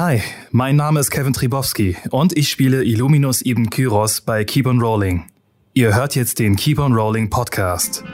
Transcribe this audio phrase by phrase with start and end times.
[0.00, 0.22] Hi,
[0.52, 5.26] mein Name ist Kevin Tribowski und ich spiele Illuminus Ibn Kyros bei Keep on Rolling.
[5.74, 8.04] Ihr hört jetzt den Keep on Rolling Podcast.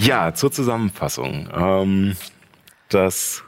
[0.00, 1.48] Ja, zur Zusammenfassung.
[1.50, 2.16] Ähm,
[2.90, 3.42] dass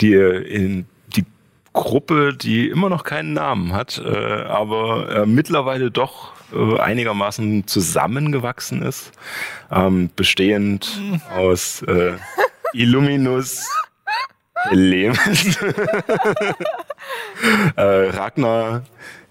[0.00, 1.24] die, in, die
[1.72, 8.82] Gruppe, die immer noch keinen Namen hat, äh, aber äh, mittlerweile doch äh, einigermaßen zusammengewachsen
[8.82, 9.12] ist,
[9.70, 11.00] ähm, bestehend
[11.36, 12.12] aus äh,
[12.72, 13.68] Illuminus,
[14.70, 15.56] Lemes,
[17.76, 18.82] äh, Ragnar,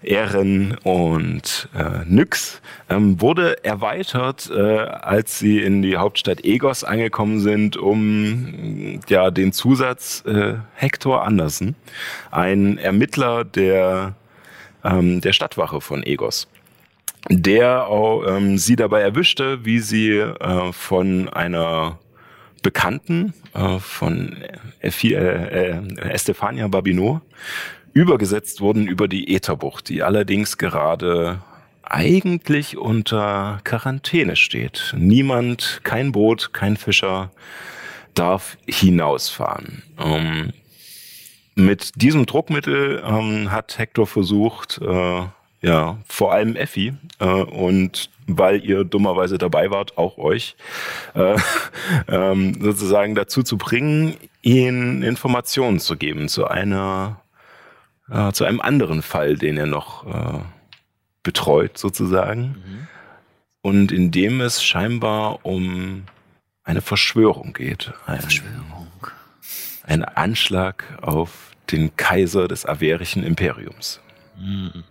[0.02, 7.40] Ehren und äh, Nyx, ähm, wurde erweitert, äh, als sie in die Hauptstadt Egos angekommen
[7.40, 11.76] sind, um ja den Zusatz äh, Hector Andersen,
[12.30, 14.14] ein Ermittler der,
[14.84, 16.48] ähm, der Stadtwache von Egos
[17.28, 21.98] der auch, ähm, sie dabei erwischte, wie sie äh, von einer
[22.62, 24.36] Bekannten äh, von
[24.80, 27.20] äh, äh, Estefania Babino
[27.92, 31.40] übergesetzt wurden über die Ätherbucht, die allerdings gerade
[31.82, 34.94] eigentlich unter Quarantäne steht.
[34.96, 37.30] Niemand, kein Boot, kein Fischer
[38.14, 39.82] darf hinausfahren.
[39.98, 40.52] Ähm,
[41.54, 45.22] mit diesem Druckmittel ähm, hat Hector versucht, äh,
[45.62, 50.56] ja, vor allem Effi äh, und weil ihr dummerweise dabei wart, auch euch,
[51.14, 51.36] äh,
[52.08, 57.20] ähm, sozusagen dazu zu bringen, ihnen Informationen zu geben zu einer
[58.10, 60.40] äh, zu einem anderen Fall, den er noch äh,
[61.22, 62.42] betreut sozusagen.
[62.42, 62.88] Mhm.
[63.62, 66.04] Und in dem es scheinbar um
[66.64, 67.92] eine Verschwörung geht.
[68.06, 68.88] Ein, Verschwörung.
[69.84, 74.00] Ein Anschlag auf den Kaiser des Averischen Imperiums.
[74.36, 74.84] Mhm.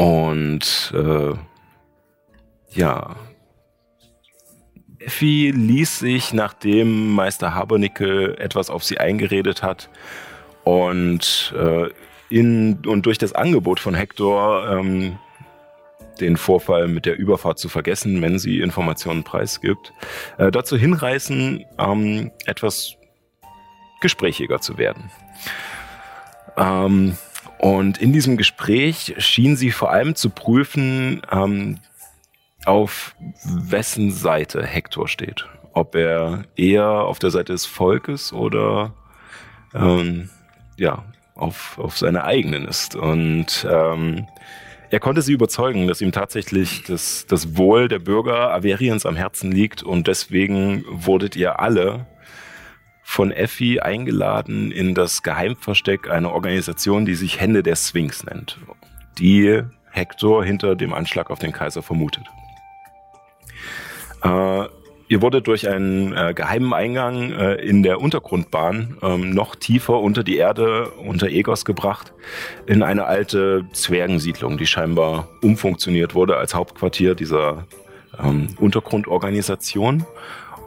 [0.00, 1.34] Und äh,
[2.70, 3.16] ja,
[4.98, 9.90] Effi ließ sich, nachdem Meister Habernickel etwas auf sie eingeredet hat,
[10.64, 11.90] und, äh,
[12.30, 15.18] in, und durch das Angebot von Hector, ähm,
[16.18, 19.92] den Vorfall mit der Überfahrt zu vergessen, wenn sie Informationen preisgibt,
[20.38, 22.96] äh, dazu hinreißen, ähm, etwas
[24.00, 25.10] gesprächiger zu werden.
[26.56, 27.18] Ähm,
[27.60, 31.76] und in diesem Gespräch schien sie vor allem zu prüfen, ähm,
[32.64, 35.46] auf wessen Seite Hector steht.
[35.74, 38.94] Ob er eher auf der Seite des Volkes oder
[39.74, 40.30] ähm,
[40.78, 41.04] ja,
[41.34, 42.96] auf, auf seine eigenen ist.
[42.96, 44.26] Und ähm,
[44.88, 49.52] er konnte sie überzeugen, dass ihm tatsächlich das, das Wohl der Bürger Averiens am Herzen
[49.52, 52.06] liegt und deswegen wurdet ihr alle
[53.10, 58.56] von Effi eingeladen in das Geheimversteck einer Organisation, die sich Hände der Sphinx nennt,
[59.18, 62.24] die Hector hinter dem Anschlag auf den Kaiser vermutet.
[64.22, 64.66] Äh,
[65.08, 70.22] Ihr wurdet durch einen äh, geheimen Eingang äh, in der Untergrundbahn ähm, noch tiefer unter
[70.22, 72.12] die Erde, unter Egos gebracht,
[72.66, 77.66] in eine alte Zwergensiedlung, die scheinbar umfunktioniert wurde als Hauptquartier dieser
[78.22, 80.06] ähm, Untergrundorganisation.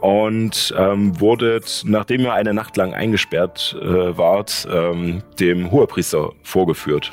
[0.04, 7.12] Und ähm, wurdet, nachdem ihr eine Nacht lang eingesperrt äh, wart, ähm, dem Hohepriester vorgeführt.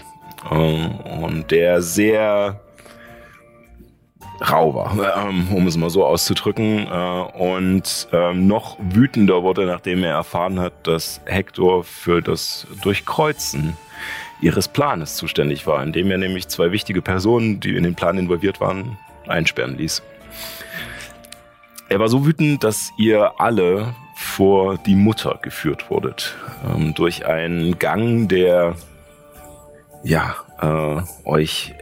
[0.51, 2.59] Ähm, und der sehr
[4.41, 4.91] rau war,
[5.25, 6.85] ähm, um es mal so auszudrücken.
[6.85, 13.77] Äh, und ähm, noch wütender wurde, nachdem er erfahren hat, dass Hector für das Durchkreuzen
[14.41, 18.59] ihres Planes zuständig war, indem er nämlich zwei wichtige Personen, die in den Plan involviert
[18.59, 18.97] waren,
[19.27, 20.03] einsperren ließ.
[21.91, 26.37] Er war so wütend, dass ihr alle vor die Mutter geführt wurdet.
[26.65, 28.77] Ähm, durch einen Gang, der
[30.01, 31.73] ja, äh, euch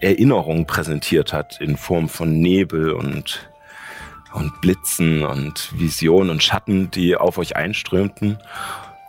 [0.00, 3.50] Erinnerung präsentiert hat in Form von Nebel und,
[4.32, 8.38] und Blitzen und Visionen und Schatten, die auf euch einströmten.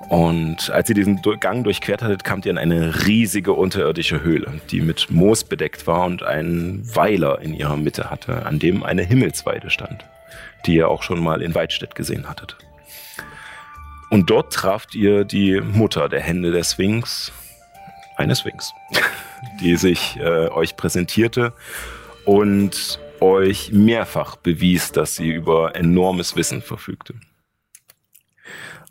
[0.10, 4.82] Und als ihr diesen Gang durchquert hattet, kamt ihr in eine riesige unterirdische Höhle, die
[4.82, 9.70] mit Moos bedeckt war und einen Weiler in ihrer Mitte hatte, an dem eine Himmelsweide
[9.70, 10.04] stand,
[10.66, 12.58] die ihr auch schon mal in Weidstedt gesehen hattet.
[14.10, 17.32] Und dort traft ihr die Mutter der Hände der Sphinx,
[18.18, 18.74] eine Sphinx.
[19.62, 21.54] die sich äh, euch präsentierte
[22.26, 27.16] und euch mehrfach bewies, dass sie über enormes Wissen verfügte.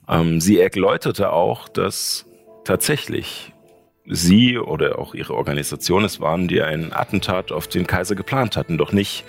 [0.08, 2.26] Ähm, sie erläuterte auch, dass
[2.64, 3.52] tatsächlich
[4.04, 8.78] sie oder auch ihre Organisation es waren, die ein Attentat auf den Kaiser geplant hatten,
[8.78, 9.24] doch nicht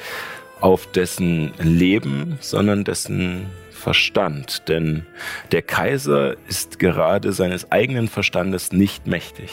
[0.61, 4.67] auf dessen Leben, sondern dessen Verstand.
[4.67, 5.05] Denn
[5.51, 9.49] der Kaiser ist gerade seines eigenen Verstandes nicht mächtig.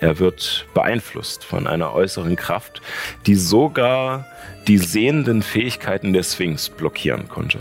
[0.00, 2.82] Er wird beeinflusst von einer äußeren Kraft,
[3.26, 4.26] die sogar
[4.66, 7.60] die sehenden Fähigkeiten der Sphinx blockieren konnte.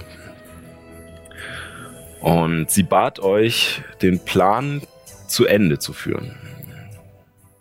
[2.22, 4.82] Und sie bat euch, den Plan
[5.28, 6.36] zu Ende zu führen.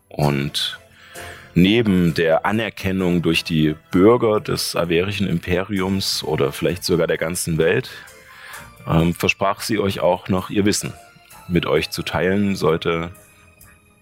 [0.09, 0.79] Und
[1.55, 7.91] neben der Anerkennung durch die Bürger des averischen Imperiums oder vielleicht sogar der ganzen Welt,
[8.87, 10.93] ähm, versprach sie euch auch noch ihr Wissen
[11.49, 13.11] mit euch zu teilen, sollte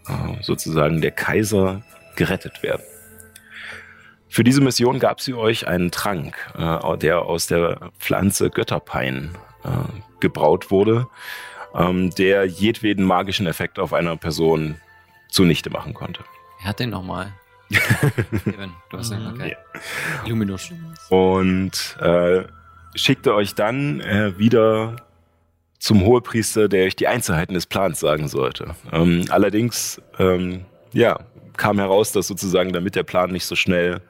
[0.09, 1.83] äh, sozusagen der Kaiser
[2.17, 2.83] gerettet werden.
[4.29, 9.33] Für diese Mission gab sie euch einen Trank, äh, der aus der Pflanze Götterpein
[9.65, 9.69] äh,
[10.21, 11.09] gebraut wurde,
[11.75, 14.77] ähm, der jedweden magischen Effekt auf einer Person
[15.29, 16.25] zunichte machen konnte.
[16.61, 17.33] Wer hat den nochmal?
[18.47, 19.51] Eben, du hast den, okay.
[19.51, 20.27] Ja.
[20.27, 20.71] Illuminus.
[21.09, 22.45] Und äh,
[22.95, 24.97] schickte euch dann äh, wieder
[25.79, 28.75] zum Hohepriester, der euch die Einzelheiten des Plans sagen sollte.
[28.93, 31.21] Ähm, allerdings, ähm, ja,
[31.57, 34.01] kam heraus, dass sozusagen, damit der Plan nicht so schnell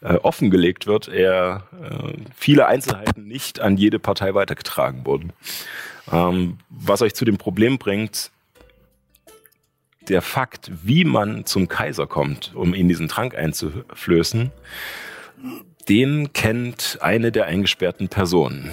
[0.00, 5.32] äh, offengelegt wird, er äh, viele Einzelheiten nicht an jede Partei weitergetragen wurden.
[6.10, 8.30] Ähm, was euch zu dem Problem bringt,
[10.08, 14.50] der Fakt, wie man zum Kaiser kommt, um ihn diesen Trank einzuflößen,
[15.88, 18.70] den kennt eine der eingesperrten Personen,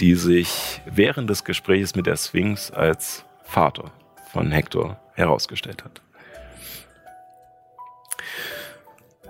[0.00, 3.90] die sich während des Gesprächs mit der Sphinx als Vater
[4.32, 6.02] von Hector herausgestellt hat.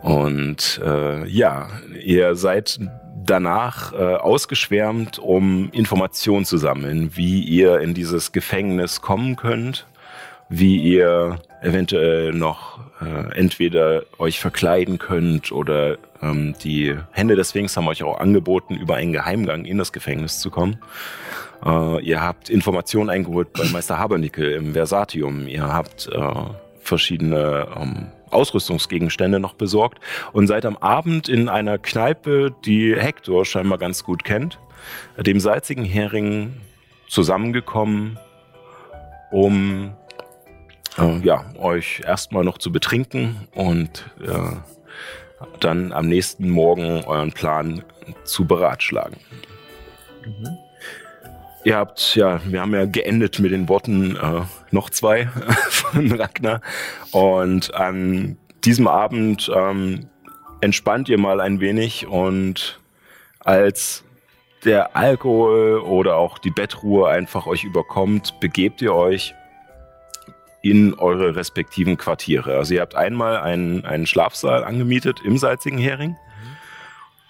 [0.02, 1.68] Und äh, ja,
[2.00, 2.78] ihr seid
[3.24, 9.86] danach äh, ausgeschwärmt, um Informationen zu sammeln, wie ihr in dieses Gefängnis kommen könnt,
[10.48, 17.76] wie ihr eventuell noch äh, entweder euch verkleiden könnt oder ähm, die Hände des Sphinx
[17.76, 20.78] haben euch auch angeboten, über einen Geheimgang in das Gefängnis zu kommen.
[21.64, 25.46] Äh, ihr habt Informationen eingeholt bei Meister Habernickel im Versatium.
[25.48, 26.32] Ihr habt äh,
[26.80, 30.00] verschiedene ähm, Ausrüstungsgegenstände noch besorgt
[30.32, 34.58] und seid am Abend in einer Kneipe, die Hector scheinbar ganz gut kennt,
[35.18, 36.54] dem salzigen Hering
[37.08, 38.18] zusammengekommen,
[39.30, 39.92] um
[40.98, 44.56] äh, ja, euch erstmal noch zu betrinken und äh,
[45.60, 47.84] dann am nächsten Morgen euren Plan
[48.24, 49.16] zu beratschlagen.
[50.24, 50.58] Mhm.
[51.64, 55.26] Ihr habt, ja, wir haben ja geendet mit den Worten äh, noch zwei
[55.68, 56.60] von Ragnar.
[57.10, 60.08] Und an diesem Abend ähm,
[60.60, 62.80] entspannt ihr mal ein wenig und
[63.40, 64.04] als
[64.64, 69.34] der Alkohol oder auch die Bettruhe einfach euch überkommt, begebt ihr euch
[70.62, 72.56] in eure respektiven Quartiere.
[72.56, 76.16] Also ihr habt einmal einen, einen Schlafsaal angemietet im Salzigen Hering.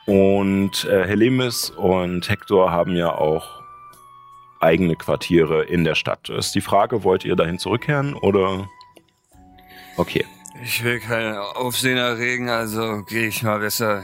[0.07, 3.63] Und äh, Helemis und Hector haben ja auch
[4.61, 6.31] eigene Quartiere in der Stadt.
[6.31, 8.69] Ist die Frage, wollt ihr dahin zurückkehren oder?
[9.97, 10.25] Okay.
[10.63, 14.03] Ich will keinen Aufsehen erregen, also gehe ich mal besser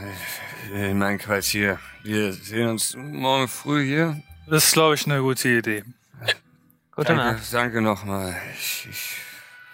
[0.73, 1.79] in mein Quartier.
[2.03, 4.21] Wir sehen uns morgen früh hier.
[4.47, 5.83] Das ist, glaube ich, eine gute Idee.
[6.95, 7.53] Gute danke, Nacht.
[7.53, 8.35] Danke nochmal.
[8.57, 9.17] Ich, ich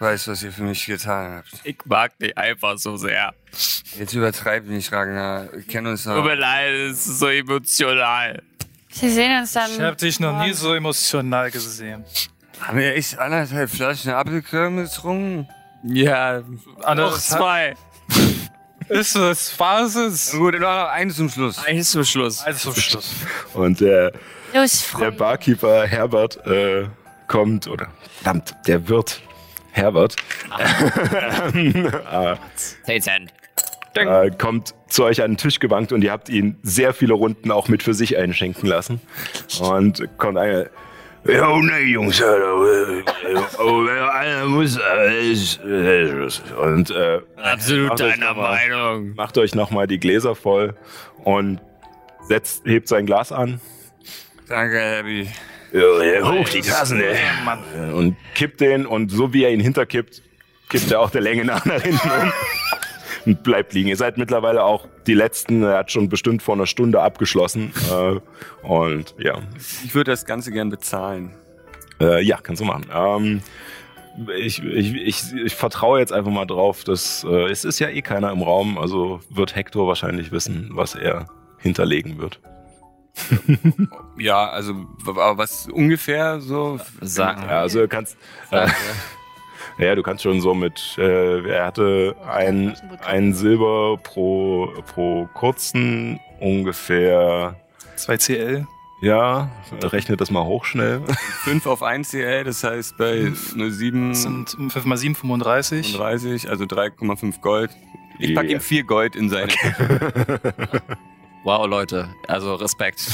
[0.00, 1.52] weiß, was ihr für mich getan habt.
[1.62, 3.32] Ich mag dich einfach so sehr.
[3.96, 5.52] Jetzt übertreib nicht, Ragnar.
[5.52, 6.16] Wir kennen uns noch.
[6.16, 8.42] Tut mir leid, es ist so emotional.
[8.98, 9.70] Wir sehen uns dann.
[9.70, 12.04] Ich habe dich noch nie so emotional gesehen.
[12.60, 15.48] Haben wir echt anderthalb Flaschen Apfelkirm getrunken?
[15.84, 16.42] Ja,
[16.94, 17.74] noch zwei.
[18.88, 19.58] Ist es?
[19.58, 20.32] War es?
[20.32, 21.64] Gut, noch eins zum Schluss.
[21.64, 22.42] Eins zum Schluss.
[22.42, 23.14] Eins zum Schluss.
[23.54, 24.12] Und der,
[24.52, 26.88] Los, der Barkeeper Herbert äh,
[27.32, 27.88] kommt, oder
[28.22, 29.20] verdammt, der Wirt
[29.72, 30.14] Herbert
[31.56, 32.36] äh,
[33.94, 37.50] äh, kommt zu euch an den Tisch gewankt und ihr habt ihn sehr viele Runden
[37.50, 39.00] auch mit für sich einschenken lassen.
[39.60, 40.66] Und kommt einer.
[41.24, 42.56] Ja, ne, Jungs, äh, einer
[44.46, 44.76] muss.
[46.60, 49.14] Und äh, absolut deiner Meinung.
[49.14, 50.74] Macht euch nochmal die Gläser voll
[51.22, 51.60] und
[52.22, 53.60] setzt, hebt sein Glas an.
[54.48, 55.28] Danke, Abby.
[55.72, 57.16] Hoch die Tassen, ey.
[57.92, 60.22] Und kippt den und so wie er ihn hinterkippt,
[60.68, 62.32] kippt er auch der Länge nach nach hinten um
[63.26, 63.88] und bleibt liegen.
[63.88, 67.72] Ihr seid mittlerweile auch die letzten, er hat schon bestimmt vor einer Stunde abgeschlossen.
[67.90, 69.38] Äh, und ja.
[69.84, 71.34] Ich würde das Ganze gern bezahlen.
[72.00, 72.86] Äh, ja, kannst du machen.
[72.92, 73.42] Ähm,
[74.36, 78.02] ich, ich, ich, ich vertraue jetzt einfach mal drauf, dass äh, es ist ja eh
[78.02, 81.26] keiner im Raum, also wird Hector wahrscheinlich wissen, was er
[81.58, 82.40] hinterlegen wird.
[84.18, 87.42] ja, also aber was ungefähr so sagen.
[87.42, 88.16] Ja, also du kannst.
[88.50, 88.68] Äh,
[89.78, 90.96] ja, du kannst schon so mit.
[90.98, 97.56] Äh, er hatte ein, ein Silber pro pro kurzen ungefähr
[97.96, 98.66] 2 CL.
[99.02, 99.50] Ja,
[99.82, 101.02] rechnet das mal hoch schnell.
[101.42, 105.92] 5 auf 1 CL, das heißt bei nur 7, Das sind 5 mal 7, 35.
[105.92, 107.70] 35, also 3,5 Gold.
[108.20, 108.54] Ich packe Ja.
[108.54, 109.48] ihm 4 Gold in seine.
[111.44, 112.14] Wow, Leute.
[112.28, 113.00] Also Respekt.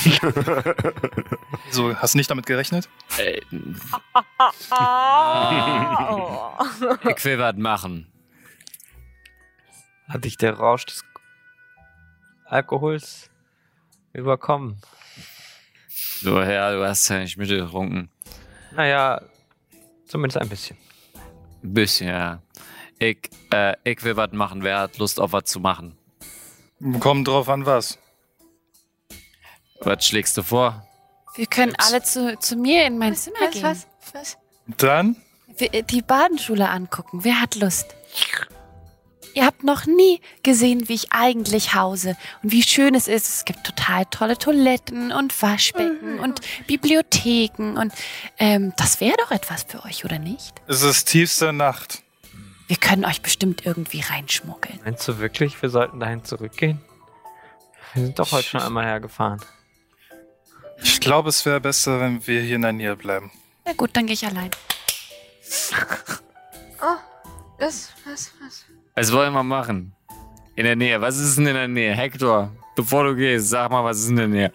[1.71, 2.89] So, hast du nicht damit gerechnet?
[3.19, 3.41] Äh,
[4.71, 6.53] Ah, oh.
[7.17, 8.11] ich will was machen.
[10.09, 11.05] Hat dich der Rausch des
[12.47, 13.31] Alkohols
[14.15, 14.81] überkommen?
[16.23, 18.09] Du Herr, du hast ja nicht mitgetrunken.
[18.73, 19.21] Naja,
[20.07, 20.79] zumindest ein bisschen.
[21.63, 22.43] Ein bisschen, ja.
[22.99, 24.63] Ich, äh, ich will was machen.
[24.63, 25.99] Wer hat Lust auf was zu machen?
[27.01, 27.99] Kommt drauf an, was.
[29.81, 30.85] Was schlägst du vor?
[31.35, 33.63] Wir können alle zu, zu mir in mein Zimmer Was, gehen.
[33.63, 34.39] was, was?
[34.77, 35.17] Dann?
[35.57, 37.25] Wir, die Badenschule angucken.
[37.25, 37.95] Wer hat Lust?
[39.35, 43.29] Ihr habt noch nie gesehen, wie ich eigentlich hause und wie schön es ist.
[43.29, 47.93] Es gibt total tolle Toiletten und Waschbecken und Bibliotheken und
[48.39, 50.61] ähm, das wäre doch etwas für euch, oder nicht?
[50.67, 52.03] Es ist tiefste Nacht.
[52.67, 54.81] Wir können euch bestimmt irgendwie reinschmuggeln.
[54.85, 56.81] Meinst du wirklich, wir sollten dahin zurückgehen?
[57.95, 59.41] Wir sind doch heute schon einmal hergefahren.
[60.83, 63.31] Ich glaube, es wäre besser, wenn wir hier in der Nähe bleiben.
[63.65, 64.51] Na gut, dann gehe ich allein.
[67.61, 68.65] Was, was, was?
[68.95, 69.93] Was wollen wir machen?
[70.55, 71.01] In der Nähe.
[71.01, 71.93] Was ist denn in der Nähe?
[71.93, 74.53] Hector, bevor du gehst, sag mal, was ist in der Nähe?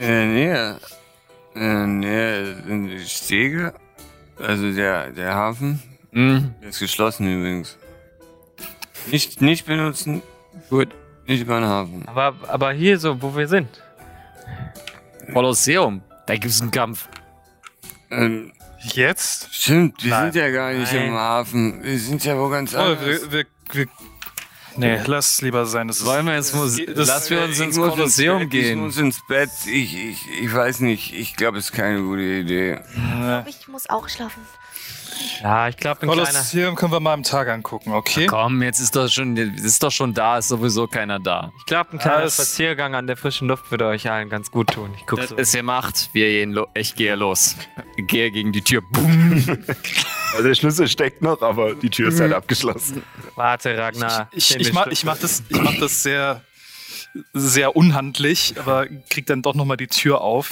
[0.00, 0.80] der Nähe.
[1.54, 3.74] In der Nähe sind die Stege.
[4.38, 5.82] Also der, der Hafen.
[6.12, 7.76] Hm, Der ist geschlossen übrigens.
[9.10, 10.22] Nicht, nicht benutzen.
[10.70, 10.88] gut.
[11.26, 12.08] Nicht über den Hafen.
[12.08, 13.68] Aber, aber hier so, wo wir sind.
[15.32, 16.02] Kolosseum.
[16.26, 17.08] Da gibt's einen Kampf.
[18.10, 19.48] Ähm, Jetzt?
[19.52, 20.32] stimmt, wir Nein.
[20.32, 21.06] sind ja gar nicht Nein.
[21.08, 21.82] im Hafen.
[21.82, 23.00] Wir sind ja wo ganz Oh, anders.
[23.04, 23.86] wir, wir, wir,
[24.76, 25.88] nee, lass es lieber sein.
[25.88, 26.94] Das Wollen wir ins Museum?
[26.94, 28.78] das- Lass wir uns Ich ins muss Kolosseum Bett, Ich gehen.
[28.80, 29.50] muss ins Bett.
[29.66, 31.14] Ich, ich, ich weiß nicht.
[31.14, 32.78] Ich glaube, es ist keine gute Idee.
[32.94, 33.42] Nee.
[33.48, 34.42] Ich muss auch schlafen.
[35.42, 36.26] Ja, ich glaube, ein kleiner.
[36.30, 38.26] Kolosseum können wir mal am Tag angucken, okay?
[38.26, 41.52] Komm, jetzt ist doch schon, ist doch schon da, ist sowieso keiner da.
[41.58, 44.92] Ich glaube, ein kleiner Spaziergang an der frischen Luft würde euch allen ganz gut tun.
[44.96, 45.36] Ich guck Das so.
[45.36, 46.10] ist gemacht.
[46.12, 47.56] Wir gehen lo ich gehe los.
[47.96, 48.82] Ich gehe gegen die Tür.
[48.92, 49.44] Boom.
[50.32, 53.02] Also der Schlüssel steckt noch, aber die Tür ist halt abgeschlossen.
[53.36, 54.28] Warte, Ragnar.
[54.32, 54.92] Ich, ich, Schlüssel.
[54.92, 56.42] ich, mach das, ich mach das sehr,
[57.32, 60.50] sehr unhandlich, aber krieg dann doch nochmal die Tür auf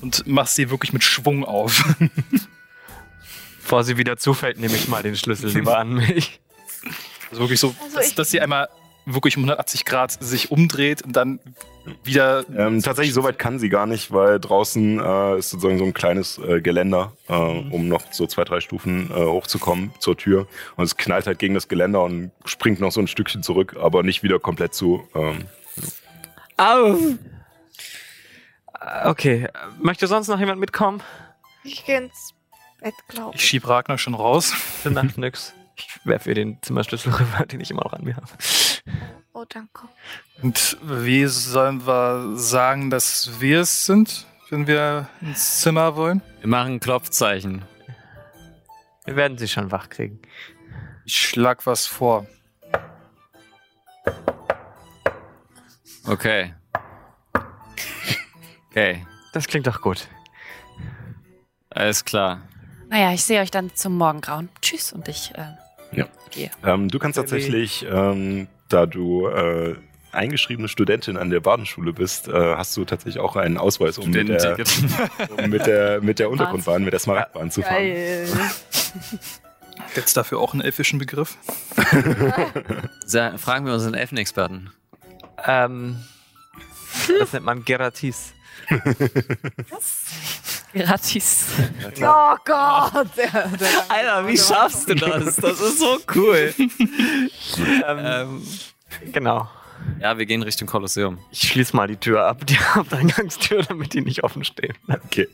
[0.00, 1.84] und mach sie wirklich mit Schwung auf.
[3.72, 6.42] Bevor sie wieder zufällt, nehme ich mal den Schlüssel lieber an mich.
[7.30, 8.68] Also wirklich so, Also dass, dass sie einmal
[9.06, 11.40] wirklich um 180 Grad sich umdreht und dann
[12.04, 12.44] wieder.
[12.54, 15.94] Ähm, tatsächlich, so weit kann sie gar nicht, weil draußen äh, ist sozusagen so ein
[15.94, 20.46] kleines äh, Geländer, äh, um noch so zwei, drei Stufen äh, hochzukommen zur Tür.
[20.76, 24.02] Und es knallt halt gegen das Geländer und springt noch so ein Stückchen zurück, aber
[24.02, 25.08] nicht wieder komplett zu.
[25.14, 25.46] Ähm,
[26.58, 26.98] Au!
[29.06, 29.48] Okay,
[29.80, 31.02] möchte sonst noch jemand mitkommen?
[31.64, 32.34] Ich gehe ins
[32.82, 33.48] Bett, glaube Ich ich.
[33.48, 34.52] schieb Ragnar schon raus.
[34.82, 35.54] Gute Nacht, nix.
[35.76, 38.26] Ich werfe ihr den Zimmerschlüssel rüber, den ich immer noch an mir habe.
[39.32, 39.88] Oh, danke.
[40.42, 46.20] Und wie sollen wir sagen, dass wir es sind, wenn wir ins Zimmer wollen?
[46.40, 47.64] Wir machen ein Klopfzeichen.
[49.04, 50.20] Wir werden sie schon wach kriegen.
[51.04, 52.26] Ich schlag was vor.
[56.06, 56.54] Okay.
[58.70, 60.08] Okay, Das klingt doch gut.
[61.70, 62.40] alles klar.
[62.92, 64.50] Naja, ich sehe euch dann zum Morgengrauen.
[64.60, 66.06] Tschüss und ich äh, Ja.
[66.30, 66.50] gehe.
[66.62, 69.76] ähm, du kannst tatsächlich, ähm, da du äh,
[70.12, 74.28] eingeschriebene Studentin an der Badenschule bist, äh, hast du tatsächlich auch einen Ausweis, um mit
[74.28, 74.58] der,
[75.38, 77.76] um mit der, mit der Untergrundbahn, mit der Smaragdbahn zu fahren.
[77.76, 78.28] Geil.
[79.94, 81.38] Gibt's dafür auch einen elfischen Begriff?
[83.38, 84.68] Fragen wir unseren Elfenexperten.
[85.46, 85.96] Ähm,
[87.18, 88.34] das nennt man Geratis.
[90.72, 91.46] Gratis.
[92.00, 93.08] Oh Gott.
[93.16, 95.36] Der, der Alter, wie schaffst du das?
[95.36, 96.54] Das ist so cool.
[97.86, 98.42] Ähm, ähm,
[99.12, 99.48] genau.
[100.00, 101.18] ja, wir gehen Richtung Kolosseum.
[101.30, 104.74] Ich schließe mal die Tür ab, die Haupteingangstür, damit die nicht offen steht.
[104.88, 105.28] Okay.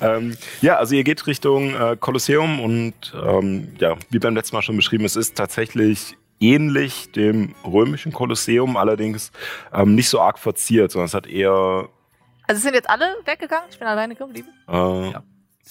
[0.00, 4.62] Ähm, ja, also ihr geht Richtung äh, Kolosseum und ähm, ja, wie beim letzten Mal
[4.62, 9.32] schon beschrieben, es ist tatsächlich ähnlich dem römischen Kolosseum, allerdings
[9.72, 11.88] ähm, nicht so arg verziert, sondern es hat eher.
[12.48, 13.68] Also sind jetzt alle weggegangen?
[13.70, 14.48] Ich bin alleine geblieben.
[14.66, 15.12] Äh,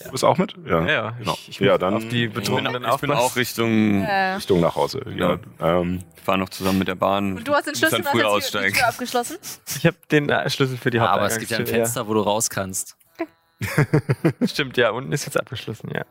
[0.06, 0.54] Du bist auch mit?
[0.64, 0.86] Ja.
[0.86, 1.34] Ja, genau.
[1.34, 3.12] ich, ich ja, dann auf die Betonungen Ich bin aufpassen.
[3.14, 4.04] auch Richtung.
[4.04, 5.02] Äh, Richtung nach Hause.
[5.16, 5.40] Ja.
[5.60, 7.36] Ähm, Ich fahre noch zusammen mit der Bahn.
[7.38, 8.72] und du hast den Schlüssel früher hast die.
[8.74, 9.38] Tür abgeschlossen?
[9.80, 11.66] Ich habe den äh, Schlüssel für die Aber es gibt ja ein.
[11.66, 12.96] Fenster, wo du raus kannst.
[13.20, 13.26] Ja.
[14.48, 16.06] Stimmt, ja, unten ist jetzt abgeschlossen, ja.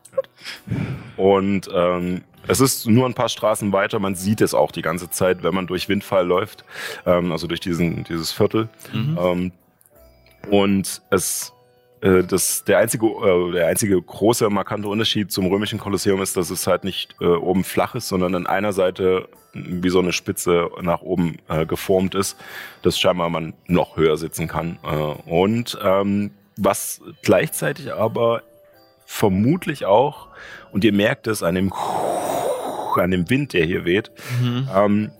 [1.15, 3.99] Und ähm, es ist nur ein paar Straßen weiter.
[3.99, 6.65] Man sieht es auch die ganze Zeit, wenn man durch Windfall läuft,
[7.05, 8.67] ähm, also durch diesen, dieses Viertel.
[8.91, 9.17] Mhm.
[9.21, 9.51] Ähm,
[10.49, 11.53] Und es
[12.01, 16.49] äh, das, der, einzige, äh, der einzige große, markante Unterschied zum römischen Kolosseum ist, dass
[16.49, 20.69] es halt nicht äh, oben flach ist, sondern an einer Seite wie so eine Spitze
[20.81, 22.37] nach oben äh, geformt ist,
[22.83, 24.77] dass scheinbar man noch höher sitzen kann.
[24.83, 24.95] Äh,
[25.29, 28.43] und ähm, was gleichzeitig aber
[29.05, 30.27] vermutlich auch,
[30.71, 31.73] und ihr merkt es an dem,
[32.95, 34.11] an dem Wind, der hier weht,
[34.75, 35.11] ähm,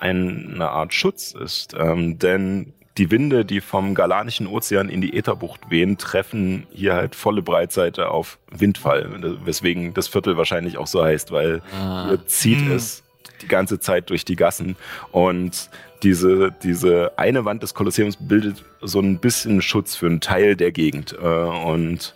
[0.00, 1.74] eine Art Schutz ist.
[1.78, 7.14] Ähm, denn die Winde, die vom Galanischen Ozean in die Ätherbucht wehen, treffen hier halt
[7.14, 12.72] volle Breitseite auf Windfall, weswegen das Viertel wahrscheinlich auch so heißt, weil hier zieht Hm.
[12.72, 13.02] es
[13.42, 14.76] die ganze Zeit durch die Gassen
[15.12, 15.68] und
[16.02, 20.72] diese, diese eine Wand des Kolosseums bildet so ein bisschen Schutz für einen Teil der
[20.72, 22.14] Gegend äh, und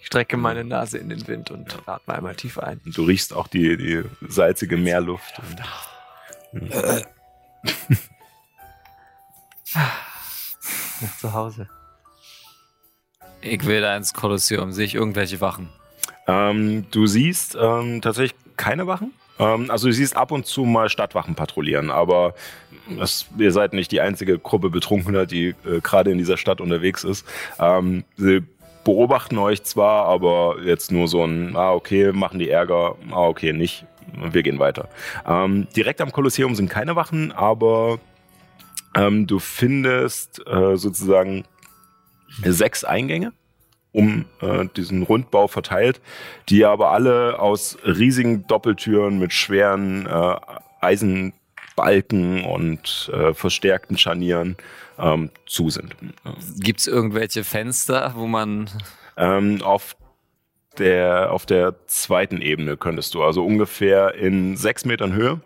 [0.00, 2.80] Ich strecke meine Nase in den Wind und atme einmal tief ein.
[2.84, 5.40] du riechst auch die, die salzige Meerluft.
[9.74, 11.68] Nach zu Hause.
[13.40, 14.72] Ich will da ins Kolosseum.
[14.72, 15.68] Sehe ich irgendwelche Wachen?
[16.26, 19.12] Ähm, du siehst ähm, tatsächlich keine Wachen.
[19.38, 22.34] Ähm, also du siehst ab und zu mal Stadtwachen patrouillieren, aber
[23.00, 27.04] es, ihr seid nicht die einzige Gruppe Betrunkener, die äh, gerade in dieser Stadt unterwegs
[27.04, 27.26] ist.
[27.58, 28.42] Ähm, sie
[28.84, 33.52] beobachten euch zwar, aber jetzt nur so ein, ah okay, machen die Ärger, ah okay,
[33.52, 34.88] nicht, wir gehen weiter.
[35.26, 37.98] Ähm, direkt am Kolosseum sind keine Wachen, aber
[38.96, 41.44] ähm, du findest äh, sozusagen
[42.42, 43.32] sechs Eingänge
[43.92, 46.00] um äh, diesen Rundbau verteilt,
[46.48, 50.36] die aber alle aus riesigen Doppeltüren mit schweren äh,
[50.80, 54.56] Eisenbalken und äh, verstärkten Scharnieren
[54.98, 55.94] ähm, zu sind.
[56.58, 58.68] Gibt es irgendwelche Fenster, wo man.
[59.16, 59.96] Ähm, auf
[60.78, 65.40] der auf der zweiten Ebene könntest du also ungefähr in sechs Metern Höhe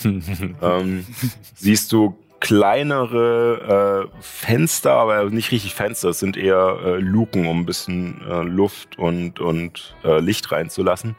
[0.04, 1.06] ähm,
[1.54, 7.60] siehst du kleinere äh, Fenster, aber nicht richtig Fenster, es sind eher äh, Luken, um
[7.60, 11.16] ein bisschen äh, Luft und, und äh, Licht reinzulassen.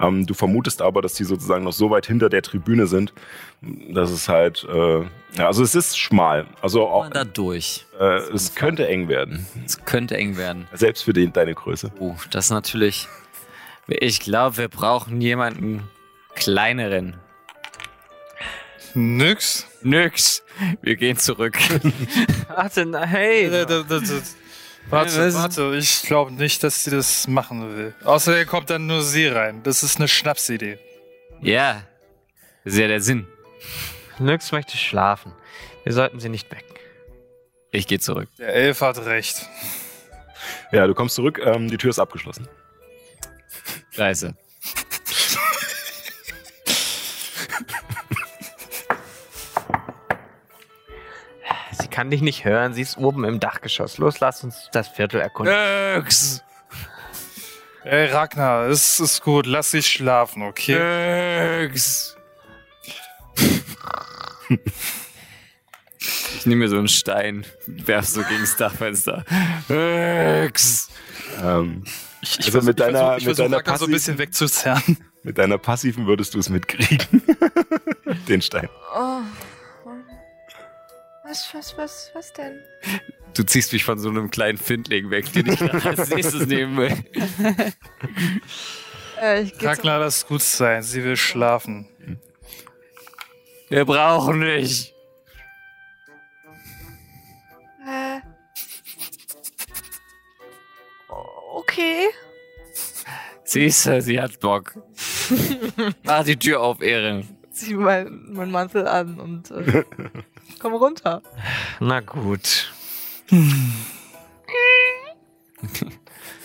[0.00, 3.12] Ähm, du vermutest aber, dass die sozusagen noch so weit hinter der Tribüne sind,
[3.60, 6.46] dass es halt, äh, ja, also es ist schmal.
[6.62, 7.84] Also auch, da durch?
[7.98, 10.68] äh, es könnte eng werden, Es könnte eng werden.
[10.74, 11.90] selbst für den, deine Größe.
[11.98, 13.08] Oh, das ist natürlich.
[13.88, 15.82] Ich glaube, wir brauchen jemanden
[16.36, 17.16] kleineren.
[18.94, 19.66] Nix.
[19.82, 20.42] Nix.
[20.82, 21.56] Wir gehen zurück.
[22.48, 23.44] Warte, na, hey.
[23.46, 24.22] Äh, da- da- da-
[24.90, 27.94] Warte, warte, ich glaube nicht, dass sie das machen will.
[28.04, 29.62] Außerdem kommt dann nur sie rein.
[29.62, 30.78] Das ist eine Schnapsidee.
[31.42, 31.82] ja.
[32.64, 33.26] Das ist ja der Sinn.
[34.18, 35.32] Nyx möchte schlafen.
[35.84, 36.74] Wir sollten sie nicht wecken.
[37.70, 38.28] Ich gehe zurück.
[38.38, 39.46] Der Elf hat recht.
[40.72, 42.48] Ja, du kommst zurück, ähm, die Tür ist abgeschlossen.
[43.90, 44.34] Scheiße.
[51.80, 52.72] Sie kann dich nicht hören.
[52.74, 53.98] Sie ist oben im Dachgeschoss.
[53.98, 55.54] Los, lass uns das Viertel erkunden.
[55.96, 56.42] Nix.
[57.84, 59.46] Ey, Ragnar, es ist gut.
[59.46, 61.62] Lass sie schlafen, okay?
[61.68, 62.16] Nix.
[66.38, 69.24] Ich nehme mir so einen Stein, werf so gegen das Dachfenster.
[69.68, 70.88] Nix.
[71.42, 71.82] Ähm,
[72.20, 74.96] Ich, Also mit deiner- ich mit versuch deiner Ragnar so ein bisschen wegzuzerren.
[75.24, 77.22] mit deiner passiven würdest du es mitkriegen.
[78.28, 78.68] den Stein.
[78.96, 79.20] Oh.
[81.28, 82.62] Was, was, was, was denn?
[83.34, 86.76] Du ziehst mich von so einem kleinen Findling weg, den ich dann als nächstes nehmen
[86.76, 86.94] will.
[89.20, 90.80] Äh, ich Ragnar, lass gut sein.
[90.84, 91.88] Sie will schlafen.
[93.68, 94.94] Wir brauchen dich.
[97.84, 98.20] äh,
[101.52, 102.06] okay.
[103.42, 104.74] Siehst du, sie hat Bock.
[106.04, 107.26] Mach die Tür auf, Ehren.
[107.50, 109.82] Zieh meinen mein Mantel an und äh,
[110.58, 111.22] komm runter.
[111.80, 112.72] Na gut.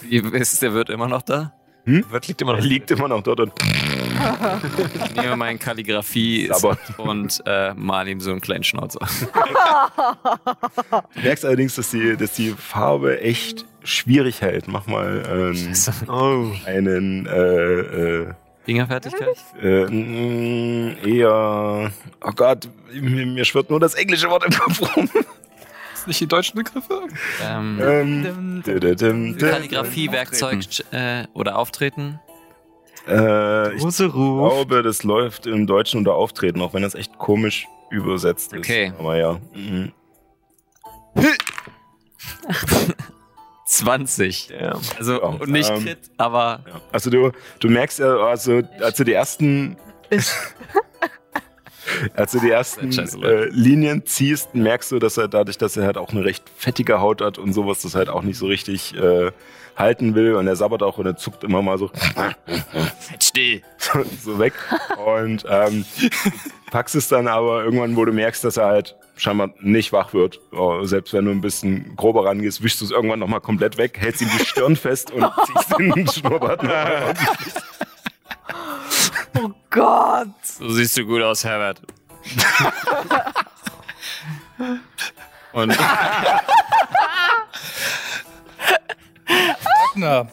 [0.02, 1.54] Wie ist der Wirt immer noch da?
[1.86, 2.66] Wird liegt immer Er noch.
[2.66, 3.52] liegt immer noch dort und
[5.06, 6.50] Ich nehme meinen Kalligrafie
[6.98, 9.06] und äh, mal ihm so einen kleinen Schnauzer.
[11.14, 14.70] du merkst allerdings, dass die, dass die Farbe echt schwierig hält.
[14.70, 15.24] Mach mal
[15.56, 15.74] ähm,
[16.08, 16.52] Oh.
[16.66, 18.34] einen äh, äh,
[18.66, 19.38] Fingerfertigkeit?
[19.62, 21.92] äh, mm, eher.
[22.22, 25.10] Oh Gott, mir, mir schwirrt nur das englische Wort im Kopf rum.
[25.94, 27.08] Ist nicht die deutschen Begriffe?
[27.44, 28.64] Ähm, ähm.
[29.38, 32.20] Kalligrafie-Werkzeug äh, oder Auftreten?
[33.08, 38.54] Äh, ich glaube, das läuft im Deutschen unter Auftreten, auch wenn das echt komisch übersetzt
[38.54, 38.60] ist.
[38.60, 38.94] Okay.
[38.98, 39.40] Aber ja.
[39.54, 39.92] Mhm.
[43.66, 44.50] 20.
[44.50, 44.80] Ja.
[44.98, 46.82] Also Ja, und nicht ähm, Crit, aber Ja.
[46.92, 49.78] Also du, du merkst ja, also als du die ersten
[52.16, 52.92] Als du die ersten
[53.24, 57.02] äh, Linien ziehst, merkst du, dass er dadurch, dass er halt auch eine recht fettige
[57.02, 59.32] Haut hat und sowas, das halt auch nicht so richtig äh,
[59.76, 60.36] halten will.
[60.36, 61.92] Und er sabbert auch und er zuckt immer mal so,
[63.20, 63.62] Still.
[63.78, 64.54] so, so weg.
[65.06, 65.86] Und ähm,
[66.72, 70.40] packst es dann aber irgendwann, wo du merkst, dass er halt scheinbar nicht wach wird.
[70.52, 73.98] Oh, selbst wenn du ein bisschen grober rangehst, wischst du es irgendwann nochmal komplett weg,
[74.00, 77.14] hältst ihm die Stirn fest und ziehst den Schnurrbart nochmal
[79.36, 80.28] Oh Gott.
[80.44, 81.82] So siehst du gut aus, Herbert.
[85.54, 85.78] Und
[89.96, 90.28] Na,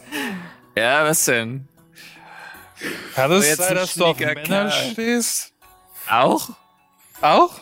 [0.75, 1.67] ja, was denn?
[3.13, 4.71] kann es jetzt sein, ein dass du auf schnicker Männer Kerl.
[4.71, 5.53] stehst?
[6.09, 6.49] Auch?
[7.21, 7.61] Auch?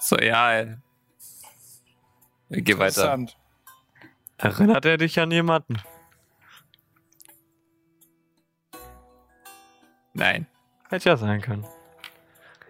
[0.00, 0.52] So, ja.
[0.52, 0.76] ey.
[2.50, 3.14] Geh weiter.
[3.14, 3.36] Interessant.
[4.38, 5.82] Erinnert er dich an jemanden?
[10.14, 10.46] Nein.
[10.88, 11.66] Hätte ja sein können.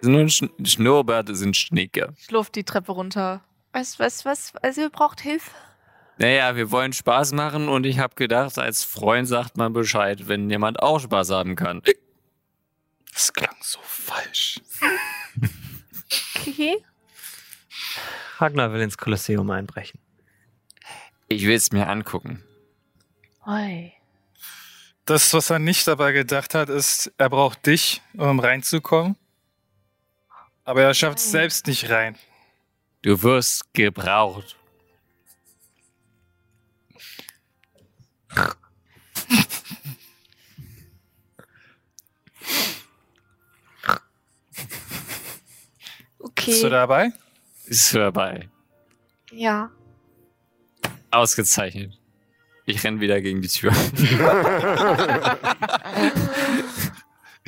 [0.03, 2.15] Nur ein Schn Schnurrbärte sind Schnicke.
[2.19, 3.43] Ich luft die Treppe runter.
[3.73, 4.55] Was, was, was?
[4.63, 5.51] Also ihr braucht Hilfe?
[6.19, 10.49] Naja, wir wollen Spaß machen und ich habe gedacht, als Freund sagt man Bescheid, wenn
[10.49, 11.83] jemand auch Spaß haben kann.
[13.13, 14.61] Das klang so falsch.
[16.37, 16.83] Okay.
[18.39, 20.01] Ragnar will ins Kolosseum einbrechen.
[21.29, 22.43] Ich will es mir angucken.
[23.47, 23.93] Oi.
[25.05, 29.17] Das, was er nicht dabei gedacht hat, ist, er braucht dich, um reinzukommen.
[30.65, 32.17] Aber er schafft es selbst nicht rein.
[33.03, 34.57] Du wirst gebraucht.
[46.19, 46.71] Bist du Okay.
[46.71, 47.13] dabei?
[47.67, 48.49] Ist dabei.
[49.31, 49.71] Ja.
[51.11, 51.99] Ausgezeichnet.
[52.65, 53.73] Ich renn wieder gegen die Tür.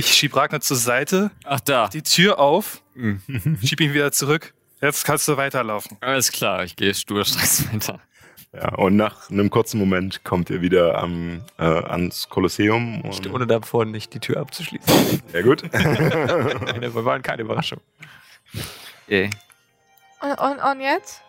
[0.00, 1.88] Ich schieb Ragnar zur Seite, Ach da.
[1.88, 3.20] die Tür auf, Hm.
[3.64, 4.54] schieb ihn wieder zurück.
[4.80, 5.96] Jetzt kannst du weiterlaufen.
[6.00, 8.00] Alles klar, ich gehe sturstracks weiter.
[8.52, 13.02] Ja, und nach einem kurzen Moment kommt ihr wieder am, äh, ans Kolosseum.
[13.02, 15.22] Und, Ohne davor nicht die Tür abzuschließen.
[15.30, 15.64] sehr gut.
[15.72, 17.80] Nein, wir waren keine Überraschung.
[19.06, 19.28] Okay.
[20.20, 21.22] Und, und, und jetzt?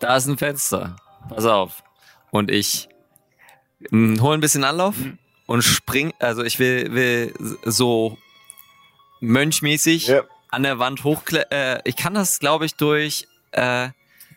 [0.00, 0.96] Da ist ein Fenster.
[1.28, 1.82] Pass auf.
[2.30, 2.88] Und ich
[3.90, 4.96] mm, hole ein bisschen Anlauf
[5.46, 6.12] und spring.
[6.18, 7.32] Also ich will, will
[7.64, 8.18] so
[9.20, 10.22] mönchmäßig ja.
[10.50, 11.78] an der Wand hochklettern.
[11.78, 13.28] Äh, ich kann das, glaube ich, durch.
[13.52, 13.90] Äh,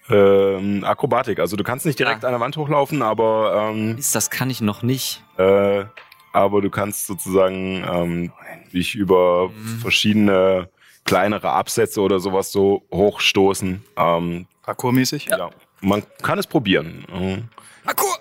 [0.10, 1.40] ähm, Akrobatik.
[1.40, 2.28] Also du kannst nicht direkt Ah.
[2.28, 5.24] an der Wand hochlaufen, aber ähm, Mist, das kann ich noch nicht.
[5.38, 5.86] äh,
[6.34, 8.32] aber du kannst sozusagen ähm,
[8.74, 9.80] dich über Mhm.
[9.80, 10.70] verschiedene
[11.06, 13.84] kleinere Absätze oder sowas so hochstoßen.
[13.98, 15.26] Ähm, Parkourmäßig?
[15.26, 15.50] ja.
[15.82, 17.06] Man kann es probieren.
[17.12, 17.50] Mhm.
[17.86, 18.18] Parkour!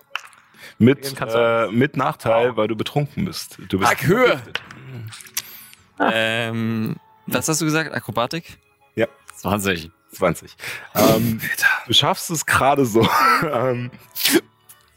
[0.79, 3.59] Mit, äh, mit Nachteil, weil du betrunken bist.
[3.69, 4.41] Du bist Parkour!
[6.01, 6.97] Ähm,
[7.27, 7.93] was hast du gesagt?
[7.93, 8.59] Akrobatik?
[8.95, 9.07] Ja.
[9.35, 9.91] 20.
[10.13, 10.57] 20.
[10.95, 11.41] Ähm,
[11.87, 13.07] du schaffst es gerade so.
[13.53, 13.91] ähm,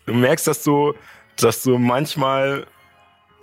[0.06, 0.93] du merkst, dass du,
[1.38, 2.65] dass du manchmal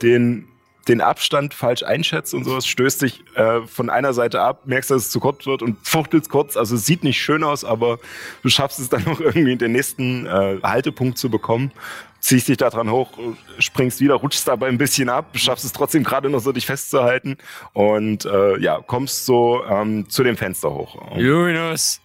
[0.03, 0.49] den,
[0.89, 5.03] den Abstand falsch einschätzt und sowas, stößt dich äh, von einer Seite ab, merkst, dass
[5.05, 6.57] es zu kurz wird und fuchtelst kurz.
[6.57, 7.99] Also es sieht nicht schön aus, aber
[8.43, 11.73] du schaffst es dann noch irgendwie den nächsten äh, Haltepunkt zu bekommen.
[12.21, 13.13] Ziehst dich da dran hoch,
[13.61, 17.37] springst wieder, rutschst dabei ein bisschen ab, schaffst es trotzdem gerade noch so, dich festzuhalten
[17.75, 21.17] und äh, ja, kommst so ähm, zu dem Fenster hoch.
[21.17, 22.01] Jonas,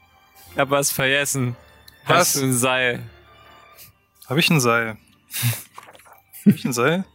[0.53, 1.55] ich hab was vergessen.
[2.05, 2.17] Was?
[2.17, 2.99] Hast du ein Seil?
[4.29, 4.97] Habe ich ein Seil?
[6.45, 7.05] Hab ich ein Seil?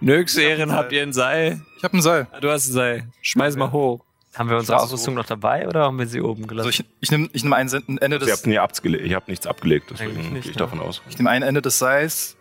[0.00, 1.60] Nix, hab ein Ehren, habt ihr ein Seil?
[1.76, 2.26] Ich habe ein Seil.
[2.32, 3.08] Ah, Du hast ein Seil.
[3.22, 4.04] Schmeiß mal hoch.
[4.34, 6.68] Haben wir unsere Ausrüstung noch dabei oder haben wir sie oben Also gelassen?
[6.70, 9.90] ich, ich nehme ich nehm ein Ende Ihr des, habt, nie ihr habt nichts abgelegt,
[9.90, 10.52] deswegen nicht, gehe ich ne?
[10.54, 11.02] davon aus.
[11.08, 12.36] ich nehm ein Ende des Seils,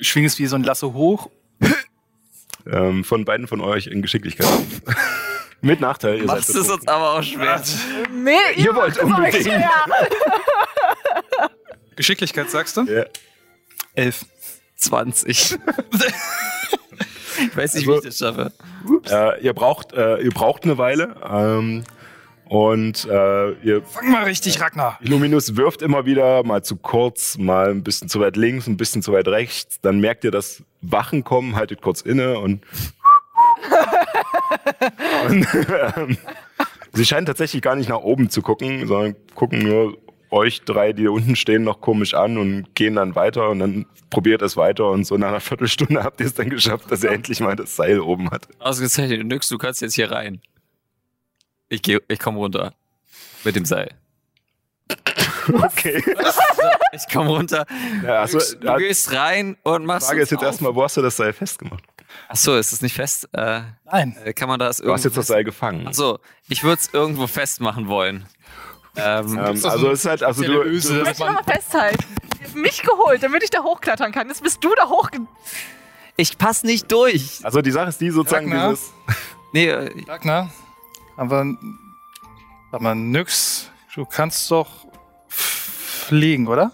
[0.00, 1.30] schwinge es wie so ein Lasso hoch.
[2.66, 4.48] Ähm, von beiden von euch in Geschicklichkeit.
[5.60, 7.62] Mit Nachteil, ihr Machst es uns aber auch schwer.
[8.12, 9.46] Nee, Ihr wollt unbedingt.
[11.96, 12.82] Geschicklichkeit sagst du?
[12.82, 13.04] Ja.
[13.94, 14.24] Elf.
[14.76, 15.28] 20.
[17.38, 18.52] ich weiß nicht, wie Also- ich das schaffe.
[19.08, 21.84] Äh, ihr, braucht, äh, ihr braucht eine Weile ähm,
[22.48, 24.98] und äh, ihr Fang mal richtig, Ragnar.
[25.02, 29.02] Illuminus wirft immer wieder mal zu kurz, mal ein bisschen zu weit links, ein bisschen
[29.02, 29.80] zu weit rechts.
[29.80, 32.62] Dann merkt ihr, dass Wachen kommen, haltet kurz inne und,
[35.28, 35.46] und
[35.96, 36.18] ähm,
[36.92, 39.96] sie scheinen tatsächlich gar nicht nach oben zu gucken, sondern gucken nur
[40.30, 43.86] euch drei, die da unten stehen, noch komisch an und gehen dann weiter und dann
[44.10, 47.12] probiert es weiter und so nach einer Viertelstunde habt ihr es dann geschafft, dass er
[47.12, 48.48] endlich mal das Seil oben hat.
[48.58, 49.26] Ausgezeichnet.
[49.26, 50.40] Nix, du kannst jetzt hier rein.
[51.74, 52.72] Ich geh, ich komm runter.
[53.42, 53.90] Mit dem Seil.
[55.52, 56.02] Okay.
[56.92, 57.66] Ich komm runter.
[58.04, 60.44] Ja, also, du ja, gehst rein und die machst Frage ist jetzt auf.
[60.46, 61.82] erstmal, wo hast du das Seil festgemacht?
[62.28, 63.28] Achso, ist das nicht fest?
[63.32, 64.16] Äh, Nein.
[64.24, 65.88] äh, kann man das Du hast jetzt das Seil gefangen.
[65.88, 68.26] Achso, ich würde es irgendwo festmachen wollen.
[68.94, 71.34] Ähm, Ähm, also eine es ist halt, also du, Öse, du Ich dass möchte man,
[71.34, 72.04] nochmal festhalten.
[72.54, 74.28] Mich geholt, damit ich da hochklettern kann.
[74.28, 75.10] Jetzt bist du da hoch.
[76.16, 77.40] ich pass nicht durch.
[77.44, 78.70] also die Sache ist die sozusagen Ragnar?
[78.70, 78.92] dieses,
[79.52, 80.52] Nee, äh, Ragnar,
[81.16, 81.46] aber,
[82.70, 83.70] sag mal, nix.
[83.94, 84.86] Du kannst doch
[85.28, 86.72] fliegen, oder?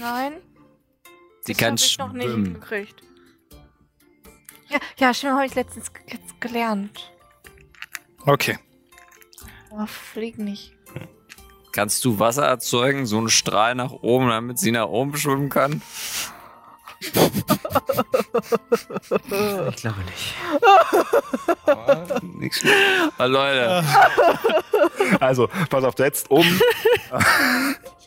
[0.00, 0.34] Nein.
[1.40, 2.44] sie das kann ich noch nicht schwimmen.
[2.46, 3.02] hingekriegt.
[4.68, 7.12] Ja, ja, stimmt, habe ich letztens jetzt gelernt.
[8.26, 8.58] Okay.
[9.70, 10.74] Aber flieg nicht.
[11.72, 15.80] Kannst du Wasser erzeugen, so einen Strahl nach oben, damit sie nach oben schwimmen kann?
[17.00, 17.12] Ich
[19.76, 20.34] glaube nicht.
[22.40, 22.62] nichts
[23.18, 23.84] Oh, Leute,
[25.20, 26.60] Also, pass auf, jetzt oben.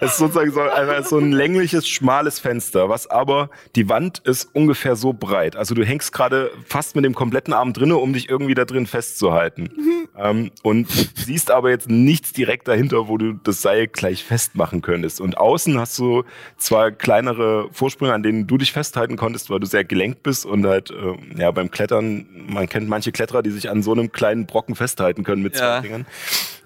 [0.00, 4.48] Es ist sozusagen so, einfach so ein längliches, schmales Fenster, was aber die Wand ist
[4.54, 5.56] ungefähr so breit.
[5.56, 8.86] Also du hängst gerade fast mit dem kompletten Arm drinne, um dich irgendwie da drin
[8.86, 9.70] festzuhalten.
[10.18, 15.20] ähm, und siehst aber jetzt nichts direkt dahinter, wo du das Seil gleich festmachen könntest.
[15.20, 16.24] Und außen hast du
[16.56, 20.66] zwar kleinere Vorsprünge, an denen du dich festhalten konntest, weil du sehr gelenkt bist und
[20.66, 24.46] halt, äh, ja, beim Klettern, man kennt manche Kletterer, die sich an so einem kleinen
[24.46, 25.60] Brocken festhalten können mit Ja.
[25.80, 26.06] zwei Fingern.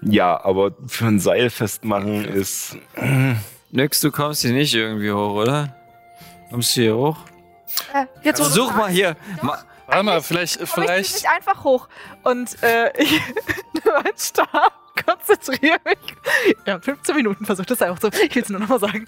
[0.05, 2.77] Ja, aber für ein Seil festmachen ist.
[3.71, 5.75] nix, du kommst hier nicht irgendwie hoch, oder?
[6.49, 7.17] Kommst du hier hoch?
[7.93, 9.15] Äh, jetzt Versuch mal hier.
[9.41, 11.13] Ma Warte mal, vielleicht, Aber ich vielleicht.
[11.13, 11.87] nicht einfach hoch.
[12.23, 13.11] Und äh, ich
[13.73, 14.73] nehme meinen Stab,
[15.05, 15.97] konzentriere mich.
[16.65, 18.07] Ja, 15 Minuten versucht das einfach so.
[18.07, 19.05] Ich will es nur nochmal sagen.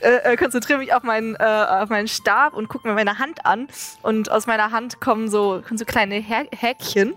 [0.00, 3.46] Äh, äh, konzentriere mich auf meinen, äh, auf meinen Stab und gucke mir meine Hand
[3.46, 3.68] an.
[4.02, 7.14] Und aus meiner Hand kommen so, kommen so kleine Hä Häkchen.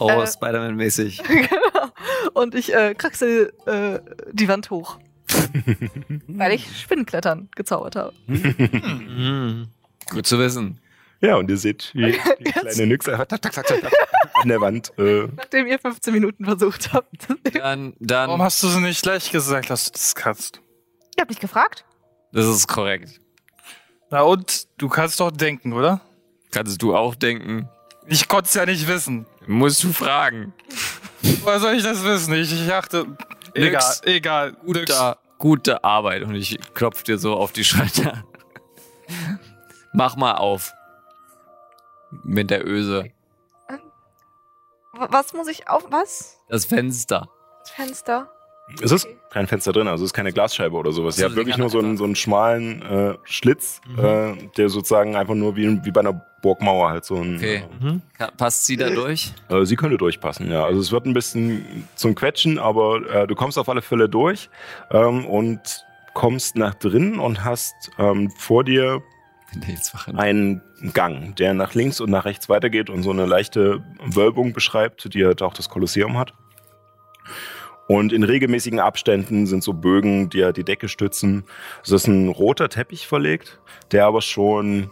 [0.00, 0.26] Oh, Äh.
[0.26, 1.22] Spider-Man-mäßig.
[1.22, 1.88] genau.
[2.34, 4.00] Und ich äh, kraxel äh,
[4.32, 4.98] die Wand hoch.
[6.26, 8.14] weil ich Spinnenklettern gezaubert habe.
[8.26, 9.68] Mhm.
[10.10, 10.80] Gut zu wissen.
[11.20, 13.92] Ja, und ihr seht, wie die kleine Nyx einfach tak, tak, tak, tak,
[14.34, 14.92] an der Wand.
[14.98, 17.28] Äh, Nachdem ihr 15 Minuten versucht habt.
[17.54, 20.60] Dann, dann, Warum hast du so nicht gleich gesagt, dass du das kannst?
[21.16, 21.84] Ihr habt mich gefragt?
[22.32, 23.20] das ist korrekt.
[24.10, 24.68] Na und?
[24.78, 26.00] Du kannst doch denken, oder?
[26.50, 27.68] Kannst du auch denken.
[28.06, 29.26] Ich konnte es ja nicht wissen.
[29.48, 30.52] Musst du fragen.
[31.42, 32.34] Woher soll ich das wissen?
[32.34, 33.06] Ich, ich dachte.
[33.54, 34.02] Egal, Nix.
[34.04, 34.56] egal.
[34.62, 34.80] Nix.
[34.80, 36.22] Gute, gute Arbeit.
[36.22, 38.24] Und ich klopf dir so auf die Schulter.
[39.94, 40.74] Mach mal auf.
[42.22, 43.10] Mit der Öse.
[44.92, 45.86] Was muss ich auf.
[45.90, 46.38] Was?
[46.50, 47.28] Das Fenster.
[47.60, 48.30] Das Fenster?
[48.82, 51.14] Es ist kein Fenster drin, also es ist keine Glasscheibe oder sowas.
[51.14, 54.04] Ach so, Ihr habt die wirklich nur so einen, so einen schmalen äh, Schlitz, Mhm.
[54.04, 57.36] äh, der sozusagen einfach nur wie, wie bei einer Burgmauer halt so ein.
[57.36, 57.64] Okay.
[58.16, 59.32] Ka- Passt sie da durch?
[59.48, 60.64] Äh, sie könnte durchpassen, ja.
[60.64, 64.48] Also es wird ein bisschen zum Quetschen, aber äh, du kommst auf alle Fälle durch
[64.90, 65.60] ähm, und
[66.14, 69.02] kommst nach drinnen und hast ähm, vor dir
[70.16, 75.12] einen Gang, der nach links und nach rechts weitergeht und so eine leichte Wölbung beschreibt,
[75.14, 76.32] die halt auch das Kolosseum hat.
[77.88, 81.44] Und in regelmäßigen Abständen sind so Bögen, die ja die Decke stützen.
[81.82, 84.90] Es ist ein roter Teppich verlegt, der aber schon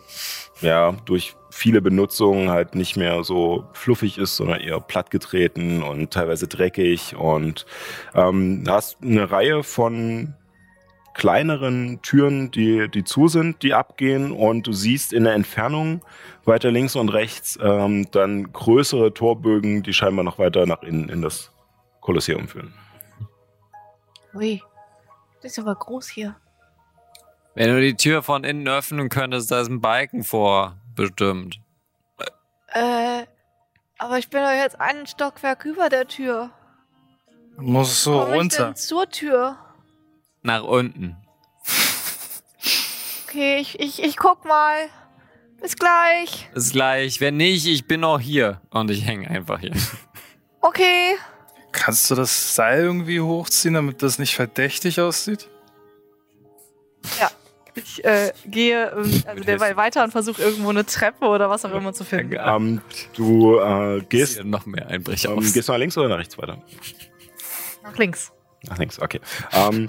[0.62, 6.48] ja, durch viele Benutzungen halt nicht mehr so fluffig ist, sondern eher plattgetreten und teilweise
[6.48, 7.14] dreckig.
[7.16, 7.66] Und
[8.14, 10.34] ähm, hast eine Reihe von
[11.12, 16.02] kleineren Türen, die, die zu sind, die abgehen und du siehst in der Entfernung
[16.44, 21.22] weiter links und rechts ähm, dann größere Torbögen, die scheinbar noch weiter nach innen in
[21.22, 21.52] das
[22.00, 22.74] Kolosseum führen.
[24.36, 24.62] Ui,
[25.42, 26.36] das ist aber groß hier.
[27.54, 30.76] Wenn du die Tür von innen öffnen könntest, da ist ein Balken vor.
[30.94, 31.58] Bestimmt.
[32.68, 33.24] Äh,
[33.98, 36.50] aber ich bin doch jetzt einen Stockwerk über der Tür.
[37.56, 38.64] Du musst so Komm ich runter.
[38.66, 39.56] denn zur Tür?
[40.42, 41.16] Nach unten.
[43.26, 44.76] Okay, ich, ich, ich guck mal.
[45.60, 46.50] Bis gleich.
[46.54, 47.20] Ist gleich.
[47.22, 48.60] Wenn nicht, ich bin noch hier.
[48.70, 49.72] Und ich hänge einfach hier.
[50.60, 51.16] Okay.
[51.76, 55.48] Kannst du das Seil irgendwie hochziehen, damit das nicht verdächtig aussieht?
[57.76, 61.72] Ich äh, gehe ähm, also derweil weiter und versuche irgendwo eine Treppe oder was auch
[61.72, 62.36] immer zu finden.
[62.42, 62.80] Ähm,
[63.14, 66.38] du äh, gehst, Hier noch mehr Einbrecher ähm, gehst du nach links oder nach rechts
[66.38, 66.58] weiter?
[67.82, 68.32] Nach links.
[68.66, 69.20] Nach links, okay.
[69.52, 69.88] Ähm,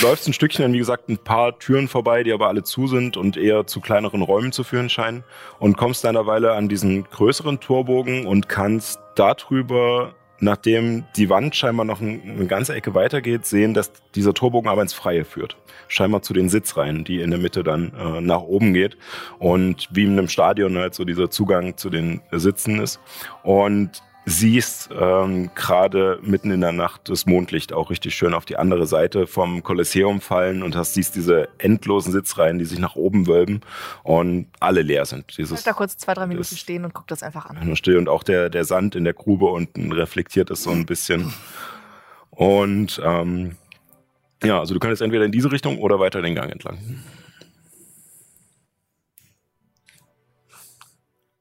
[0.00, 2.88] du läufst ein Stückchen an, wie gesagt, ein paar Türen vorbei, die aber alle zu
[2.88, 5.22] sind und eher zu kleineren Räumen zu führen scheinen.
[5.60, 11.56] Und kommst dann eine Weile an diesen größeren Torbogen und kannst darüber, nachdem die Wand
[11.56, 15.56] scheinbar noch ein, eine ganze Ecke weitergeht, sehen, dass dieser Torbogen aber ins Freie führt.
[15.88, 18.96] Scheinbar zu den Sitzreihen, die in der Mitte dann äh, nach oben geht.
[19.38, 23.00] Und wie in einem Stadion halt so dieser Zugang zu den Sitzen ist.
[23.42, 28.56] Und siehst ähm, gerade mitten in der Nacht das Mondlicht auch richtig schön auf die
[28.56, 33.26] andere Seite vom Kolosseum fallen und hast siehst diese endlosen Sitzreihen, die sich nach oben
[33.26, 33.60] wölben
[34.02, 35.24] und alle leer sind.
[35.30, 37.58] Ich Dieses bleib da kurz zwei, drei Minuten das- stehen und guck das einfach an.
[37.64, 40.84] nur still und auch der, der Sand in der Grube unten reflektiert es so ein
[40.86, 41.32] bisschen.
[42.30, 43.56] Und ähm,
[44.44, 46.78] ja, also du könntest entweder in diese Richtung oder weiter den Gang entlang.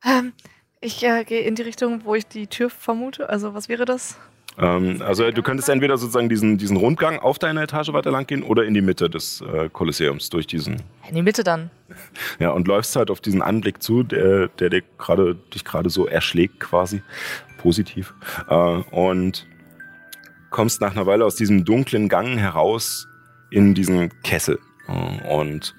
[0.06, 0.34] Ähm,
[0.82, 3.30] ich äh, gehe in die Richtung, wo ich die Tür vermute.
[3.30, 4.18] Also, was wäre das?
[4.58, 8.44] Ähm, also du könntest entweder sozusagen diesen, diesen Rundgang auf deiner Etage weiter lang gehen
[8.44, 10.82] oder in die Mitte des äh, Kolosseums durch diesen.
[11.08, 11.70] In die Mitte dann.
[12.40, 16.06] Ja, und läufst halt auf diesen Anblick zu, der, der dir gerade, dich gerade so
[16.06, 17.02] erschlägt quasi.
[17.60, 18.14] Positiv.
[18.50, 19.48] Äh, und
[20.50, 23.08] kommst nach einer Weile aus diesem dunklen Gang heraus
[23.50, 24.60] in diesen Kessel.
[24.88, 25.76] Äh, und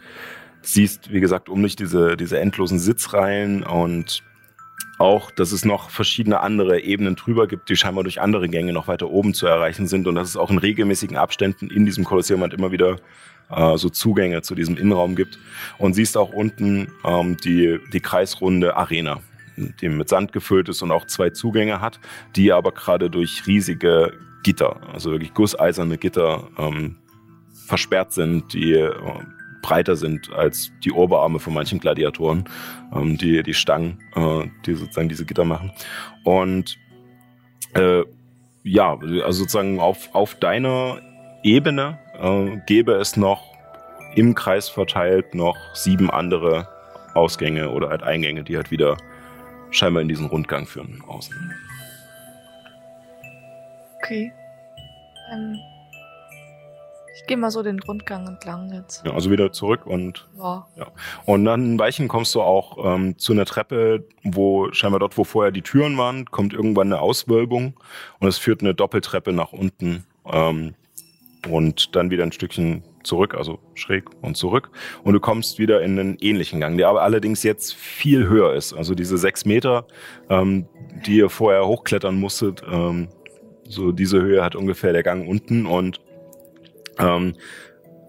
[0.63, 4.23] siehst, wie gesagt, um dich diese, diese endlosen Sitzreihen und
[4.99, 8.89] auch, dass es noch verschiedene andere Ebenen drüber gibt, die scheinbar durch andere Gänge noch
[8.89, 10.07] weiter oben zu erreichen sind.
[10.07, 12.99] Und dass es auch in regelmäßigen Abständen in diesem Kolosseum halt immer wieder
[13.51, 15.39] äh, so Zugänge zu diesem Innenraum gibt.
[15.79, 19.21] Und siehst auch unten ähm, die, die kreisrunde Arena,
[19.57, 22.01] die mit Sand gefüllt ist und auch zwei Zugänge hat,
[22.37, 26.97] die aber gerade durch riesige Gitter, also wirklich gusseiserne Gitter ähm,
[27.67, 28.93] versperrt sind, die äh,
[29.63, 32.45] breiter sind als die Oberarme von manchen Gladiatoren,
[32.95, 35.73] ähm, die die Stangen, äh, die sozusagen diese Gitter machen.
[36.25, 36.79] Und
[37.75, 38.03] äh,
[38.65, 41.01] ja, also sozusagen auf, auf deiner
[41.43, 43.43] Ebene äh, gäbe es noch
[44.15, 46.69] im Kreis verteilt noch sieben andere
[47.15, 48.97] Ausgänge oder halt Eingänge, die halt wieder
[49.71, 51.35] scheinbar in diesen Rundgang führen außen.
[53.97, 54.33] Okay.
[55.33, 55.59] Ähm,
[57.19, 59.05] ich gehe mal so den Rundgang entlang jetzt.
[59.05, 60.67] Ja, also wieder zurück und Ja.
[61.25, 65.51] Und dann Weichen kommst du auch ähm, zu einer Treppe, wo scheinbar dort, wo vorher
[65.51, 67.75] die Türen waren, kommt irgendwann eine Auswölbung
[68.21, 70.75] und es führt eine Doppeltreppe nach unten ähm,
[71.51, 74.71] und dann wieder ein Stückchen zurück, also schräg und zurück.
[75.03, 78.75] Und du kommst wieder in einen ähnlichen Gang, der aber allerdings jetzt viel höher ist.
[78.75, 79.87] Also diese sechs Meter,
[80.29, 80.69] ähm,
[81.05, 83.09] die ihr vorher hochklettern musstet, ähm,
[83.65, 86.01] so diese Höhe hat ungefähr der Gang unten und
[86.99, 87.35] ähm,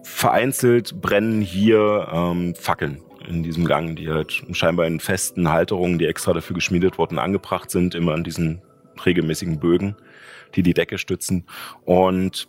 [0.02, 6.06] vereinzelt brennen hier ähm, Fackeln in diesem Gang, die halt scheinbar in festen Halterungen, die
[6.06, 8.62] extra dafür geschmiedet wurden, angebracht sind, immer an diesen
[9.04, 9.96] regelmäßigen Bögen,
[10.54, 11.46] die die Decke stützen.
[11.84, 12.48] Und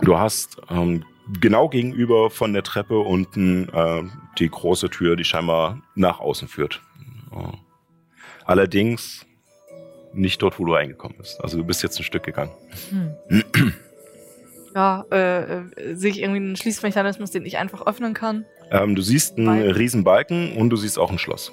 [0.00, 1.04] du hast ähm,
[1.40, 4.02] genau gegenüber von der Treppe unten äh,
[4.38, 6.82] die große Tür, die scheinbar nach außen führt.
[7.32, 7.56] Äh,
[8.44, 9.26] allerdings
[10.12, 11.40] nicht dort, wo du reingekommen bist.
[11.40, 12.52] Also du bist jetzt ein Stück gegangen.
[14.74, 18.44] Ja, äh, äh, sehe ich irgendwie einen Schließmechanismus, den ich einfach öffnen kann?
[18.70, 19.70] Ähm, du siehst einen Balken.
[19.72, 21.52] riesen Balken und du siehst auch ein Schloss.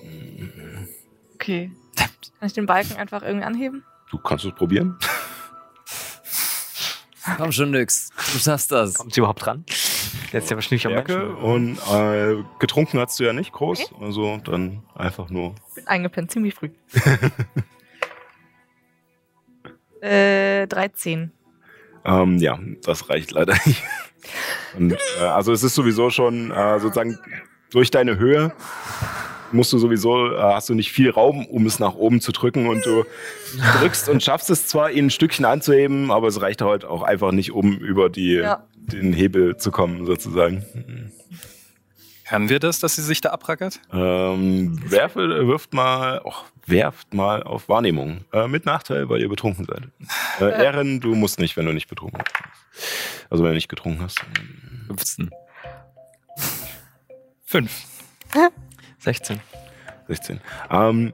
[1.36, 1.71] Okay.
[1.95, 3.84] Kann ich den Balken einfach irgendwie anheben?
[4.12, 4.97] Du kannst es probieren.
[7.38, 8.10] Komm schon, Nix.
[8.32, 8.93] Du schaffst das.
[8.93, 9.65] Kommt sie überhaupt dran?
[10.32, 11.36] Ist ja wahrscheinlich am Menschen.
[11.36, 13.93] und äh, getrunken hast du ja nicht groß.
[13.99, 15.56] Also dann einfach nur.
[15.75, 16.69] Bin eingepennt, ziemlich früh.
[20.01, 21.32] äh, 13.
[22.08, 23.84] Ähm, ja, das reicht leider nicht.
[24.78, 27.20] Und, äh, also es ist sowieso schon äh, sozusagen
[27.72, 28.54] durch deine Höhe
[29.54, 32.67] musst du sowieso, äh, hast du nicht viel Raum, um es nach oben zu drücken
[32.67, 33.06] und du
[33.80, 37.32] drückst und schaffst es zwar, ihn ein Stückchen anzuheben, aber es reicht halt auch einfach
[37.32, 38.63] nicht, um über die, Ja.
[38.76, 40.65] den Hebel zu kommen, sozusagen.
[42.26, 43.80] Hören wir das, dass sie sich da abrackert?
[43.93, 48.25] Ähm, werfe, wirft mal, och, werft mal auf Wahrnehmung.
[48.34, 49.88] Äh, mit Nachteil, weil ihr betrunken seid.
[50.39, 52.36] Äh, Ehren, du musst nicht, wenn du nicht betrunken bist.
[53.30, 54.19] Also wenn du nicht getrunken hast.
[54.88, 55.32] 15.
[57.43, 57.84] Fünf.
[58.99, 59.39] 16.
[60.08, 60.41] 16.
[60.69, 61.13] Ähm,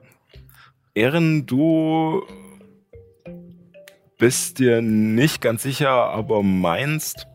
[0.96, 2.24] Ehren, du
[4.18, 7.28] bist dir nicht ganz sicher, aber meinst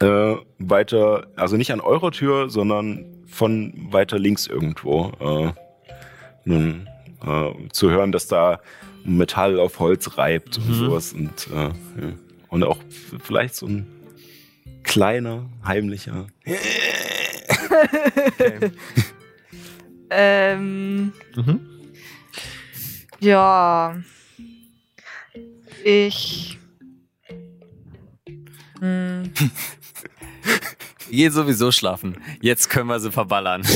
[0.00, 5.12] äh, weiter, also nicht an eurer Tür, sondern von weiter links irgendwo.
[5.20, 5.52] Äh,
[6.44, 6.88] nun,
[7.24, 8.60] äh, zu hören, dass da
[9.04, 11.72] Metall auf Holz reibt und sowas und, äh, ja.
[12.48, 12.78] und auch
[13.22, 13.86] vielleicht so ein
[14.82, 16.26] kleiner, heimlicher.
[20.08, 21.60] Ähm, Mhm.
[23.20, 23.96] ja.
[25.84, 26.58] Ich.
[28.80, 29.32] Hm,
[31.10, 32.18] Geht sowieso schlafen.
[32.40, 33.62] Jetzt können wir sie verballern.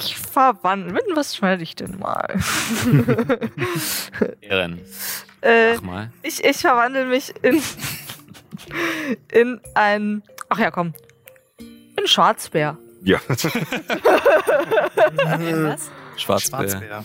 [0.00, 0.98] ich verwandle.
[1.14, 2.34] Was schneide ich denn mal?
[4.40, 4.80] Ehren.
[5.42, 6.10] äh, Mach mal.
[6.22, 7.62] ich, ich verwandle mich in.
[9.32, 10.22] in ein.
[10.48, 10.94] Ach ja, komm.
[11.58, 12.78] In Schwarzbär.
[13.02, 13.18] ja.
[13.28, 13.42] Was?
[16.16, 16.68] Schwarzbär.
[16.68, 17.04] Schwarzbär.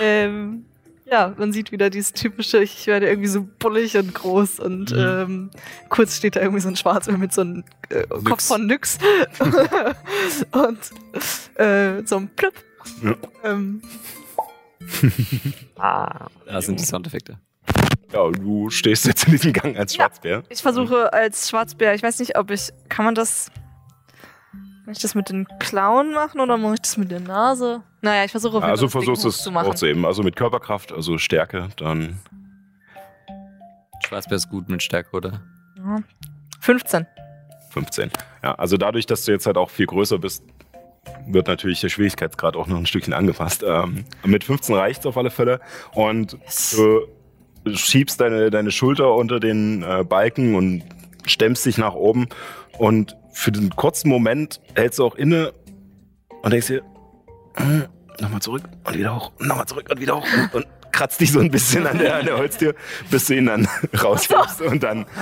[0.00, 0.64] Ähm,
[1.12, 4.98] Ja, man sieht wieder dieses typische, ich werde irgendwie so bullig und groß und Mhm.
[4.98, 5.50] ähm,
[5.90, 8.96] kurz steht da irgendwie so ein Schwarzer mit so einem äh, Kopf von Nyx
[10.52, 10.78] und
[11.60, 12.54] äh, so einem Plöpp.
[13.02, 13.14] Ja.
[13.44, 13.82] Ähm,
[15.78, 16.28] Ah.
[16.46, 17.38] Da sind die Soundeffekte.
[18.12, 20.04] Ja, und du stehst jetzt in diesem Gang als Ja.
[20.04, 20.42] Schwarzbär.
[20.48, 23.50] ich versuche als Schwarzbär, ich weiß nicht, ob ich, kann man das,
[24.84, 27.82] kann ich das mit den Klauen machen oder muss ich das mit der Nase?
[28.02, 29.68] Naja, ich versuche auf jeden Also versuchst es hoch zu machen.
[29.68, 30.04] hochzuheben.
[30.04, 32.18] Also mit Körperkraft, also Stärke, dann
[34.04, 35.40] Schwarzbär ist gut mit Stärke, oder?
[35.78, 35.98] Ja.
[36.60, 37.06] 15.
[37.70, 38.10] 15.
[38.42, 40.42] Ja, also dadurch, dass du jetzt halt auch viel größer bist,
[41.26, 43.64] wird natürlich der Schwierigkeitsgrad auch noch ein Stückchen angepasst.
[43.66, 45.60] Ähm, mit 15 reicht auf alle Fälle.
[45.94, 46.36] Und
[46.72, 47.06] du
[47.72, 50.82] schiebst deine, deine Schulter unter den äh, Balken und
[51.24, 52.28] stemmst dich nach oben.
[52.78, 55.52] Und für den kurzen Moment hältst du auch inne
[56.42, 56.82] und denkst dir,
[58.20, 61.40] nochmal zurück und wieder hoch, nochmal zurück und wieder hoch und, und kratzt dich so
[61.40, 62.74] ein bisschen an der, an der Holztür,
[63.10, 63.66] bis du ihn dann
[64.02, 65.06] raushebst und dann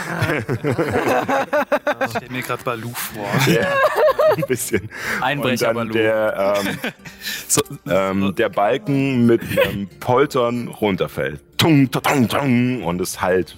[2.04, 3.28] Ich stelle mir gerade Baloo vor.
[3.46, 3.68] ja,
[4.36, 4.90] ein bisschen.
[5.20, 5.92] Einbrecher und dann Baloo.
[5.92, 6.78] der, ähm,
[7.48, 11.40] So, ähm, der Balken mit einem Poltern runterfällt.
[11.56, 13.56] Tung, tung, tung, und es halt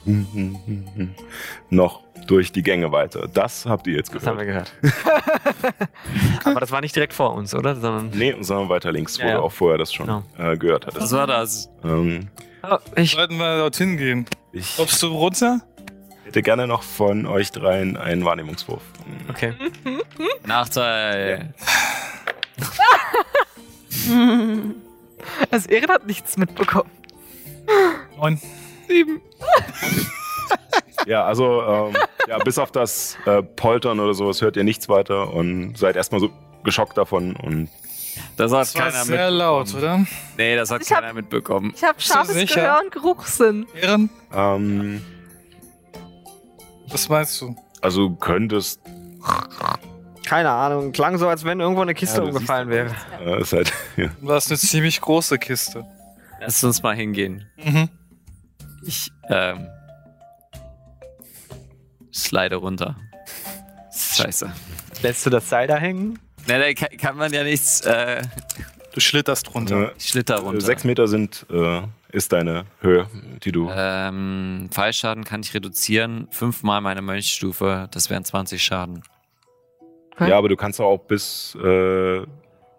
[1.70, 3.29] noch durch die Gänge weiter.
[3.33, 4.73] Das habt ihr jetzt Das haben gehört.
[4.83, 5.89] wir gehört.
[6.45, 7.75] Aber das war nicht direkt vor uns, oder?
[7.77, 8.11] Sondern.
[8.11, 9.37] Nee, sondern weiter links, wo Ja, ja.
[9.37, 10.23] du auch vorher das schon Genau.
[10.39, 11.03] äh, gehört hattest.
[11.03, 11.68] Was war das?
[11.85, 12.29] Ähm,
[12.64, 13.11] Oh, ich.
[13.11, 14.25] sollten wir dorthin gehen.
[14.53, 15.61] ich Kommst du runter?
[16.25, 18.83] hätte gerne noch von euch dreien einen Wahrnehmungswurf.
[19.29, 19.55] Okay.
[20.47, 21.53] Nachteil.
[25.51, 26.91] Also Erin hat nichts mitbekommen.
[28.16, 28.41] Neun.
[31.07, 31.97] Ja, also ähm,
[32.29, 36.21] ja, bis auf das äh, Poltern oder sowas hört ihr nichts weiter und seid erstmal
[36.21, 36.31] so
[36.65, 37.69] geschockt davon und
[38.37, 39.39] Das hat Das war keiner sehr mitbekommen.
[39.39, 40.07] laut, oder?
[40.37, 41.73] Nee, das hat Ich hab- keiner mitbekommen.
[41.75, 42.55] Ich habe scharfes?
[42.55, 43.67] Gehör und Geruchssinn.
[43.81, 45.03] Ehren, ähm,
[46.89, 47.57] was meinst du?
[47.81, 48.81] also du könntest
[50.27, 50.93] Keine Ahnung.
[50.93, 52.95] Klang so, als wenn irgendwo eine Kiste Ja, umgefallen wäre.
[53.25, 54.09] äh, ist halt ja.
[54.21, 55.85] Du hast eine ziemlich große Kiste.
[56.41, 57.45] Lass uns mal hingehen.
[57.57, 57.89] Mhm.
[58.87, 59.67] Ich, ähm.
[62.13, 62.97] Slide runter.
[63.95, 64.53] Scheiße.
[65.03, 66.19] Lässt du das Seil da hängen?
[66.47, 68.23] Ne, da kann, kann man ja nichts, äh,
[68.95, 69.89] Du schlitterst runter.
[69.89, 70.61] Äh, ich schlitter runter.
[70.61, 73.07] Sechs Meter sind, äh, ist deine Höhe,
[73.43, 73.71] die du.
[73.75, 76.29] Ähm, Fallschaden kann ich reduzieren.
[76.31, 77.89] Fünfmal meine Mönchstufe.
[77.91, 79.03] Das wären 20 Schaden.
[80.15, 80.29] Okay.
[80.29, 82.27] Ja, aber du kannst auch bis, äh,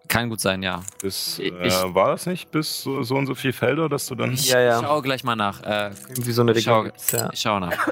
[0.06, 0.82] Kann gut sein, ja.
[1.02, 2.52] bis Ich- äh, war das nicht?
[2.52, 4.34] Bis so, so und so viel Felder, dass du dann.
[4.34, 4.80] Ich Ja, ja.
[4.82, 5.62] schau gleich mal nach.
[5.64, 7.30] Äh, Irgendwie so eine Ich schau- ja.
[7.32, 7.88] ich schau nach.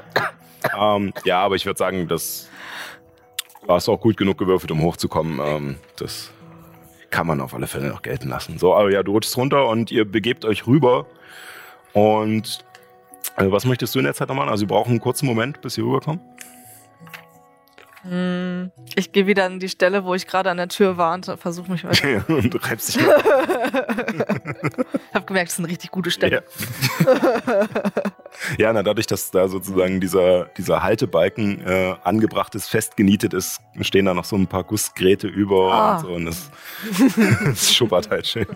[0.77, 2.49] Ähm, ja, aber ich würde sagen, das
[3.65, 5.39] war es auch gut genug gewürfelt, um hochzukommen.
[5.43, 6.31] Ähm, das
[7.09, 8.57] kann man auf alle Fälle noch gelten lassen.
[8.57, 11.05] So, aber ja, du rutschst runter und ihr begebt euch rüber.
[11.93, 12.65] Und
[13.37, 14.49] äh, was möchtest du in der Zeit noch machen?
[14.49, 16.21] Also, wir brauchen einen kurzen Moment, bis ihr rüberkommt.
[18.03, 21.25] Hm, Ich gehe wieder an die Stelle, wo ich gerade an der Tür war und
[21.37, 22.23] versuche mich weiter.
[22.27, 23.07] und du reibst dich ich
[25.13, 26.43] habe gemerkt, das ist eine richtig gute Stelle.
[28.57, 34.05] Ja, na, dadurch, dass da sozusagen dieser, dieser Haltebalken äh, angebracht ist, festgenietet ist, stehen
[34.05, 35.95] da noch so ein paar Gussgräte über Ah.
[35.97, 36.49] und so und das,
[37.45, 38.47] das schuppert halt schön.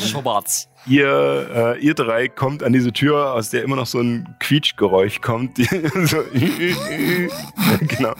[0.00, 0.68] Schubert's.
[0.86, 5.20] Ihr, äh, ihr drei kommt an diese Tür, aus der immer noch so ein Quietschgeräusch
[5.20, 5.56] kommt.
[5.56, 5.64] Die,
[6.04, 6.22] so,
[7.80, 8.14] genau.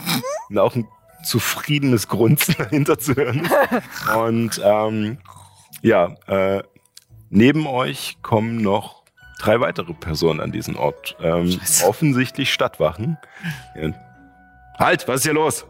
[0.48, 0.88] Und auch ein
[1.24, 3.48] zufriedenes Grunzen dahinter zu hören.
[4.16, 5.18] Und ähm,
[5.82, 6.62] ja, äh,
[7.28, 9.02] neben euch kommen noch
[9.38, 11.16] drei weitere Personen an diesen Ort.
[11.20, 13.18] Ähm, offensichtlich Stadtwachen.
[13.74, 13.92] Ja.
[14.78, 15.66] Halt, was ist hier los?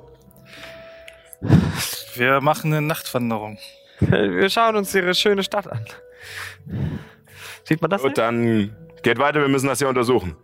[2.14, 3.58] Wir machen eine Nachtwanderung.
[4.00, 5.84] Wir schauen uns ihre schöne Stadt an.
[7.64, 8.02] Sieht man das?
[8.02, 8.18] Gut, nicht?
[8.18, 10.36] dann geht weiter, wir müssen das hier untersuchen.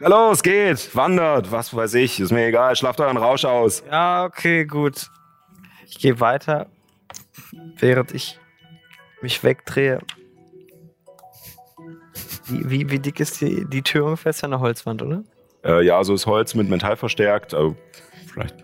[0.00, 3.82] Na los, geht, wandert, was weiß ich, ist mir egal, schlaft euren Rausch aus.
[3.90, 5.08] Ja, okay, gut.
[5.86, 6.66] Ich gehe weiter,
[7.78, 8.38] während ich
[9.22, 10.00] mich wegdrehe.
[12.46, 14.30] Wie, wie, wie dick ist die, die Tür ungefähr?
[14.30, 15.24] Ist ja eine Holzwand, oder?
[15.64, 17.76] Äh, ja, also ist Holz mit Metall verstärkt, also
[18.32, 18.63] vielleicht.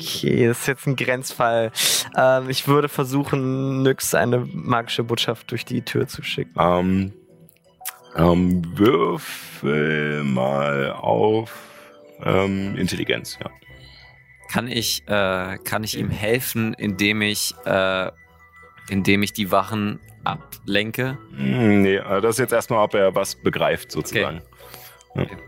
[0.00, 1.72] Okay, das ist jetzt ein Grenzfall.
[2.16, 6.54] Ähm, ich würde versuchen, Nyx eine magische Botschaft durch die Tür zu schicken.
[6.56, 7.12] Ähm,
[8.16, 11.52] ähm, würfel mal auf
[12.22, 13.50] ähm, Intelligenz, ja.
[14.50, 18.10] Kann ich, äh, kann ich ihm helfen, indem ich, äh,
[18.88, 21.18] indem ich die Wachen ablenke?
[21.36, 24.42] Hm, nee, äh, das ist jetzt erstmal, ob er was begreift, sozusagen.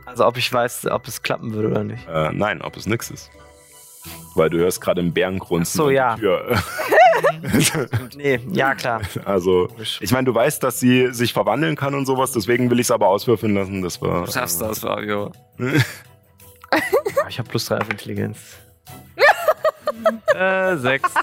[0.07, 2.07] Also ob ich weiß, ob es klappen würde oder nicht.
[2.09, 3.31] Äh, nein, ob es nix ist.
[4.35, 5.81] Weil du hörst gerade einen Bärengrunzen.
[5.81, 6.17] Ach so, ja.
[6.17, 6.59] Tür.
[8.17, 9.01] Nee, ja klar.
[9.25, 9.69] Also,
[10.01, 12.91] ich meine, du weißt, dass sie sich verwandeln kann und sowas, deswegen will ich es
[12.91, 13.83] aber auswürfeln lassen.
[13.83, 14.27] Das war.
[14.27, 15.33] Du schaffst das, Fabio.
[17.29, 18.39] Ich habe plus 3 auf Intelligenz.
[20.35, 21.15] äh, 6.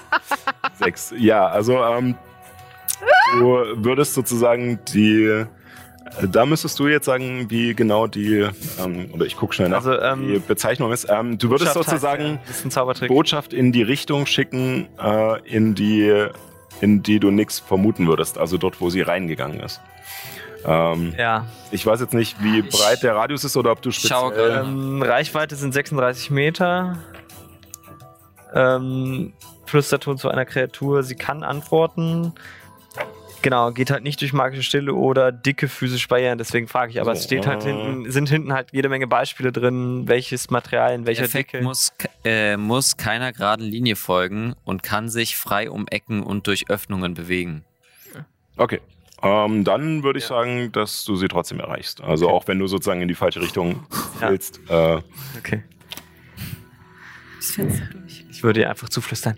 [0.78, 1.14] Sechs.
[1.16, 2.16] Ja, also ähm,
[3.38, 3.44] du
[3.76, 5.46] würdest sozusagen die.
[6.32, 8.46] Da müsstest du jetzt sagen, wie genau die,
[8.82, 11.06] ähm, oder ich gucke schnell nach, Also, ähm, die Bezeichnung ist.
[11.08, 12.40] Ähm, du würdest Botschaft heißt, sozusagen
[13.00, 13.06] ja.
[13.08, 16.26] Botschaft in die Richtung schicken, äh, in die,
[16.80, 19.80] in die du nichts vermuten würdest, also dort, wo sie reingegangen ist.
[20.64, 21.46] Ähm, Ja.
[21.70, 24.50] ich weiß jetzt nicht, wie Ich breit der Radius ist oder ob du schau speziell.
[24.50, 24.68] gerade.
[24.68, 26.98] Ähm, Reichweite sind 36 Meter.
[28.54, 29.32] Ähm,
[29.66, 31.02] Flüsterton zu einer Kreatur.
[31.02, 32.32] Sie kann antworten.
[33.40, 36.38] Genau, geht halt nicht durch magische Stille oder dicke physische Barrieren.
[36.38, 37.68] Deswegen frage ich, aber es So, steht halt äh.
[37.72, 41.62] hinten, sind hinten halt jede Menge Beispiele drin, welches Material in welcher Effekt Dicke.
[41.64, 41.92] muss,
[42.24, 47.14] äh, muss keiner geraden Linie folgen und kann sich frei um Ecken und durch Öffnungen
[47.14, 47.64] bewegen.
[48.56, 48.80] Okay.
[49.22, 52.00] Ähm, dann würde ich sagen, dass du sie trotzdem erreichst.
[52.00, 53.86] Also auch wenn du sozusagen in die falsche Richtung
[54.20, 54.30] Ja.
[54.30, 54.60] willst.
[54.68, 55.00] Äh,
[55.38, 55.62] Okay.
[57.36, 58.24] Das Fenster durch.
[58.30, 59.36] Ich würde ihr einfach zuflüstern.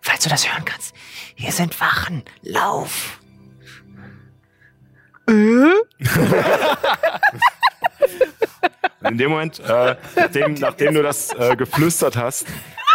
[0.00, 0.94] Falls du das hören kannst,
[1.34, 2.22] hier sind Wachen.
[2.42, 3.20] Lauf!
[5.28, 5.72] in
[9.18, 12.46] dem Moment, äh, nachdem, nachdem du das äh, geflüstert hast,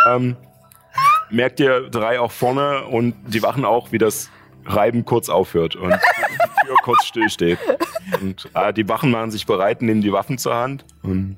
[0.08, 0.38] ähm,
[1.30, 4.30] merkt ihr drei auch vorne und die Wachen auch, wie das
[4.66, 7.60] Reiben kurz aufhört und die Tür kurz stillsteht.
[8.22, 10.86] Und äh, die Wachen machen sich bereit, nehmen die Waffen zur Hand.
[11.02, 11.38] Und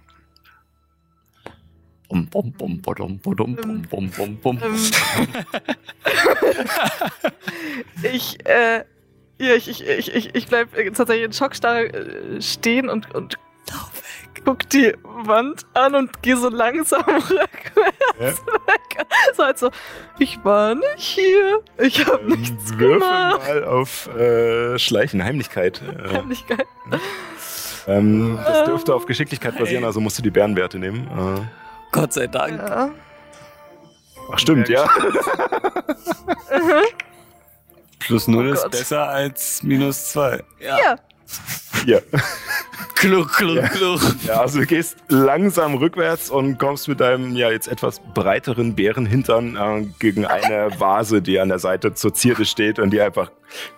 [2.13, 4.59] Bum, bum, bum, badum, badum, bum, bum, bum, bum.
[4.61, 4.75] Ähm,
[8.13, 8.83] ich, äh,
[9.39, 13.39] ja, ich, ich, ich, ich, ich bleib tatsächlich in Schockstarre äh, stehen und, und
[14.45, 19.07] guck die Wand an und gehe so langsam rückwärts weg.
[19.35, 19.71] So halt so,
[20.19, 23.39] ich war nicht hier, ich habe nichts Ähm, würfel gemacht.
[23.47, 25.81] mal auf äh, Schleichen, Heimlichkeit.
[25.81, 26.67] Äh, Heimlichkeit.
[27.87, 31.07] ähm, das dürfte auf Geschicklichkeit basieren, also musst du die Bärenwerte nehmen.
[31.07, 31.62] Äh,
[31.93, 32.59] Gott sei Dank.
[32.59, 32.89] Ja.
[34.31, 34.85] ach stimmt, ja.
[37.99, 38.71] Plus 0 Oh ist Gott.
[38.71, 40.43] besser als minus 2.
[40.59, 40.95] ja.
[41.85, 41.99] ja.
[42.95, 44.01] Kluck, kluck, kluck.
[44.25, 49.57] Ja, also du gehst langsam rückwärts und kommst mit deinem ja jetzt etwas breiteren Bärenhintern
[49.57, 53.29] äh, gegen eine Vase, die an der Seite zur Zierde steht und die einfach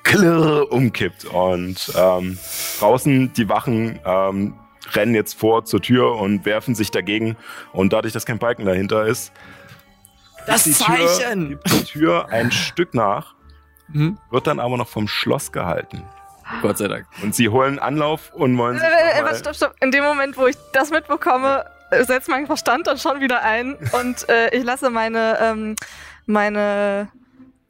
[0.04, 1.26] klirr umkippt.
[1.26, 2.38] Und ähm,
[2.80, 4.54] draußen die Wachen ähm,
[4.94, 7.36] rennen jetzt vor zur Tür und werfen sich dagegen.
[7.74, 9.32] Und dadurch, dass kein Balken dahinter ist,
[10.48, 11.50] Das die Tür, Zeichen!
[11.50, 13.34] gibt die Tür ein Stück nach,
[13.88, 14.18] Mhm.
[14.32, 16.04] wird dann aber noch vom Schloss gehalten.
[16.62, 17.06] Gott sei Dank.
[17.22, 19.76] Und sie holen Anlauf und wollen sich Äh, äh, stopp, stopp.
[19.82, 23.76] In dem Moment, wo ich das mitbekomme, äh, setzt mein Verstand dann schon wieder ein
[23.94, 25.76] und äh, ich lasse meine, ähm,
[26.26, 27.10] meine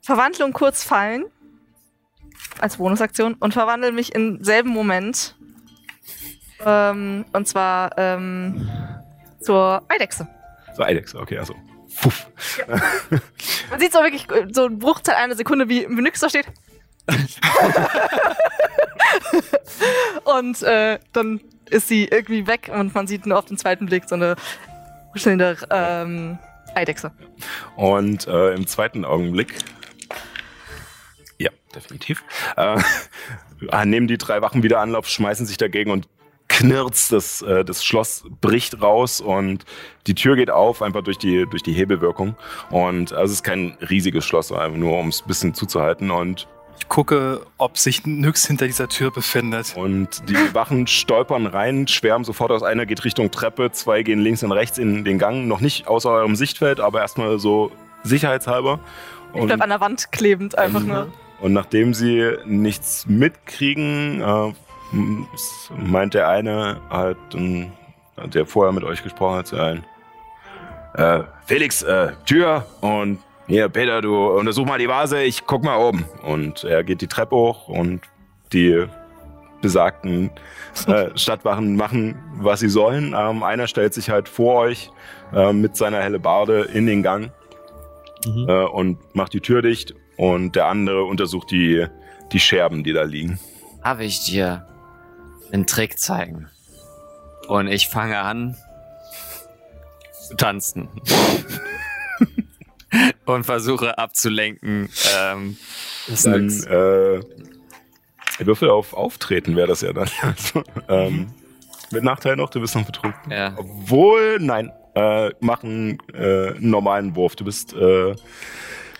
[0.01, 1.26] Verwandlung kurz fallen
[2.59, 5.36] als Bonusaktion und verwandle mich im selben Moment.
[6.64, 8.70] Ähm, und zwar ähm,
[9.39, 10.28] zur Eidechse.
[10.76, 11.56] So, Alex, okay, also.
[12.01, 12.28] Puff.
[13.70, 16.47] Man sieht so wirklich äh, so ein Bruchteil einer Sekunde, wie Nyx da steht.
[20.26, 21.39] und äh, dann
[21.70, 24.36] ist sie irgendwie weg und man sieht nur auf den zweiten Blick so eine
[25.14, 26.38] huschelnde ähm,
[26.74, 27.12] Eidechse.
[27.76, 29.56] Und äh, im zweiten Augenblick,
[31.38, 32.24] ja, definitiv,
[32.58, 32.82] äh,
[33.86, 36.08] nehmen die drei Wachen wieder Anlauf, schmeißen sich dagegen und
[36.48, 39.66] knirzt, das, äh, das Schloss bricht raus und
[40.08, 42.36] die Tür geht auf, einfach durch die, durch die Hebelwirkung.
[42.70, 46.12] Und also es ist kein riesiges Schloss, einfach nur um es ein bisschen zuzuhalten.
[46.12, 46.48] Und,
[46.80, 49.76] Ich gucke, ob sich Nyx hinter dieser Tür befindet.
[49.76, 52.64] und die Wachen stolpern rein, schwärmen sofort aus.
[52.64, 55.48] Einer geht Richtung Treppe, zwei gehen links und rechts in den Gang.
[55.48, 57.72] Noch nicht außer eurem Sichtfeld, aber erstmal so
[58.04, 58.80] sicherheitshalber.
[59.34, 61.08] Ich bleib an der Wand klebend einfach nur.
[61.41, 64.54] Und nachdem sie nichts mitkriegen, äh,
[65.78, 67.18] meint der eine halt,
[68.34, 69.84] der vorher mit euch gesprochen hat, zu allen,
[70.96, 75.78] äh, Felix, äh, Tür und hier, Peter, du untersuch mal die Vase, ich guck mal
[75.78, 76.06] oben.
[76.24, 78.02] Und er geht die Treppe hoch und
[78.54, 78.86] die
[79.62, 80.32] besagten
[80.88, 83.14] äh, Stadtwachen machen, was sie sollen.
[83.18, 84.90] Ähm, einer stellt sich halt vor euch
[85.34, 87.32] äh, mit seiner Hellebarde in den Gang
[88.26, 88.50] Mhm.
[88.50, 91.86] äh, und macht die Tür dicht und der andere untersucht die,
[92.32, 93.38] die Scherben, die da liegen.
[93.84, 94.66] Darf ich dir
[95.52, 96.50] einen Trick zeigen?
[97.48, 98.58] Und ich fange an
[100.28, 100.89] zu tanzen.
[103.26, 104.89] Und versuche abzulenken.
[105.18, 105.58] Ähm,
[106.24, 107.20] Dann äh,
[108.39, 110.10] Würfel auf Auftreten wäre das ja dann.
[110.22, 111.34] Also, ähm,
[111.91, 113.32] mit Nachteil noch, du bist noch betrunken.
[113.32, 113.54] Ja.
[113.58, 114.72] Obwohl, nein.
[114.96, 117.36] Äh, mach einen, äh, normalen Wurf.
[117.36, 118.16] Du bist äh,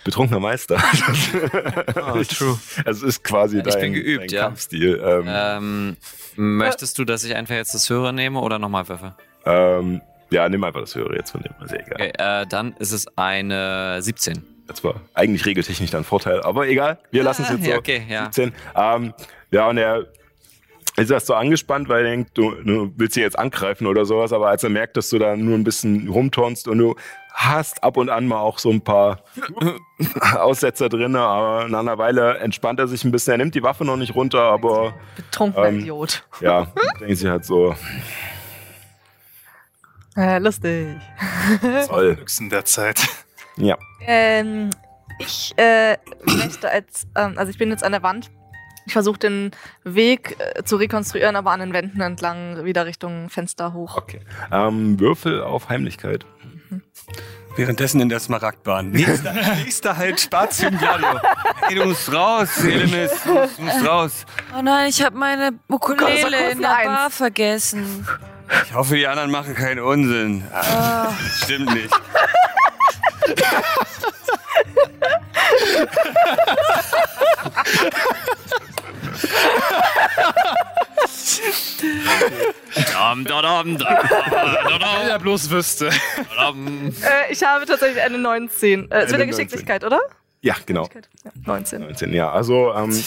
[0.06, 0.76] betrunkener Meister.
[1.96, 2.58] Oh, true.
[2.84, 4.42] Also es ist quasi Ich dein, bin geübt, dein ja.
[4.44, 5.02] Kampfstil.
[5.04, 5.96] Ähm, Ähm,
[6.36, 9.14] möchtest du, dass ich einfach jetzt das Hörer nehme oder nochmal würfe?
[9.44, 10.00] ähm,
[10.30, 11.52] ja, nimm einfach das Höhere jetzt von dem.
[11.64, 11.92] Ist ja egal.
[11.94, 14.42] Okay, äh, dann ist es eine 17.
[14.66, 16.98] Das war eigentlich regeltechnisch dann Vorteil, aber egal.
[17.12, 17.70] Wir lassen es jetzt so.
[17.70, 18.24] Ja, okay, ja.
[18.32, 18.52] 17.
[18.74, 19.14] Ähm,
[19.52, 20.06] ja, und er
[20.96, 24.32] ist erst so angespannt, weil er denkt, du, du willst sie jetzt angreifen oder sowas,
[24.32, 26.96] aber als er merkt, dass du da nur ein bisschen rumturnst und du
[27.38, 29.20] hast ab und an mal auch so ein paar
[30.40, 33.32] Aussetzer drin, aber nach einer Weile entspannt er sich ein bisschen.
[33.32, 36.24] Er nimmt die Waffe noch nicht runter, aber Betrunkener Ähm, Idiot.
[36.40, 36.66] ja,
[37.00, 37.74] denkt sich halt so,
[40.16, 40.96] Äh, lustig.
[41.88, 42.16] toll.
[42.18, 43.06] Nix in der Zeit.
[43.58, 43.76] Ja.
[44.00, 44.70] Ähm,
[45.18, 48.30] ich äh, möchte als, ähm, also ich bin jetzt an der Wand.
[48.86, 49.50] Ich versuche den
[49.84, 53.96] Weg äh, zu rekonstruieren, aber an den Wänden entlang wieder Richtung Fenster hoch.
[53.98, 54.20] Okay.
[54.50, 56.24] Ähm, Würfel auf Heimlichkeit.
[57.56, 58.90] Währenddessen in der Smaragdbahn.
[58.90, 59.32] Nächster,
[59.64, 61.18] nächster halt Spazium Gladio.
[61.62, 63.10] Hey, du musst raus, Elemis.
[63.24, 64.12] Du musst, raus.
[64.56, 66.86] Oh nein, ich habe meine Ukulele in der Eins.
[66.86, 68.06] Bar vergessen.
[68.66, 70.44] Ich hoffe, die anderen machen keinen Unsinn.
[70.52, 71.12] Ah,
[71.42, 71.90] Stimmt nicht.
[82.92, 85.88] Dam, da, dam, da, da, da, Wenn er bloß wüsste.
[85.88, 88.90] Äh, ich habe tatsächlich eine 19.
[88.90, 90.00] Äh, es wird Eine Geschicklichkeit, oder?
[90.42, 90.88] Ja, genau.
[91.24, 91.80] Ja, 19.
[91.80, 92.30] 19, ja.
[92.30, 93.02] Also ähm,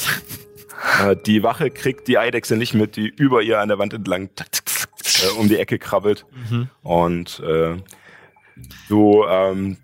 [1.03, 4.29] äh, die Wache kriegt die Eidechse nicht mit, die über ihr an der Wand entlang
[4.29, 6.25] äh, um die Ecke krabbelt.
[6.83, 7.77] Und äh,
[8.87, 9.77] du ähm,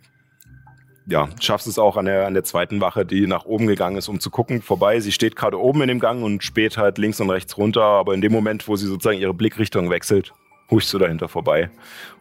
[1.08, 4.08] ja, schaffst es auch an der, an der zweiten Wache, die nach oben gegangen ist,
[4.08, 5.00] um zu gucken, vorbei.
[5.00, 8.14] Sie steht gerade oben in dem Gang und späht halt links und rechts runter, aber
[8.14, 10.34] in dem Moment, wo sie sozusagen ihre Blickrichtung wechselt,
[10.72, 11.70] huschst du dahinter vorbei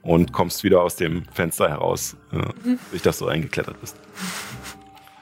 [0.03, 3.97] und kommst wieder aus dem Fenster heraus, äh, durch das du eingeklettert bist.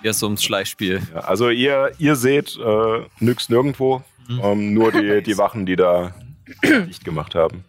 [0.02, 1.00] Hier so ums Schleichspiel.
[1.14, 4.02] Ja, also ihr, ihr seht äh, nix nirgendwo,
[4.42, 6.14] ähm, nur die, die Wachen, die da
[6.64, 7.64] dicht gemacht haben.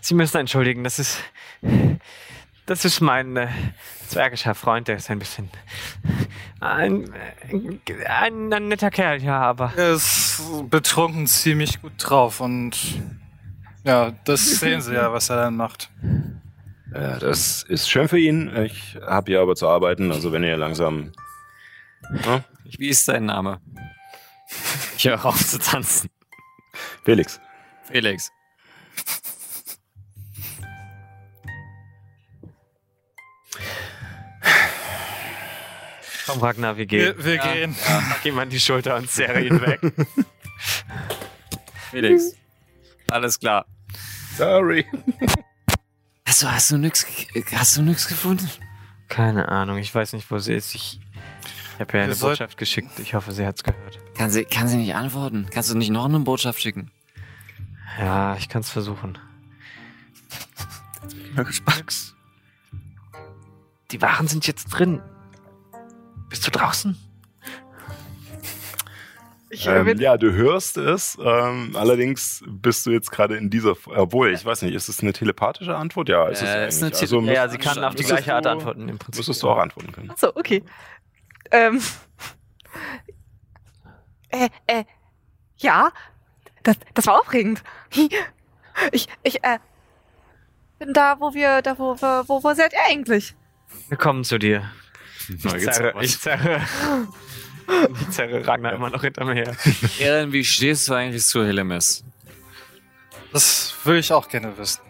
[0.00, 1.18] Sie müssen entschuldigen, das ist.
[2.66, 3.48] Das ist mein äh,
[4.08, 5.48] zwergischer Freund, der ist ein bisschen.
[6.60, 7.12] Ein,
[8.08, 9.72] ein, ein netter Kerl, ja, aber.
[9.76, 12.76] Er ist betrunken ziemlich gut drauf und
[13.84, 15.90] ja, das sehen Sie ja, was er dann macht.
[16.92, 18.54] Äh, das ist schön für ihn.
[18.64, 21.12] Ich habe hier aber zu arbeiten, also wenn ihr langsam.
[22.24, 23.60] Ja, Wie ist dein Name?
[24.96, 26.10] Ich höre auf zu tanzen.
[27.04, 27.40] Felix.
[27.84, 28.32] Felix.
[36.26, 37.16] Komm, Ragnar, wir gehen.
[37.18, 37.76] Wir, wir gehen.
[38.22, 39.80] Geh mal an die Schulter und zerre ihn weg.
[41.90, 42.34] Felix.
[43.10, 43.66] Alles klar.
[44.36, 44.84] Sorry.
[46.26, 47.06] Hast du, hast du nix,
[47.54, 48.50] hast du nix gefunden?
[49.08, 50.74] Keine Ahnung, ich weiß nicht, wo sie ist.
[50.74, 51.00] Ich,
[51.74, 52.98] ich habe ja eine sollten- Botschaft geschickt.
[52.98, 53.98] Ich hoffe, sie hat's gehört.
[54.16, 55.46] Kann sie, kann sie nicht antworten?
[55.50, 56.90] Kannst du nicht noch eine Botschaft schicken?
[57.98, 59.16] Ja, ich kann's versuchen.
[61.36, 62.14] Nix.
[63.92, 65.00] Die Waren sind jetzt drin.
[66.28, 66.96] Bist du draußen?
[69.48, 71.16] Ich äh, Ähm, ja, du hörst es.
[71.22, 73.76] Ähm, allerdings bist du jetzt gerade in dieser.
[73.86, 76.08] Obwohl, ich weiß nicht, ist es eine telepathische Antwort?
[76.08, 76.94] Ja, ist es Äh, ist eigentlich.
[76.94, 79.18] eine also Ja, sie kann auf die gleiche Art du- antworten im Prinzip.
[79.20, 80.10] Müsstest du auch antworten können.
[80.10, 80.62] Achso, okay.
[81.50, 81.80] Ähm.
[84.28, 84.84] Äh, äh.
[85.58, 85.92] Ja,
[86.64, 87.62] das, das war aufregend.
[88.92, 89.58] Ich, ich, äh.
[90.78, 93.34] Bin da, wo wir, da, wo, wir- wo, wo seid ihr eigentlich?
[93.88, 94.70] Wir kommen zu dir.
[95.28, 96.60] Ich zerre, ich zerre,
[98.00, 99.56] ich zerre Ragnar immer noch hinter mir her.
[99.98, 102.04] Erin, wie stehst du eigentlich zu Helemis?
[103.32, 104.80] Das will ich auch gerne wissen.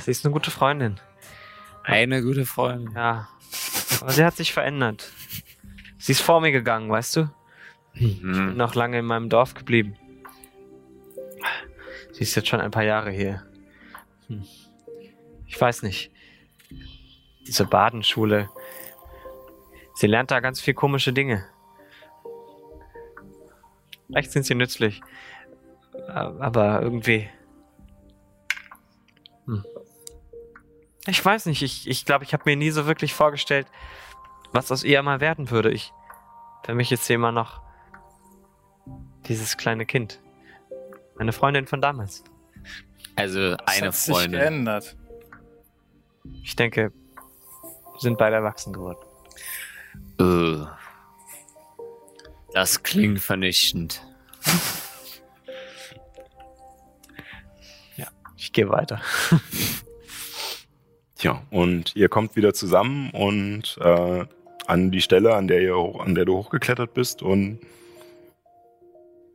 [0.00, 0.98] Sie ist eine gute Freundin.
[1.84, 2.94] Eine gute Freundin.
[2.94, 3.28] Ja.
[4.00, 5.10] Aber sie hat sich verändert.
[5.98, 7.30] Sie ist vor mir gegangen, weißt du?
[7.94, 8.56] Bin Hm.
[8.56, 9.96] noch lange in meinem Dorf geblieben.
[12.12, 13.42] Sie ist jetzt schon ein paar Jahre hier.
[14.28, 14.44] Hm.
[15.46, 16.10] Ich weiß nicht.
[17.46, 18.48] Diese Badenschule.
[19.94, 21.44] Sie lernt da ganz viel komische Dinge.
[24.06, 25.00] Vielleicht sind sie nützlich.
[26.08, 27.28] Aber irgendwie.
[29.46, 29.64] Hm.
[31.06, 31.62] Ich weiß nicht.
[31.62, 33.66] Ich glaube, ich, glaub, ich habe mir nie so wirklich vorgestellt,
[34.52, 35.70] was aus ihr mal werden würde.
[35.70, 35.92] Ich.
[36.64, 37.60] Für mich ist sie immer noch
[39.26, 40.20] dieses kleine Kind.
[41.16, 42.22] Meine Freundin von damals.
[43.16, 44.40] Also Das eine hat sich Freundin.
[44.40, 44.96] geändert.
[46.42, 46.92] Ich denke,
[47.98, 48.98] sind beide erwachsen geworden.
[50.18, 50.66] Äh.
[52.52, 54.02] Das klingt vernichtend.
[57.96, 58.02] Ich
[58.36, 59.00] Ich gehe weiter.
[61.16, 64.26] Tja, und ihr kommt wieder zusammen und äh,
[64.66, 67.60] an die Stelle, an der, ihr, an der du hochgeklettert bist und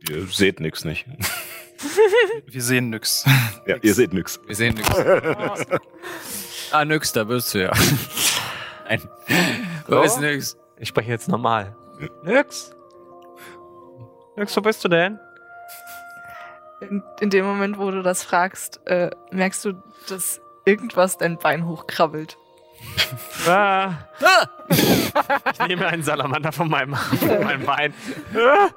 [0.08, 1.06] ihr seht nix nicht.
[2.46, 3.24] Wir sehen nix.
[3.66, 4.38] Ja, ihr seht nix.
[4.46, 4.94] Wir sehen nichts.
[6.72, 7.72] ah, nix, da bist du ja.
[8.88, 9.08] Nein.
[9.86, 10.56] Wo ist nix?
[10.78, 11.74] Ich spreche jetzt normal.
[12.22, 12.70] Nix.
[14.36, 15.18] Nix, wo bist du denn?
[16.80, 19.72] In, in dem Moment, wo du das fragst, äh, merkst du,
[20.08, 22.36] dass irgendwas dein Bein hochkrabbelt.
[23.48, 23.92] Ah.
[24.68, 27.92] Ich nehme einen Salamander von meinem, von meinem Bein.
[28.36, 28.68] Ah.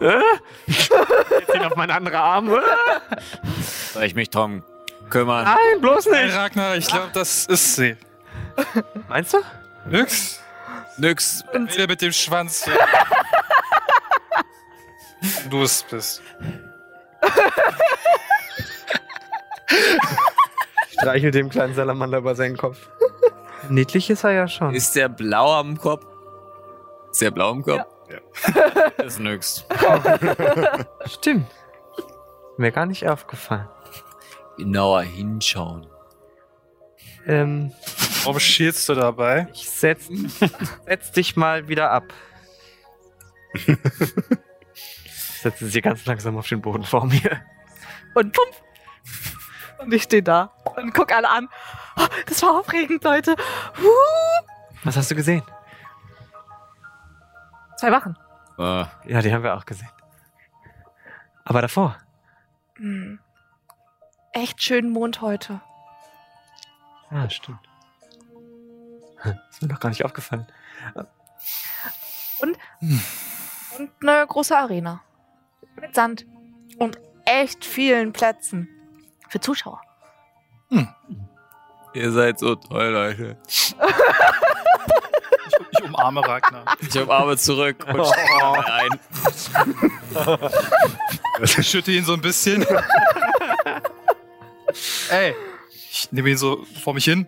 [0.00, 0.20] Ah.
[0.66, 2.50] Jetzt ihn auf meinen anderen Arm.
[2.54, 3.16] Ah.
[3.92, 4.62] Soll ich mich drum
[5.10, 5.44] kümmern?
[5.44, 6.36] Nein, bloß Hey, nicht.
[6.36, 7.96] Ragnar, ich glaube, das ist sie.
[9.08, 9.38] Meinst du?
[9.86, 10.40] Nix.
[10.96, 11.44] Nix.
[11.52, 12.68] Wieder mit dem Schwanz.
[15.50, 16.22] du es bist.
[20.90, 22.88] Streichel dem kleinen Salamander über seinen Kopf.
[23.68, 24.74] Niedlich ist er ja schon.
[24.74, 26.04] Ist der blau am Kopf?
[27.10, 27.84] Ist der blau am Kopf?
[28.10, 28.18] Ja.
[29.04, 29.64] Ist nix.
[31.06, 31.46] Stimmt.
[32.56, 33.68] Mir gar nicht aufgefallen.
[34.58, 35.86] Genauer hinschauen.
[37.26, 37.72] Ähm,
[38.24, 39.48] Warum schielst du dabei?
[39.52, 40.08] ich setz,
[40.86, 42.04] setz dich mal wieder ab.
[45.40, 47.42] Setze sie ganz langsam auf den Boden vor mir.
[48.14, 48.62] Und pumpf!
[49.78, 51.48] Und ich stehe da und guck alle an.
[51.96, 53.34] Oh, das war aufregend, Leute.
[53.78, 54.46] Huh.
[54.84, 55.42] Was hast du gesehen?
[57.78, 58.16] Zwei Wachen.
[58.58, 59.90] Äh, Ja, die haben wir auch gesehen.
[61.44, 61.96] Aber davor.
[62.76, 63.18] Hm.
[64.32, 65.60] Echt schönen Mond heute.
[67.10, 67.58] Ah, stimmt.
[69.50, 70.46] Ist mir noch gar nicht aufgefallen.
[72.40, 72.58] Und
[74.02, 75.02] eine große Arena.
[75.80, 76.26] Mit Sand.
[76.78, 78.68] Und echt vielen Plätzen.
[79.28, 79.80] Für Zuschauer.
[81.94, 83.38] ihr seid so toll, Leute.
[83.48, 83.74] Ich,
[85.70, 86.64] ich umarme Ragnar.
[86.80, 89.00] Ich umarme zurück und steige ein.
[91.42, 92.64] Ich schütte ihn so ein bisschen.
[95.10, 95.34] Ey,
[95.90, 97.26] ich nehme ihn so vor mich hin.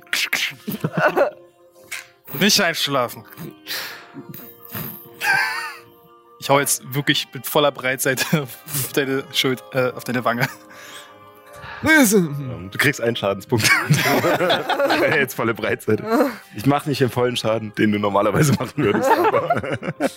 [2.41, 3.25] Nicht einschlafen.
[6.39, 10.47] Ich hau jetzt wirklich mit voller Breitseite auf deine Schuld, äh, auf deine Wange.
[11.87, 13.71] Ähm, Du kriegst einen Schadenspunkt.
[15.11, 16.31] Jetzt volle Breitseite.
[16.57, 19.11] Ich mache nicht den vollen Schaden, den du normalerweise machen würdest.
[19.11, 19.61] Aber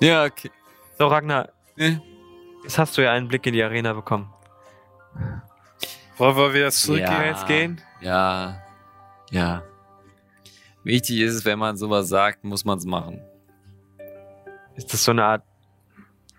[0.00, 0.50] Ja, okay.
[0.98, 2.00] So, Ragnar, Ne?
[2.64, 4.32] jetzt hast du ja einen Blick in die Arena bekommen.
[6.16, 7.10] Wollen wir wieder zurückgehen?
[7.12, 7.24] Ja.
[7.24, 7.80] jetzt gehen?
[8.00, 8.60] Ja.
[9.30, 9.62] Ja.
[10.84, 13.20] Wichtig ist es, wenn man sowas sagt, muss man es machen.
[14.76, 15.44] Ist das so eine Art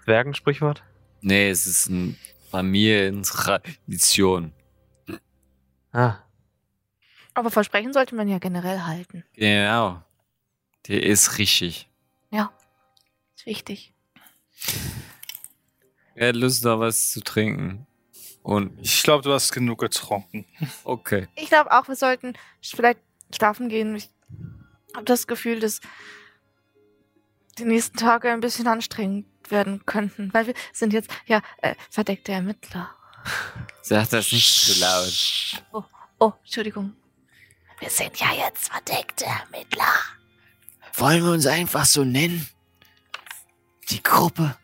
[0.04, 0.84] Zwergensprichwort?
[1.22, 2.16] Nee, es ist eine
[2.52, 4.52] Familientradition.
[5.92, 6.18] Ah,
[7.34, 9.24] Aber Versprechen sollte man ja generell halten.
[9.34, 10.02] Genau.
[10.88, 11.90] Der ist richtig.
[13.38, 13.94] Ist wichtig.
[16.16, 17.86] Er hat Lust, noch was zu trinken.
[18.44, 20.46] Und Ich glaube, du hast genug getrunken.
[20.86, 21.28] okay.
[21.36, 23.00] Ich glaube auch, wir sollten vielleicht
[23.36, 23.96] schlafen gehen.
[23.96, 24.10] Ich
[24.96, 25.80] habe das Gefühl, dass
[27.58, 30.34] die nächsten Tage ein bisschen anstrengend werden könnten.
[30.34, 32.90] Weil wir sind jetzt ja äh, verdeckte Ermittler.
[33.82, 35.64] Sag das nicht zu laut.
[36.20, 36.96] Oh, Entschuldigung.
[37.80, 39.94] Wir sind ja jetzt verdeckte Ermittler.
[40.96, 42.48] Wollen wir uns einfach so nennen?
[43.90, 44.58] Die Gruppe.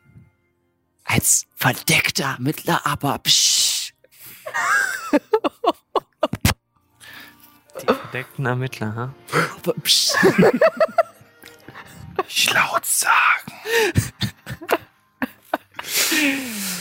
[1.03, 3.93] Als verdeckter Mittler, aber psch.
[7.81, 9.13] die verdeckten Ermittler, ha?
[12.27, 13.51] Ich laut sagen.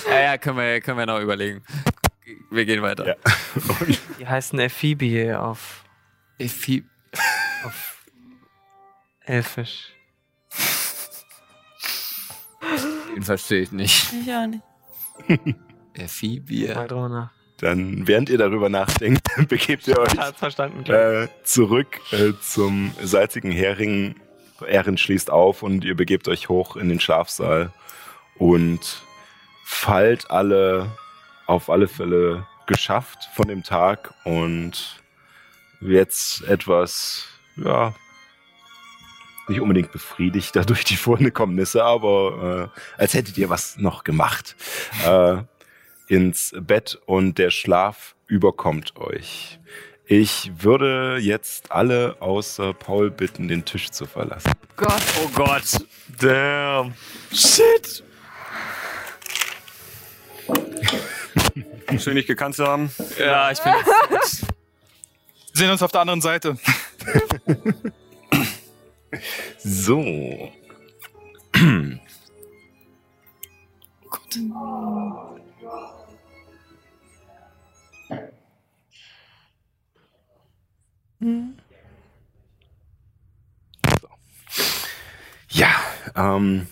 [0.08, 1.62] Ja, ja, können wir, können wir noch überlegen.
[2.50, 3.06] Wir gehen weiter.
[3.06, 3.16] Ja.
[4.18, 5.84] Die heißen Ephibie auf,
[6.38, 6.84] Effi
[7.64, 8.04] auf
[9.24, 9.92] Elfisch.
[13.14, 14.12] Den verstehe ich nicht.
[14.12, 14.62] Ich auch nicht.
[15.28, 15.56] Mal
[15.94, 16.74] Effibier.
[16.86, 17.30] drüber nach.
[17.60, 20.14] Dann, während ihr darüber nachdenkt, begebt ihr euch
[20.88, 24.16] äh, zurück äh, zum salzigen Hering.
[24.66, 27.72] Erin schließt auf und ihr begebt euch hoch in den Schlafsaal
[28.36, 29.02] und
[29.64, 30.90] fallt alle
[31.46, 35.00] auf alle Fälle geschafft von dem Tag und
[35.80, 37.94] jetzt etwas, ja,
[39.48, 44.54] nicht unbedingt befriedigt dadurch die Vorkommnisse, aber äh, als hättet ihr was noch gemacht.
[45.04, 45.38] Äh,
[46.10, 49.60] ins Bett und der Schlaf überkommt euch.
[50.06, 54.50] Ich würde jetzt alle außer Paul bitten, den Tisch zu verlassen.
[54.76, 55.02] Gott.
[55.22, 55.86] Oh Gott.
[56.18, 56.94] Damn.
[57.32, 58.02] Shit.
[61.92, 62.90] Muss ich nicht gekannt zu haben.
[63.16, 63.72] Ja, ich bin
[64.10, 64.42] jetzt.
[64.42, 64.48] Wir
[65.54, 66.58] sehen uns auf der anderen Seite.
[69.58, 70.52] So.
[85.50, 85.68] Ja,
[86.16, 86.66] ähm,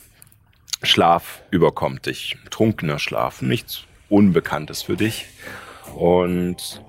[0.83, 2.39] Schlaf überkommt dich.
[2.51, 5.27] Trunkener Schlaf, nichts Unbekanntes für dich.
[5.95, 6.83] Und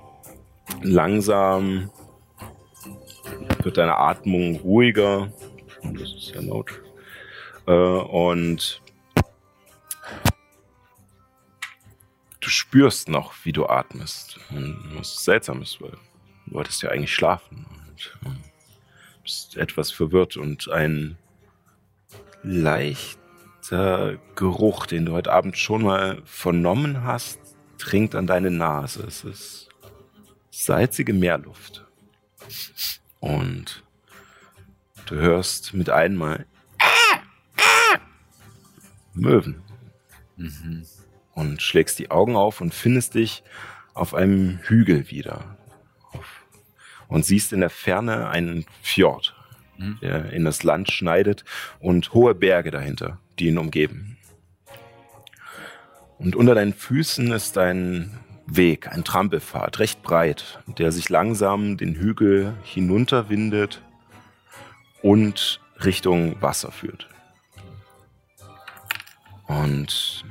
[0.81, 1.91] langsam
[3.61, 5.33] wird deine Atmung ruhiger.
[5.83, 6.81] Das ist ja laut.
[7.67, 8.81] Äh, und
[12.39, 14.39] du spürst noch, wie du atmest.
[14.95, 15.97] Was seltsam ist, weil
[16.51, 17.65] wolltest ja eigentlich schlafen.
[18.23, 18.35] Und äh,
[19.23, 21.17] bist etwas verwirrt und ein
[22.43, 27.39] leichter Geruch, den du heute Abend schon mal vernommen hast,
[27.77, 29.03] dringt an deine Nase.
[29.05, 29.69] Es ist
[30.49, 31.85] salzige Meerluft.
[33.19, 33.83] Und
[35.05, 36.45] du hörst mit einmal
[39.13, 39.61] Möwen.
[41.33, 43.43] Und schlägst die Augen auf und findest dich
[43.93, 45.58] auf einem Hügel wieder.
[47.09, 49.35] Und siehst in der Ferne einen Fjord,
[50.01, 51.43] der in das Land schneidet
[51.79, 54.17] und hohe Berge dahinter, die ihn umgeben.
[56.17, 61.95] Und unter deinen Füßen ist ein Weg, ein Trampelpfad, recht breit, der sich langsam den
[61.95, 63.81] Hügel hinunterwindet
[65.01, 67.07] und Richtung Wasser führt.
[69.47, 70.25] Und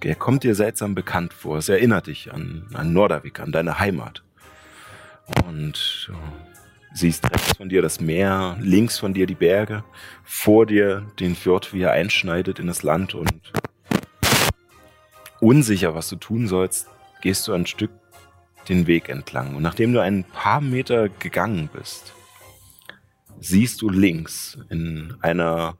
[0.00, 1.58] er kommt dir seltsam bekannt vor.
[1.58, 4.25] Es erinnert dich an, an Nordavik, an deine Heimat.
[5.44, 6.10] Und
[6.96, 9.84] siehst rechts von dir das Meer, links von dir die Berge,
[10.24, 13.52] vor dir den Fjord, wie er einschneidet in das Land und
[15.40, 16.88] unsicher, was du tun sollst,
[17.20, 17.90] gehst du ein Stück
[18.68, 19.54] den Weg entlang.
[19.54, 22.14] Und nachdem du ein paar Meter gegangen bist,
[23.40, 25.76] siehst du links in einer,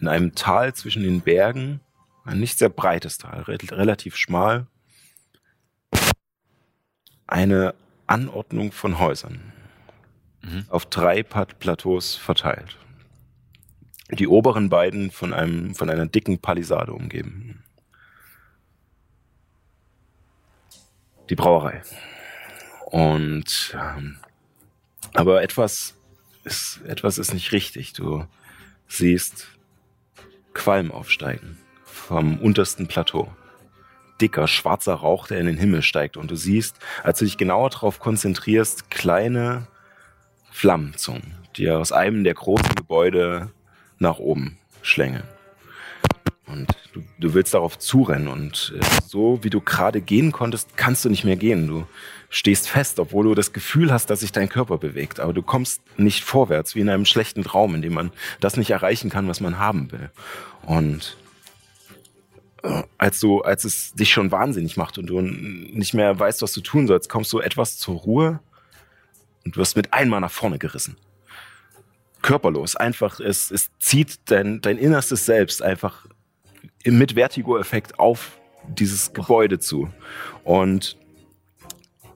[0.00, 1.80] in einem Tal zwischen den Bergen,
[2.24, 4.66] ein nicht sehr breites Tal, re relativ schmal,
[7.26, 7.74] eine
[8.08, 9.52] Anordnung von Häusern
[10.68, 12.76] auf drei Plateaus verteilt.
[14.10, 17.62] Die oberen beiden von einem, von einer dicken Palisade umgeben.
[21.28, 21.82] Die Brauerei.
[22.86, 24.18] Und ähm,
[25.12, 25.94] aber etwas
[26.44, 27.92] ist, etwas ist nicht richtig.
[27.92, 28.26] Du
[28.86, 29.48] siehst
[30.54, 33.30] Qualm aufsteigen vom untersten Plateau.
[34.20, 36.16] Dicker, schwarzer Rauch, der in den Himmel steigt.
[36.16, 39.66] Und du siehst, als du dich genauer darauf konzentrierst, kleine
[40.50, 43.50] Flammenzungen, die aus einem der großen Gebäude
[43.98, 45.24] nach oben schlängeln.
[46.46, 51.04] Und du, du willst darauf zurennen und äh, so wie du gerade gehen konntest, kannst
[51.04, 51.68] du nicht mehr gehen.
[51.68, 51.86] Du
[52.30, 55.82] stehst fest, obwohl du das Gefühl hast, dass sich dein Körper bewegt, aber du kommst
[55.98, 59.40] nicht vorwärts, wie in einem schlechten Traum, in dem man das nicht erreichen kann, was
[59.40, 60.10] man haben will.
[60.62, 61.16] Und
[62.96, 66.60] als du, als es dich schon wahnsinnig macht und du nicht mehr weißt, was du
[66.60, 68.40] tun sollst, kommst du etwas zur Ruhe
[69.44, 70.96] und wirst mit einmal nach vorne gerissen.
[72.22, 76.06] Körperlos, einfach, es, es zieht dein, dein innerstes Selbst einfach
[76.84, 79.88] mit Vertigo-Effekt auf dieses Gebäude zu.
[80.44, 80.96] Und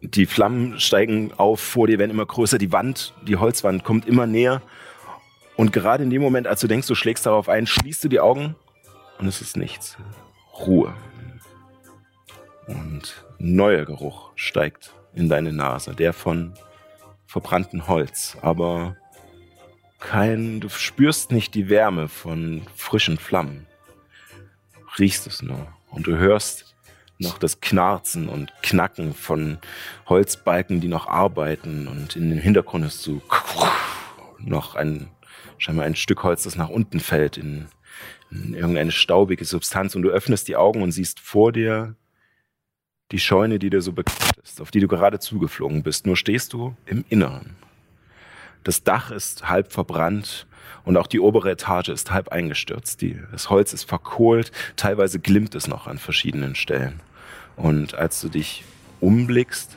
[0.00, 4.26] die Flammen steigen auf vor dir, werden immer größer, die Wand, die Holzwand kommt immer
[4.26, 4.60] näher.
[5.56, 8.20] Und gerade in dem Moment, als du denkst, du schlägst darauf ein, schließt du die
[8.20, 8.56] Augen
[9.18, 9.96] und es ist nichts.
[10.58, 10.94] Ruhe.
[12.66, 16.54] Und neuer Geruch steigt in deine Nase, der von
[17.26, 18.96] verbranntem Holz, aber
[19.98, 23.66] kein, du spürst nicht die Wärme von frischen Flammen.
[24.98, 26.74] Riechst es nur und du hörst
[27.18, 29.58] noch das Knarzen und Knacken von
[30.08, 33.22] Holzbalken, die noch arbeiten und in dem Hintergrund ist so
[34.38, 35.08] noch ein,
[35.58, 37.68] scheinbar ein Stück Holz, das nach unten fällt in
[38.32, 41.96] irgendeine staubige Substanz und du öffnest die Augen und siehst vor dir
[43.10, 46.06] die Scheune, die dir so bekannt ist, auf die du gerade zugeflogen bist.
[46.06, 47.56] Nur stehst du im Inneren.
[48.64, 50.46] Das Dach ist halb verbrannt
[50.84, 53.02] und auch die obere Etage ist halb eingestürzt.
[53.02, 57.00] Die, das Holz ist verkohlt, teilweise glimmt es noch an verschiedenen Stellen.
[57.56, 58.64] Und als du dich
[59.00, 59.76] umblickst,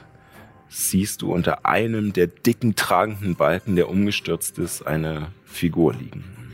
[0.69, 6.44] siehst du unter einem der dicken tragenden Balken, der umgestürzt ist, eine Figur liegen.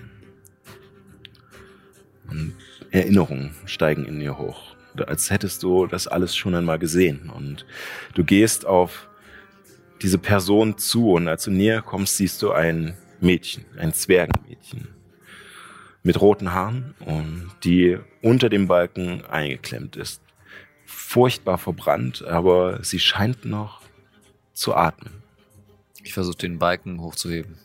[2.32, 2.55] Und
[2.89, 4.75] Erinnerungen steigen in dir hoch,
[5.05, 7.29] als hättest du das alles schon einmal gesehen.
[7.29, 7.65] Und
[8.15, 9.07] du gehst auf
[10.01, 14.88] diese Person zu und als du näher kommst, siehst du ein Mädchen, ein Zwergenmädchen
[16.03, 20.21] mit roten Haaren und die unter dem Balken eingeklemmt ist.
[20.86, 23.82] furchtbar verbrannt, aber sie scheint noch
[24.53, 25.23] zu atmen.
[26.03, 27.57] Ich versuche den Balken hochzuheben.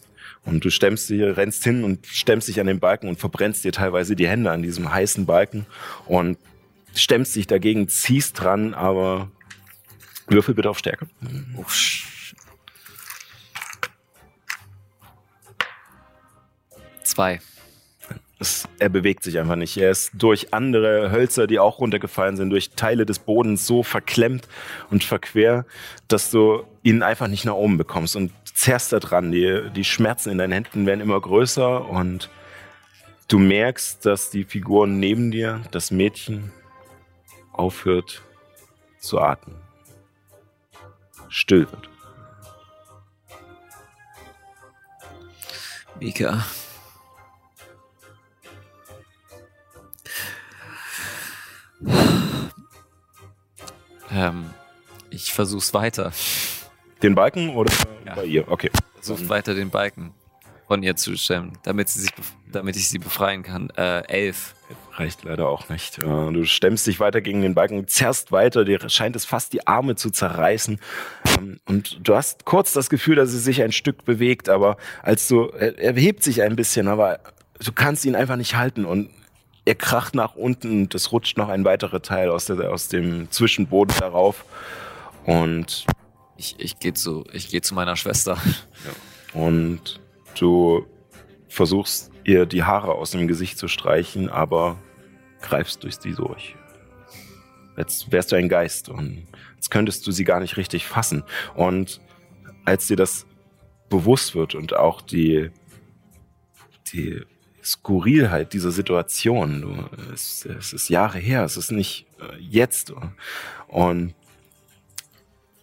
[0.46, 3.72] Und du stemmst dir, rennst hin und stemmst dich an den Balken und verbrennst dir
[3.72, 5.66] teilweise die Hände an diesem heißen Balken
[6.06, 6.38] und
[6.94, 9.28] stemmst dich dagegen, ziehst dran, aber
[10.28, 11.08] würfel bitte auf Stärke.
[17.02, 17.40] Zwei.
[18.38, 19.76] Es, er bewegt sich einfach nicht.
[19.78, 24.46] Er ist durch andere Hölzer, die auch runtergefallen sind, durch Teile des Bodens so verklemmt
[24.90, 25.64] und verquer,
[26.06, 29.30] dass du ihn einfach nicht nach oben bekommst und zerrst da dran.
[29.30, 32.30] Die, die Schmerzen in deinen Händen werden immer größer und
[33.28, 36.52] du merkst, dass die Figur neben dir, das Mädchen,
[37.52, 38.22] aufhört
[38.98, 39.56] zu atmen.
[41.28, 41.90] Still wird.
[46.00, 46.44] Mika.
[54.10, 54.50] Ähm,
[55.10, 56.12] ich versuch's weiter.
[57.02, 57.72] Den Balken oder
[58.06, 58.14] Ja.
[58.14, 58.50] bei ihr?
[58.50, 58.70] Okay.
[59.00, 60.12] Versuch weiter den Balken
[60.66, 62.10] von ihr zu stemmen, damit sie sich,
[62.50, 63.70] damit ich sie befreien kann.
[63.76, 64.54] Äh, elf.
[64.94, 65.98] Reicht leider auch nicht.
[65.98, 69.66] Äh, Du stemmst dich weiter gegen den Balken, zerrst weiter, dir scheint es fast die
[69.66, 70.80] Arme zu zerreißen.
[71.38, 75.28] Ähm, Und du hast kurz das Gefühl, dass sie sich ein Stück bewegt, aber als
[75.28, 77.20] du, er, er hebt sich ein bisschen, aber
[77.64, 79.10] du kannst ihn einfach nicht halten und
[79.66, 83.30] er kracht nach unten und es rutscht noch ein weiterer Teil aus, der, aus dem
[83.30, 84.44] Zwischenboden darauf.
[85.24, 85.86] Und
[86.36, 88.38] Ich, ich gehe zu, geh zu meiner Schwester.
[89.32, 90.00] und
[90.38, 90.86] du
[91.48, 94.78] versuchst ihr die Haare aus dem Gesicht zu streichen, aber
[95.40, 96.56] greifst durch sie durch.
[97.76, 101.24] Jetzt wärst du ein Geist und jetzt könntest du sie gar nicht richtig fassen.
[101.54, 102.00] Und
[102.64, 103.26] als dir das
[103.88, 105.50] bewusst wird und auch die,
[106.92, 107.22] die
[107.62, 112.92] Skurrilheit dieser Situation, du, es, es ist Jahre her, es ist nicht äh, jetzt.
[113.68, 114.14] Und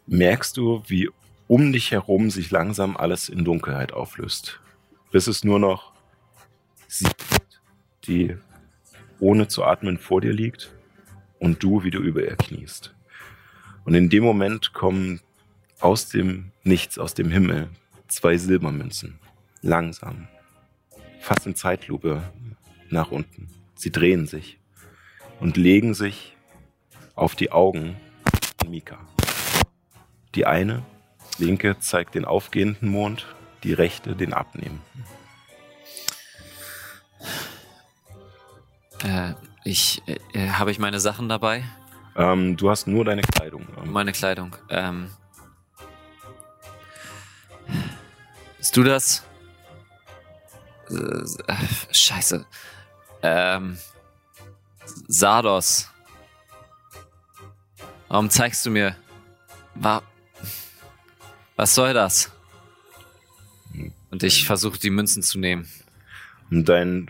[0.08, 1.10] merkst du, wie
[1.48, 4.60] um dich herum sich langsam alles in Dunkelheit auflöst.
[5.12, 5.94] Bis es nur noch
[6.88, 7.08] sie
[8.06, 8.38] die
[9.20, 10.74] ohne zu atmen vor dir liegt
[11.40, 12.94] und du, wie du über ihr kniest.
[13.86, 15.22] Und in dem Moment kommen
[15.80, 17.70] aus dem Nichts, aus dem Himmel,
[18.08, 19.20] zwei Silbermünzen.
[19.62, 20.28] Langsam.
[21.20, 22.24] Fast in Zeitlupe
[22.90, 23.50] nach unten.
[23.76, 24.60] Sie drehen sich
[25.40, 26.36] und legen sich
[27.16, 27.98] auf die Augen
[28.60, 29.13] von Mika.
[30.36, 30.84] Die eine,
[31.38, 33.28] linke, zeigt den aufgehenden Mond,
[33.64, 35.06] die rechte den abnehmenden.
[39.04, 41.64] Äh, ich, äh, äh, habe ich meine Sachen dabei?
[42.16, 43.68] Ähm, du hast nur deine Kleidung.
[43.78, 44.56] Ähm, Meine Kleidung.
[44.70, 45.10] Ähm,
[48.58, 49.24] bist du das?
[50.90, 51.56] Äh,
[51.92, 52.46] scheiße.
[53.24, 53.78] Ähm,
[55.08, 55.90] Sardos.
[58.10, 58.96] Warum zeigst du mir?
[59.76, 60.04] Wa
[61.56, 62.32] Was soll das?
[64.12, 65.68] Und ich versuche die Münzen zu nehmen.
[66.52, 67.08] Und dein,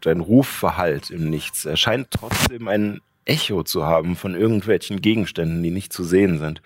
[0.00, 1.64] dein Ruf verhallt im Nichts.
[1.64, 6.62] Er scheint trotzdem ein Echo zu haben von irgendwelchen Gegenständen, die nicht zu sehen sind.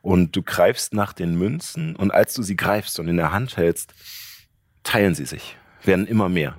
[0.00, 3.56] Und du greifst nach den Münzen und als du sie greifst und in der Hand
[3.56, 3.94] hältst,
[4.82, 6.56] teilen sie sich, werden immer mehr.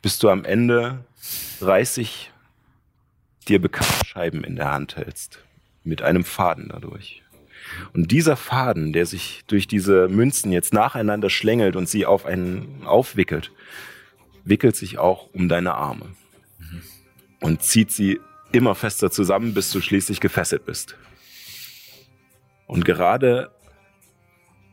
[0.00, 1.04] Bis du am Ende
[1.60, 2.30] 30
[3.48, 5.38] dir bekannte Scheiben in der Hand hältst.
[5.84, 7.21] Mit einem Faden dadurch.
[7.92, 12.82] Und dieser Faden, der sich durch diese Münzen jetzt nacheinander schlängelt und sie auf einen
[12.84, 13.52] aufwickelt,
[14.44, 16.06] wickelt sich auch um deine Arme
[17.40, 18.20] und zieht sie
[18.52, 20.96] immer fester zusammen, bis du schließlich gefesselt bist.
[22.66, 23.50] Und gerade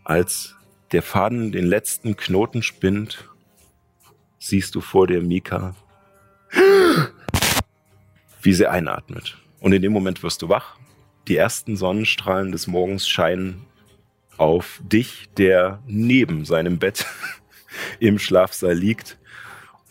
[0.04, 0.56] als
[0.91, 3.30] der Faden den letzten Knoten spinnt,
[4.39, 5.76] siehst du vor dir Mika,
[8.41, 9.38] wie sie einatmet.
[9.60, 10.78] Und in dem Moment wirst du wach.
[11.30, 13.65] Die ersten Sonnenstrahlen des Morgens scheinen
[14.38, 17.05] auf dich, der neben seinem Bett
[17.99, 19.19] im Schlafsaal liegt.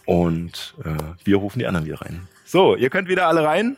[0.05, 2.27] Und äh, wir rufen die anderen wieder rein.
[2.45, 3.77] So, ihr könnt wieder alle rein.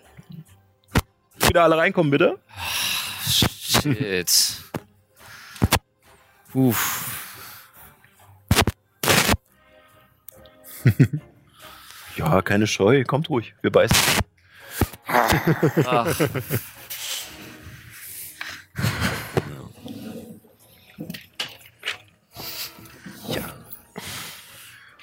[1.47, 2.39] Wieder alle reinkommen, bitte.
[3.29, 4.63] Shit.
[6.55, 7.21] Uff.
[12.17, 13.55] Ja, keine Scheu, kommt ruhig.
[13.61, 13.97] Wir beißen.
[15.07, 16.21] Ach.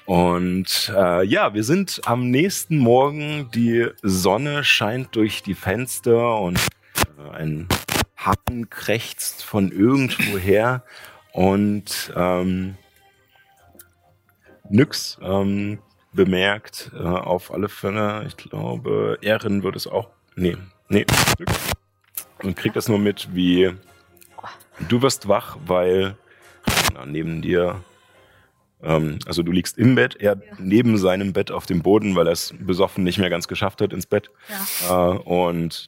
[0.07, 3.51] Und äh, ja, wir sind am nächsten Morgen.
[3.53, 6.57] Die Sonne scheint durch die Fenster und
[7.17, 7.67] äh, ein
[8.15, 10.85] Happen krächzt von irgendwoher.
[11.33, 12.77] Und ähm,
[14.69, 15.79] Nyx ähm,
[16.13, 20.07] bemerkt äh, auf alle Fälle, ich glaube, Erin wird es auch.
[20.37, 20.55] Nee,
[20.87, 21.05] nee,
[21.37, 21.53] Nyx.
[22.43, 23.73] und kriegt das nur mit, wie
[24.87, 26.15] du wirst wach, weil
[27.05, 27.83] neben dir,
[28.81, 32.53] also du liegst im Bett, er neben seinem Bett auf dem Boden, weil er es
[32.59, 34.29] besoffen nicht mehr ganz geschafft hat ins Bett.
[34.89, 35.87] Äh, und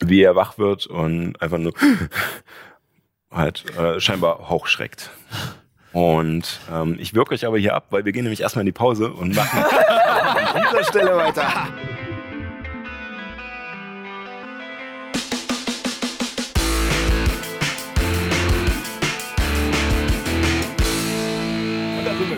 [0.00, 1.72] wie er wach wird und einfach nur
[3.30, 5.10] halt äh, scheinbar hochschreckt.
[5.92, 8.72] Und ähm, ich wirke euch aber hier ab, weil wir gehen nämlich erstmal in die
[8.72, 11.68] Pause und machen an dieser Stelle weiter.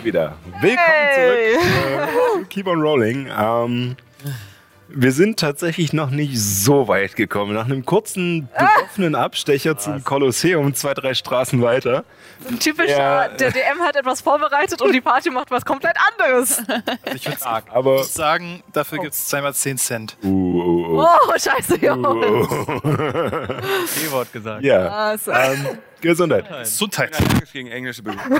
[0.07, 0.33] Wieder.
[0.61, 1.53] Willkommen Hey.
[1.55, 2.41] zurück.
[2.41, 3.29] Äh, keep on rolling.
[3.37, 3.97] Ähm,
[4.89, 7.53] wir sind tatsächlich noch nicht so weit gekommen.
[7.53, 12.05] Nach einem kurzen, besoffenen Abstecher zum Kolosseum, zwei, drei Straßen weiter.
[12.47, 13.27] Ein typischer, Ja.
[13.27, 16.63] der DM hat etwas vorbereitet und die Party macht was komplett anderes.
[17.13, 18.01] Ich würde Aber.
[18.05, 20.17] sagen, dafür gibt es zweimal 10 Cent.
[20.23, 21.01] Uh, uh, uh.
[21.03, 22.47] Oh, scheiße, Jungs.
[24.07, 24.63] E-Wort gesagt.
[24.63, 24.87] Ja.
[24.87, 25.67] Also, Ähm,
[26.01, 26.45] Gesundheit.
[26.59, 27.17] Gesundheit.
[27.53, 28.39] Gegen englische Begriffe.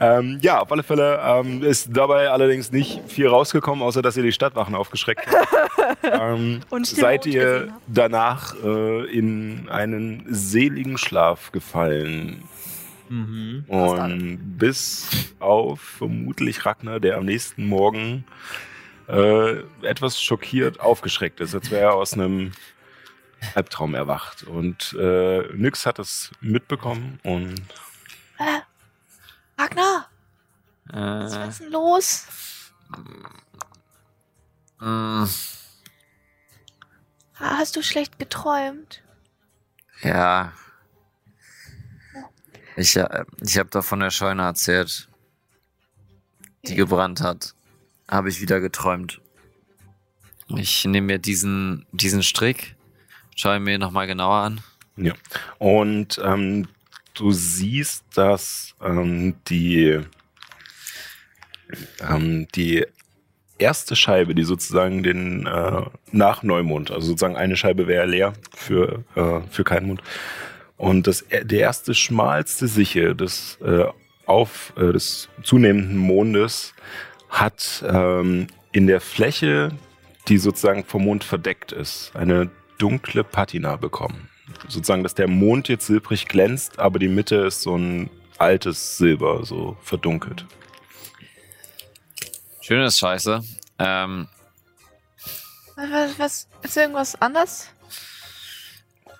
[0.00, 4.22] Ähm, ja, auf alle Fälle ähm, ist dabei allerdings nicht viel rausgekommen, außer dass ihr
[4.22, 5.98] die Stadtwachen aufgeschreckt habt.
[6.02, 12.42] ähm, Und seid ihr danach äh, in einen seligen Schlaf gefallen.
[13.08, 13.64] Mhm.
[13.68, 15.08] Und bis
[15.40, 18.24] auf vermutlich Ragnar, der am nächsten Morgen
[19.08, 22.52] äh, etwas schockiert aufgeschreckt ist, als wäre er aus einem
[23.54, 24.42] Albtraum erwacht.
[24.44, 27.60] Und äh, Nyx hat es mitbekommen und
[29.58, 30.08] Ragnar,
[30.86, 32.26] was Äh, ist denn los?
[34.80, 35.28] mh,
[37.42, 39.02] Ah, Hast du schlecht geträumt?
[40.02, 40.52] ja.
[42.76, 45.08] Ich, äh, ich habe da von der Scheune erzählt,
[46.66, 47.54] die gebrannt hat.
[48.08, 49.20] Habe ich wieder geträumt.
[50.48, 52.76] Ich nehme mir diesen, diesen Strick,
[53.40, 54.60] schaue ihn mir nochmal genauer an.
[54.96, 55.14] Ja.
[55.58, 56.68] Und ähm,
[57.14, 60.00] du siehst, dass ähm, die,
[62.00, 62.86] ähm, die
[63.58, 65.82] erste Scheibe, die sozusagen den äh,
[66.12, 70.02] nach Neumond, also sozusagen eine Scheibe wäre leer für, äh, für keinen Mond.
[70.76, 73.84] Und das, der erste schmalste Sichel des, äh,
[74.24, 76.74] auf, äh, des zunehmenden Mondes
[77.28, 79.72] hat ähm, in der Fläche,
[80.28, 82.50] die sozusagen vom Mond verdeckt ist, eine
[82.80, 84.30] dunkle Patina bekommen
[84.68, 89.44] sozusagen, dass der Mond jetzt silbrig glänzt, aber die Mitte ist so ein altes Silber,
[89.44, 90.46] so verdunkelt.
[92.60, 93.42] Schönes Scheiße.
[93.78, 94.28] Ähm,
[95.76, 97.68] Was, was, ist irgendwas anders?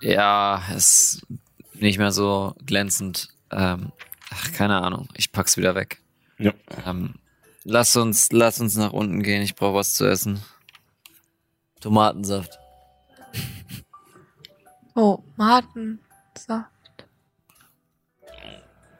[0.01, 1.27] ja, ist
[1.75, 3.29] nicht mehr so glänzend.
[3.51, 3.93] Ähm,
[4.31, 5.09] ach, keine Ahnung.
[5.17, 6.01] Ich pack's wieder weg.
[6.39, 6.53] Ja.
[6.87, 7.15] Ähm,
[7.65, 9.43] lass uns, lass uns nach unten gehen.
[9.43, 10.43] Ich brauche was zu essen.
[11.81, 12.59] Tomatensaft.
[15.03, 15.99] Oh, Martin.
[16.37, 16.63] So.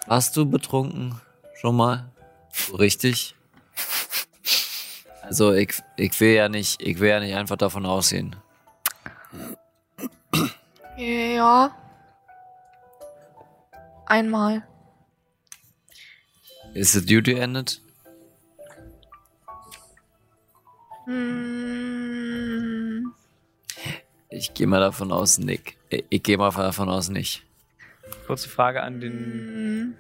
[0.07, 1.21] Warst du betrunken?
[1.61, 2.11] Schon mal?
[2.51, 3.35] So richtig?
[5.21, 8.35] Also ich, ich will ja nicht, ich will ja nicht einfach davon ausgehen.
[10.97, 11.77] Ja.
[14.07, 14.67] Einmal.
[16.73, 17.83] Ist the duty ended?
[21.05, 21.61] Hm.
[24.31, 25.77] Ich gehe mal davon aus, Nick.
[25.89, 27.43] Ich, ich gehe mal davon aus, nicht.
[28.27, 29.95] Kurze Frage an den, Hm.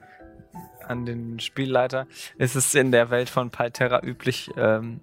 [0.86, 2.06] an den Spielleiter.
[2.38, 5.00] Ist es in der Welt von Palterra üblich, ähm,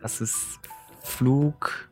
[0.00, 0.58] dass es
[1.02, 1.88] Flug...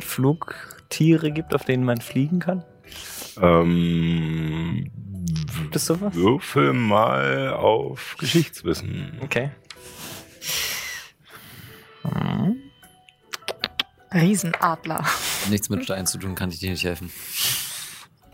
[0.00, 2.64] Flugtiere gibt, auf denen man fliegen kann?
[3.40, 4.90] Ähm,
[5.62, 6.12] Gibt es sowas?
[6.16, 9.18] würfel mal auf Geschichtswissen.
[9.22, 9.52] Okay.
[14.14, 15.04] Riesenadler.
[15.50, 17.10] Nichts mit Stein zu tun, kann ich dir nicht helfen.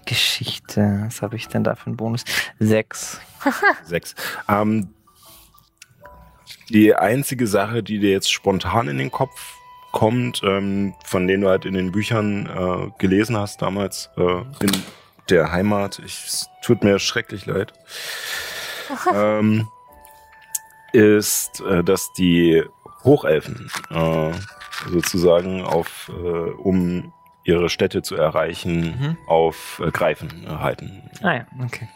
[0.04, 1.04] Geschichte.
[1.06, 2.24] Was habe ich denn da für einen Bonus?
[2.58, 3.20] Sechs.
[3.84, 4.14] Sechs.
[4.48, 4.94] Ähm,
[6.68, 9.54] die einzige Sache, die dir jetzt spontan in den Kopf
[9.92, 14.70] kommt, ähm, von denen du halt in den Büchern äh, gelesen hast damals äh, in
[15.28, 17.72] der Heimat, ich, es tut mir schrecklich leid,
[19.14, 19.68] ähm,
[20.92, 22.64] ist, äh, dass die
[23.04, 24.32] Hochelfen äh,
[24.88, 27.12] sozusagen auf, äh, um
[27.44, 29.16] ihre Städte zu erreichen, Mhm.
[29.26, 31.02] auf äh, Greifen äh, halten.
[31.22, 31.88] Ah ja, okay.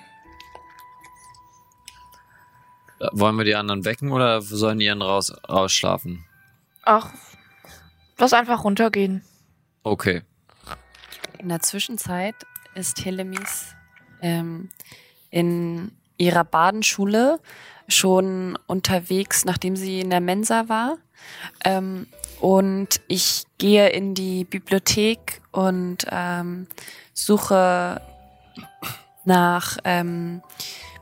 [3.01, 6.25] Äh, Wollen wir die anderen wecken oder sollen die anderen raus, rausschlafen?
[6.83, 7.13] Ach,
[8.19, 9.23] lass einfach runtergehen.
[9.83, 10.23] Okay.
[11.39, 12.35] In der Zwischenzeit
[12.75, 13.75] ist Helemis
[14.23, 14.71] ähm,
[15.31, 17.39] in ihrer Badenschule
[17.89, 20.97] schon unterwegs, nachdem sie in der Mensa war.
[21.65, 22.07] Ähm,
[22.45, 26.67] und ich gehe in die Bibliothek und ähm,
[27.15, 28.03] suche
[29.25, 30.43] nach ähm,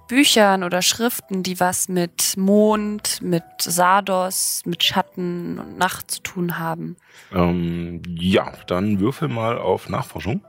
[0.06, 6.60] Büchern oder Schriften, die was mit Mond, mit Sardos, mit Schatten und Nacht zu tun
[6.60, 6.97] haben.
[7.32, 10.43] Ähm, ja, dann würfel mal auf Nachforschung.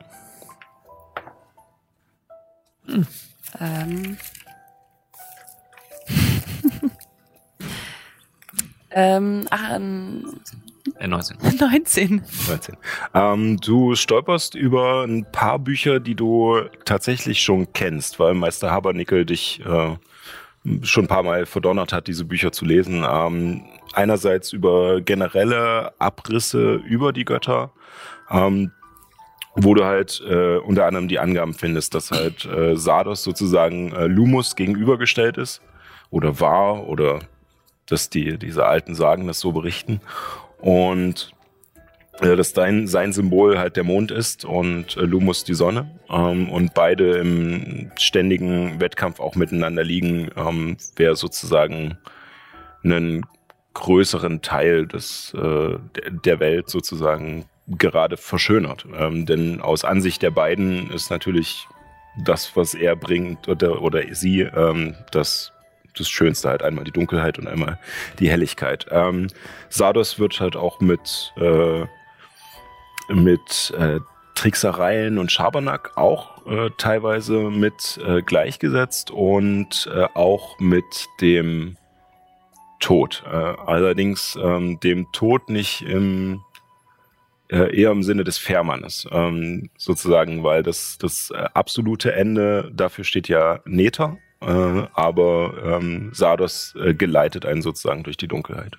[3.59, 4.17] Ähm.
[8.91, 9.79] ähm, ach,
[10.99, 11.37] Äh, 19.
[11.59, 12.23] 19.
[12.47, 12.77] 13.
[13.13, 19.25] Ähm, du stolperst über ein paar Bücher, die du tatsächlich schon kennst, weil Meister Habernickel
[19.25, 19.95] dich äh,
[20.83, 23.05] schon ein paar Mal verdonnert hat, diese Bücher zu lesen.
[23.07, 23.63] Ähm,
[23.93, 27.71] einerseits über generelle Abrisse über die Götter,
[28.29, 28.71] ähm,
[29.55, 34.07] wo du halt äh, unter anderem die Angaben findest, dass halt äh, Sardos sozusagen äh,
[34.07, 35.61] Lumus gegenübergestellt ist
[36.09, 37.19] oder war oder
[37.85, 40.01] dass die diese alten Sagen das so berichten
[40.63, 41.31] und
[42.21, 46.49] äh, dass dein, sein Symbol halt der Mond ist und äh, Lumus die Sonne ähm,
[46.49, 51.97] und beide im ständigen Wettkampf auch miteinander liegen, ähm, wer sozusagen
[52.83, 53.25] einen
[53.73, 55.77] größeren Teil des, äh,
[56.23, 58.85] der- Welt sozusagen gerade verschönert.
[58.97, 61.67] Ähm, denn aus Ansicht der beiden ist natürlich
[62.23, 65.52] das, was er bringt oder, oder sie, ähm, das,
[65.93, 66.63] das Schönste halt.
[66.63, 67.79] Einmal die Dunkelheit und einmal
[68.19, 68.85] die Helligkeit.
[68.91, 69.27] Ähm,
[69.69, 71.85] Sardos wird halt auch mit, äh,
[73.09, 73.99] mit äh,
[74.35, 81.77] Tricksereien und Schabernack auch äh, teilweise mit äh, gleichgesetzt und äh, auch mit dem
[82.79, 83.23] Tod.
[83.25, 86.41] Äh, allerdings ähm, dem Tod nicht im
[87.49, 93.03] äh, eher im Sinne des Fährmannes, ähm, sozusagen, weil das, das äh, absolute Ende, dafür
[93.03, 98.77] steht ja Nether, äh, aber ähm, Sardos äh, geleitet einen sozusagen durch die Dunkelheit.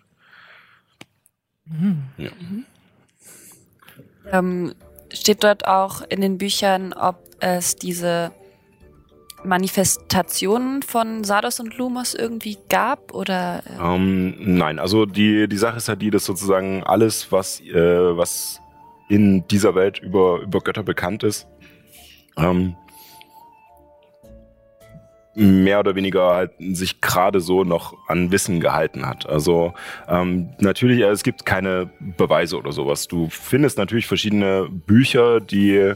[4.31, 4.75] Ähm,
[5.13, 8.33] steht dort auch in den Büchern, ob es diese
[9.45, 15.77] Manifestationen von Sardos und Lumos irgendwie gab oder äh, Ähm, nein, also die, die Sache
[15.77, 18.61] ist ja die, dass sozusagen alles, was, äh, was
[19.09, 21.47] in dieser Welt über, über Götter bekannt ist,
[22.37, 22.77] ähm,
[25.35, 29.29] mehr oder weniger halt sich gerade so noch an Wissen gehalten hat.
[29.29, 29.75] Also
[30.09, 33.09] ähm, natürlich, äh, es gibt keine Beweise oder sowas.
[33.09, 35.95] Du findest natürlich verschiedene Bücher, die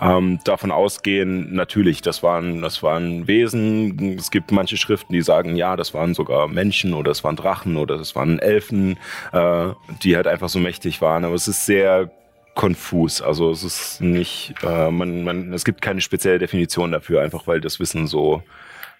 [0.00, 4.16] ähm, davon ausgehen, natürlich, das waren, das waren Wesen.
[4.18, 7.76] Es gibt manche Schriften, die sagen, ja, das waren sogar Menschen oder es waren Drachen
[7.76, 8.98] oder es waren Elfen,
[9.32, 9.68] äh,
[10.02, 11.24] die halt einfach so mächtig waren.
[11.24, 12.10] Aber es ist sehr
[12.54, 13.22] konfus.
[13.22, 17.60] Also es ist nicht, äh, man, man, es gibt keine spezielle Definition dafür, einfach weil
[17.60, 18.42] das Wissen so,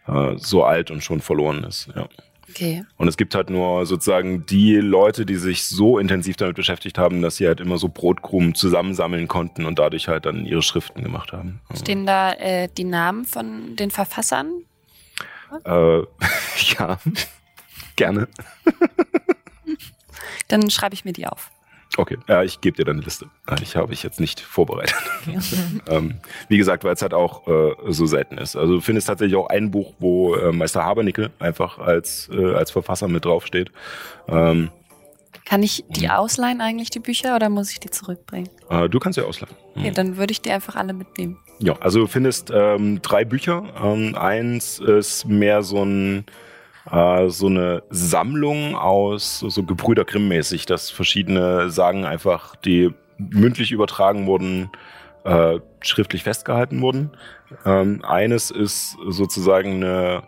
[0.06, 1.88] äh, so alt und schon verloren ist.
[1.94, 2.08] Ja.
[2.48, 2.84] okay.
[2.96, 7.20] Und es gibt halt nur sozusagen die Leute, die sich so intensiv damit beschäftigt haben,
[7.20, 11.32] dass sie halt immer so Brotkrumen zusammensammeln konnten und dadurch halt dann ihre Schriften gemacht
[11.32, 11.60] haben.
[11.74, 14.64] Stehen da äh, die Namen von den Verfassern?
[15.64, 15.98] Äh,
[16.78, 16.98] ja,
[17.96, 18.28] gerne.
[20.48, 21.50] Dann schreibe ich mir die auf.
[21.98, 23.26] Okay, ja, ich gebe dir dann eine Liste.
[23.46, 24.94] Äh, Ich habe ich jetzt nicht vorbereitet.
[25.88, 26.14] ähm,
[26.48, 28.56] wie gesagt, weil es halt auch äh, so selten ist.
[28.56, 32.70] Also du findest tatsächlich auch ein Buch, wo äh, Meister Habernickel einfach als, äh, als
[32.70, 33.70] Verfasser mit draufsteht.
[34.28, 34.70] Ähm,
[35.44, 38.48] Kann ich die ausleihen eigentlich, die Bücher, oder muss ich die zurückbringen?
[38.70, 39.54] äh, du kannst ja ausleihen.
[39.76, 41.38] Okay, dann würde ich die einfach alle mitnehmen.
[41.58, 43.64] Ja, also du findest ähm, drei Bücher.
[43.82, 46.24] Ähm, eins ist mehr so ein
[46.90, 53.72] äh, so eine Sammlung aus so Gebrüder Grimm mäßig, dass verschiedene Sagen einfach, die mündlich
[53.72, 54.70] übertragen wurden,
[55.24, 57.10] äh, schriftlich festgehalten wurden.
[57.64, 60.22] Ähm, eines ist sozusagen eine,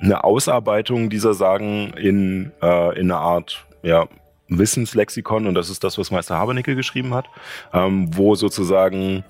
[0.00, 4.06] eine Ausarbeitung dieser Sagen in, äh, in eine Art ja,
[4.48, 7.26] Wissenslexikon und das ist das, was Meister Habernickel geschrieben hat,
[7.72, 9.24] ähm, wo sozusagen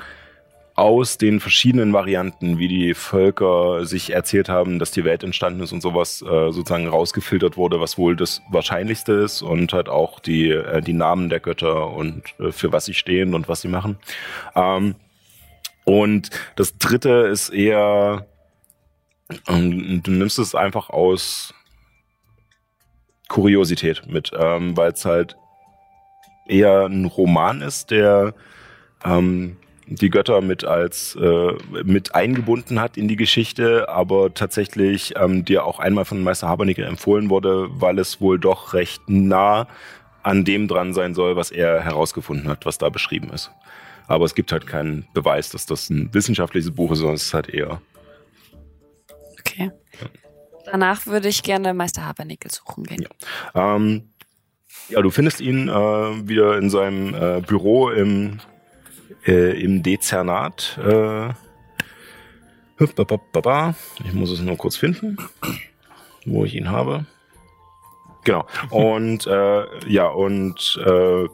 [0.76, 5.72] aus den verschiedenen Varianten, wie die Völker sich erzählt haben, dass die Welt entstanden ist
[5.72, 10.50] und sowas äh, sozusagen rausgefiltert wurde, was wohl das Wahrscheinlichste ist und halt auch die,
[10.50, 13.98] äh, die Namen der Götter und äh, für was sie stehen und was sie machen.
[14.56, 14.96] Ähm,
[15.84, 18.26] und das dritte ist eher,
[19.46, 21.54] ähm, du nimmst es einfach aus
[23.28, 25.36] Kuriosität mit, ähm, weil es halt
[26.48, 28.34] eher ein Roman ist, der
[29.04, 29.56] ähm,
[29.86, 31.52] die Götter mit als äh,
[31.84, 36.84] mit eingebunden hat in die Geschichte, aber tatsächlich ähm, dir auch einmal von Meister Habernickel
[36.84, 39.68] empfohlen wurde, weil es wohl doch recht nah
[40.22, 43.50] an dem dran sein soll, was er herausgefunden hat, was da beschrieben ist.
[44.06, 47.34] Aber es gibt halt keinen Beweis, dass das ein wissenschaftliches Buch ist, sondern es ist
[47.34, 47.80] halt eher.
[49.38, 49.70] Okay.
[50.64, 53.06] Danach würde ich gerne Meister Habernickel suchen gehen.
[53.54, 53.76] Ja.
[53.76, 54.08] Ähm,
[54.88, 58.40] ja, du findest ihn äh, wieder in seinem äh, Büro im,
[59.26, 60.78] äh, im Dezernat.
[60.82, 61.30] Äh,
[64.04, 65.16] ich muss es nur kurz finden,
[66.24, 67.06] wo ich ihn habe.
[68.24, 68.46] Genau.
[68.70, 71.24] Und äh, ja, und äh,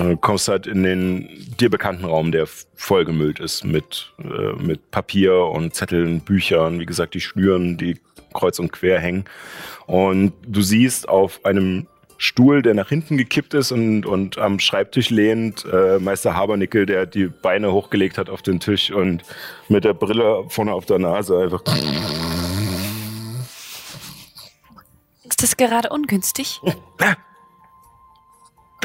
[0.00, 1.28] äh, kommst halt in den
[1.58, 7.14] dir bekannten Raum, der vollgemüllt ist mit, äh, mit Papier und Zetteln, Büchern, wie gesagt,
[7.14, 7.98] die Schnüren, die
[8.32, 9.24] kreuz und quer hängen.
[9.86, 11.86] Und du siehst auf einem
[12.22, 17.06] Stuhl, der nach hinten gekippt ist und, und am Schreibtisch lehnt, äh, Meister Habernickel, der
[17.06, 19.22] die Beine hochgelegt hat auf den Tisch und
[19.68, 21.62] mit der Brille vorne auf der Nase einfach.
[25.24, 26.60] Ist das gerade ungünstig?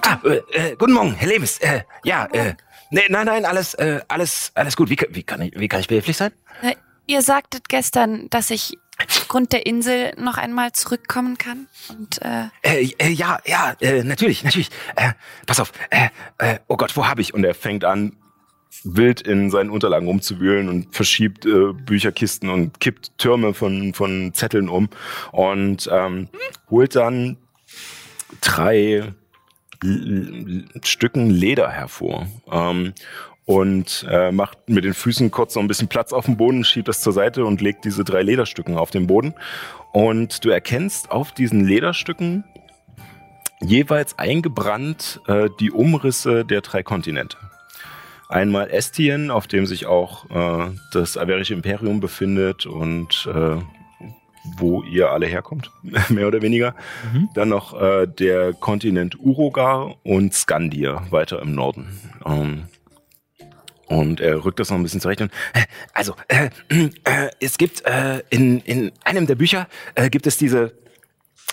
[0.08, 1.58] Ah, äh, äh, guten Morgen, Herr Lemes.
[1.58, 2.54] Äh, ja, äh,
[2.92, 4.92] nee, nein, nein, alles, äh, alles, alles gut.
[4.92, 6.32] Wie, wie, kann ich, wie kann ich behilflich sein?
[6.62, 6.76] Äh,
[7.08, 11.68] Ihr sagtet gestern, dass ich aufgrund der Insel noch einmal zurückkommen kann.
[11.90, 14.70] Und äh, Äh, äh, ja, ja, äh, natürlich, natürlich.
[14.96, 15.14] Äh,
[15.46, 15.72] pass auf.
[15.90, 17.34] Äh, oh Gott, wo habe ich?
[17.34, 18.16] Und er fängt an,
[18.84, 21.48] wild in seinen Unterlagen rumzuwühlen und verschiebt
[21.86, 24.90] Bücherkisten und kippt Türme von, von Zetteln um
[25.32, 26.30] und ähm,
[26.70, 27.38] holt dann
[28.42, 29.14] drei
[29.84, 32.28] L L Stücken Leder hervor.
[32.52, 32.94] Ähm,
[33.46, 36.88] und äh, macht mit den Füßen kurz so ein bisschen Platz auf dem Boden, schiebt
[36.88, 39.36] das zur Seite und legt diese drei Lederstücken auf den Boden.
[39.92, 42.44] Und du erkennst auf diesen Lederstücken
[43.62, 47.38] jeweils eingebrannt äh, die Umrisse der drei Kontinente.
[48.28, 53.58] Einmal Estien, auf dem sich auch äh, das Averische Imperium befindet und äh,
[54.58, 55.72] wo ihr alle herkommt,
[56.10, 56.76] mehr oder weniger.
[57.36, 61.88] Dann noch äh, der Kontinent Urogar und Skandir weiter im Norden.
[62.26, 62.64] Ähm,
[63.88, 65.32] und er rückt das noch ein bisschen zurecht und
[65.94, 66.50] Also, äh,
[67.04, 70.74] äh, es gibt äh, in, in einem der Bücher äh, gibt es diese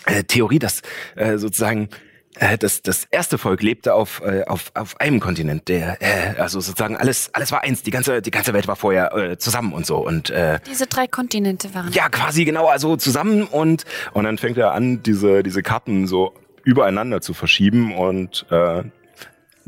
[0.06, 0.82] äh, Theorie, dass
[1.16, 1.88] äh, sozusagen
[2.36, 6.60] äh, das, das erste Volk lebte auf, äh, auf, auf einem Kontinent, der äh, also
[6.60, 9.84] sozusagen alles alles war eins, die ganze die ganze Welt war vorher äh, zusammen und
[9.84, 11.92] so und äh, diese drei Kontinente waren.
[11.92, 13.84] ja quasi genau also zusammen und
[14.14, 16.32] Und dann fängt er an, diese, diese Karten so
[16.64, 18.84] übereinander zu verschieben und äh,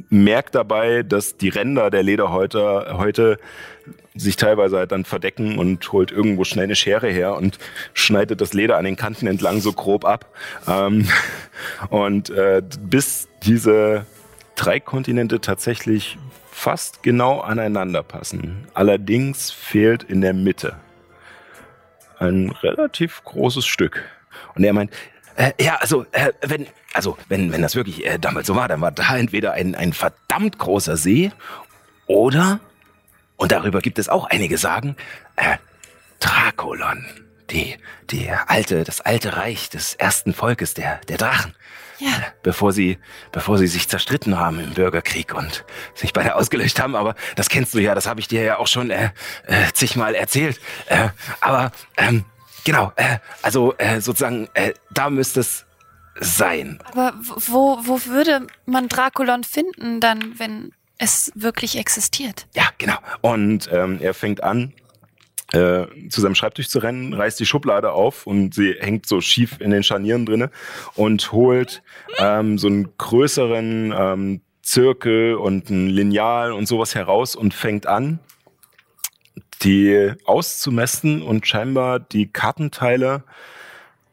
[0.08, 3.38] merkt dabei, dass die Ränder der Lederhäuter heute
[4.14, 7.58] sich teilweise halt dann verdecken und holt irgendwo schnell eine Schere her und
[7.94, 10.26] schneidet das Leder an den Kanten entlang so grob ab.
[10.68, 11.08] Ähm,
[11.90, 14.06] und äh, bis diese
[14.54, 16.16] drei Kontinente tatsächlich
[16.50, 18.68] fast genau aneinander passen.
[18.74, 20.76] Allerdings fehlt in der Mitte
[22.18, 24.02] ein relativ großes Stück.
[24.54, 24.92] Und er meint,
[25.36, 28.80] äh, ja, also, äh, wenn, also, wenn, wenn das wirklich äh, damals so war, dann
[28.80, 31.32] war da entweder ein, ein verdammt großer See
[32.06, 32.60] oder,
[33.36, 34.96] und darüber gibt es auch einige Sagen,
[35.36, 35.58] äh,
[36.20, 37.04] Drakolon.
[37.50, 37.76] Die,
[38.10, 41.54] die alte, das alte Reich des ersten Volkes, der, der Drachen.
[41.98, 42.10] Ja.
[42.42, 42.98] Bevor sie,
[43.32, 45.64] bevor sie sich zerstritten haben im Bürgerkrieg und
[45.94, 48.66] sich beide ausgelöscht haben, aber das kennst du ja, das habe ich dir ja auch
[48.66, 49.10] schon äh,
[49.46, 50.58] äh, zigmal erzählt.
[50.86, 51.08] Äh,
[51.40, 52.24] aber ähm,
[52.64, 55.63] Genau, äh, also äh, sozusagen, äh, da müsste es
[56.20, 56.78] sein.
[56.84, 62.46] Aber wo, wo würde man Draculon finden dann, wenn es wirklich existiert?
[62.54, 62.98] Ja, genau.
[63.20, 64.72] Und ähm, er fängt an,
[65.52, 69.60] äh, zu seinem Schreibtisch zu rennen, reißt die Schublade auf und sie hängt so schief
[69.60, 70.50] in den Scharnieren drinne
[70.94, 71.82] und holt
[72.18, 78.18] ähm, so einen größeren ähm, Zirkel und ein Lineal und sowas heraus und fängt an,
[79.62, 83.24] die auszumessen und scheinbar die Kartenteile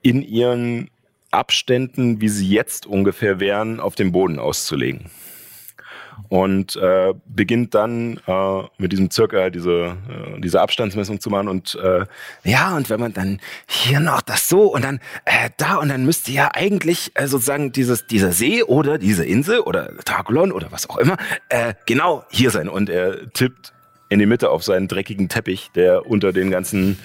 [0.01, 0.89] in ihren
[1.31, 5.09] Abständen, wie sie jetzt ungefähr wären, auf dem Boden auszulegen.
[6.29, 11.75] Und äh, beginnt dann äh, mit diesem Zirkel diese, äh, diese Abstandsmessung zu machen und
[11.75, 12.05] äh,
[12.43, 16.05] Ja, und wenn man dann hier noch das so und dann äh, da und dann
[16.05, 20.89] müsste ja eigentlich äh, sozusagen dieses dieser See oder diese Insel oder Draculon oder was
[20.89, 21.17] auch immer
[21.49, 22.69] äh, genau hier sein.
[22.69, 23.73] Und er tippt
[24.11, 26.99] in die Mitte auf seinen dreckigen Teppich, der unter den ganzen,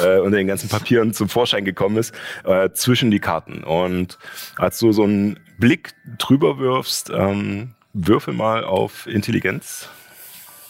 [0.00, 2.14] äh, unter den ganzen Papieren zum Vorschein gekommen ist,
[2.44, 3.64] äh, zwischen die Karten.
[3.64, 4.16] Und
[4.58, 9.88] als du so einen Blick drüber wirfst, ähm, würfel mal auf Intelligenz.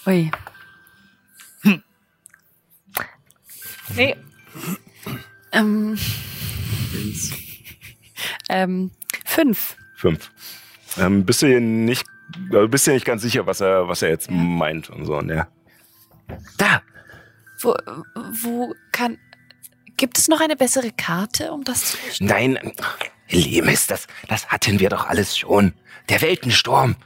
[0.07, 0.31] Ui.
[3.95, 4.17] Nee,
[5.53, 5.99] Ähm,
[8.49, 8.91] ähm,
[9.27, 9.77] fünf.
[9.97, 10.31] Fünf.
[10.99, 12.07] Ähm, bist du dir nicht,
[12.51, 15.21] also bist dir nicht ganz sicher, was er, was er jetzt meint und so.
[15.21, 15.49] Ja.
[16.59, 16.83] Da
[17.61, 17.75] Wo,
[18.15, 19.19] wo kann.
[19.97, 22.27] Gibt es noch eine bessere Karte, um das zu verstehen?
[22.27, 22.73] nein
[23.29, 25.73] Lemis das das hatten wir doch alles schon
[26.09, 26.97] der Weltensturm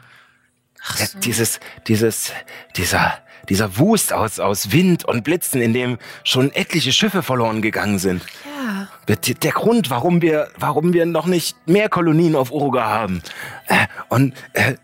[0.88, 1.18] Ach so.
[1.18, 2.32] dieses, dieses,
[2.76, 7.98] dieser, dieser Wust aus, aus Wind und Blitzen, in dem schon etliche Schiffe verloren gegangen
[7.98, 8.22] sind.
[8.44, 8.88] Ja.
[9.08, 13.22] Der, der Grund, warum wir, warum wir noch nicht mehr Kolonien auf Uruga haben.
[13.66, 14.74] Äh, und äh,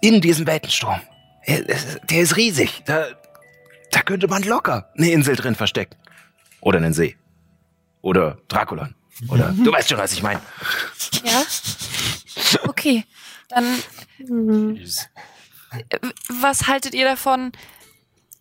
[0.00, 1.00] in diesem Weltensturm,
[1.46, 2.82] der ist riesig.
[2.84, 3.06] Da,
[3.92, 5.96] da könnte man locker eine Insel drin verstecken.
[6.60, 7.16] Oder einen See.
[8.00, 8.94] Oder Draculon.
[9.28, 10.40] Oder du weißt schon, was ich meine.
[11.24, 11.42] Ja?
[12.64, 13.04] Okay.
[13.48, 13.64] Dann,
[14.18, 15.98] äh,
[16.28, 17.52] was haltet ihr davon,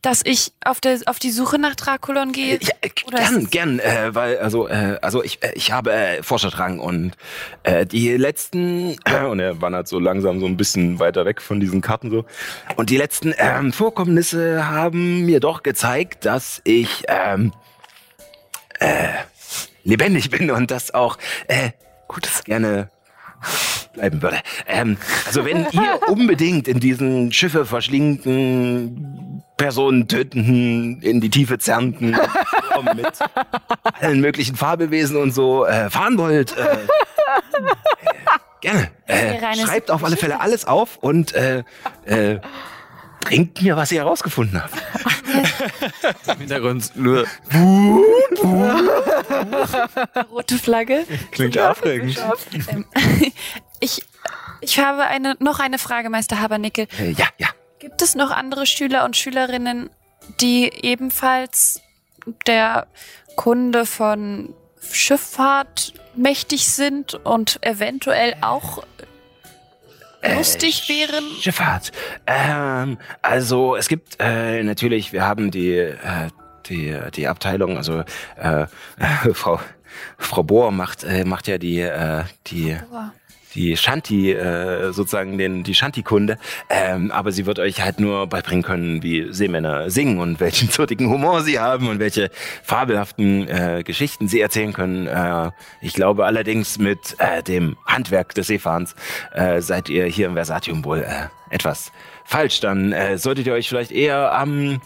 [0.02, 2.60] dass ich auf, der, auf die Suche nach Draculon gehe?
[2.62, 6.24] Ja, äh, Oder gern, gern, äh, weil, also, äh, also ich, äh, ich habe äh,
[6.24, 7.14] Forscherdrang und
[7.64, 8.98] äh, die letzten,
[9.30, 12.26] und er wandert so langsam so ein bisschen weiter weg von diesen Karten so,
[12.76, 17.54] und die letzten ähm, Vorkommnisse haben mir doch gezeigt, dass ich ähm,
[18.80, 19.10] äh,
[19.84, 21.18] lebendig bin und das auch
[21.48, 21.72] äh,
[22.08, 22.90] Gutes gerne
[23.94, 24.40] bleiben würde.
[24.68, 32.16] Ähm, also wenn ihr unbedingt in diesen Schiffe verschlingenden, Personen tötenden, in die Tiefe zerrenden
[32.16, 33.12] Sturm mit
[34.00, 36.78] allen möglichen Fabelwesen und so äh, fahren wollt, äh, äh,
[38.60, 38.92] gerne.
[39.06, 41.64] Äh, schreibt auf alle Fälle alles auf und äh,
[42.06, 42.40] äh,
[43.20, 44.74] bringt mir, was ihr herausgefunden habt.
[46.28, 47.28] Im Hintergrund nur
[50.32, 51.06] rote Flagge?
[51.30, 52.20] Klingt aufregend.
[52.68, 52.86] Ähm,
[53.80, 54.04] ich,
[54.62, 56.88] ich habe eine, noch eine Frage, Meister Habernickel.
[57.00, 57.50] Äh, ja, ja.
[57.82, 59.90] Gibt es noch andere Schüler und Schülerinnen,
[60.40, 61.82] die ebenfalls
[62.46, 62.86] der
[63.36, 64.54] Kunde von
[64.92, 68.84] Schifffahrt mächtig sind und eventuell auch
[70.22, 71.24] lustig wären?
[71.42, 71.92] Schifffahrt.
[72.28, 76.30] Ähm, also es gibt äh, natürlich, wir haben die, äh,
[76.68, 78.04] die, die Abteilung, also
[78.38, 78.68] äh,
[79.34, 79.60] Frau,
[80.20, 83.12] Frau Bohr macht, äh, macht ja die, äh, die, Boah.
[83.54, 86.38] Die Shanti, äh, sozusagen den, die Shanti-Kunde.
[86.70, 91.10] Ähm, aber sie wird euch halt nur beibringen können, wie Seemänner singen und welchen zottigen
[91.10, 92.30] Humor sie haben und welche
[92.64, 95.08] fabelhaften äh, Geschichten sie erzählen können.
[95.08, 95.52] Äh,
[95.82, 98.96] ich glaube allerdings mit äh, dem Handwerk des Seefahrens
[99.34, 101.92] äh, seid ihr hier im Versatium wohl äh, etwas
[102.26, 102.60] falsch.
[102.60, 104.82] Dann äh, solltet ihr euch vielleicht eher am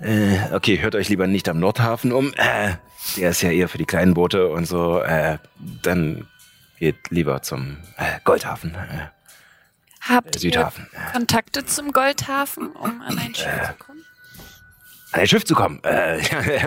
[0.00, 2.32] äh, okay, hört euch lieber nicht am Nordhafen um.
[2.34, 2.74] Äh,
[3.16, 5.00] der ist ja eher für die kleinen Boote und so.
[5.00, 5.38] Äh,
[5.82, 6.26] dann
[6.80, 9.06] geht lieber zum äh, Goldhafen, äh,
[10.00, 10.88] Habt ihr Südhafen.
[10.92, 14.04] Äh, Kontakte zum Goldhafen, um an ein Schiff zu kommen?
[15.12, 15.80] an ein Schiff zu kommen.
[15.84, 16.20] Äh,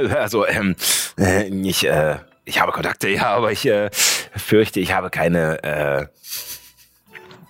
[0.15, 0.75] also, ähm,
[1.17, 6.07] äh, ich, äh, ich habe Kontakte, ja, aber ich äh, fürchte, ich habe keine äh,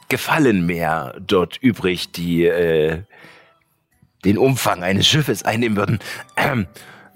[0.07, 3.03] Gefallen mehr dort übrig, die äh,
[4.23, 5.99] den Umfang eines Schiffes einnehmen würden.
[6.37, 6.67] Ähm,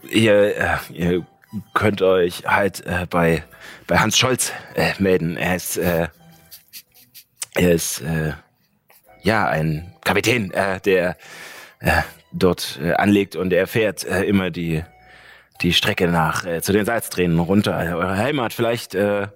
[0.10, 1.26] ihr, äh, ihr
[1.74, 3.44] könnt euch halt äh, bei,
[3.88, 5.38] bei Hans Scholz äh, melden.
[5.38, 6.08] Er ist, äh,
[7.56, 8.34] er ist äh,
[9.24, 11.18] ja ein Kapitän, äh, der
[11.80, 12.02] äh,
[12.32, 14.84] dort äh, anlegt und er fährt äh, immer die
[15.62, 18.54] die Strecke nach äh, zu den Salztränen runter, äh, eure Heimat.
[18.54, 19.28] Vielleicht, äh,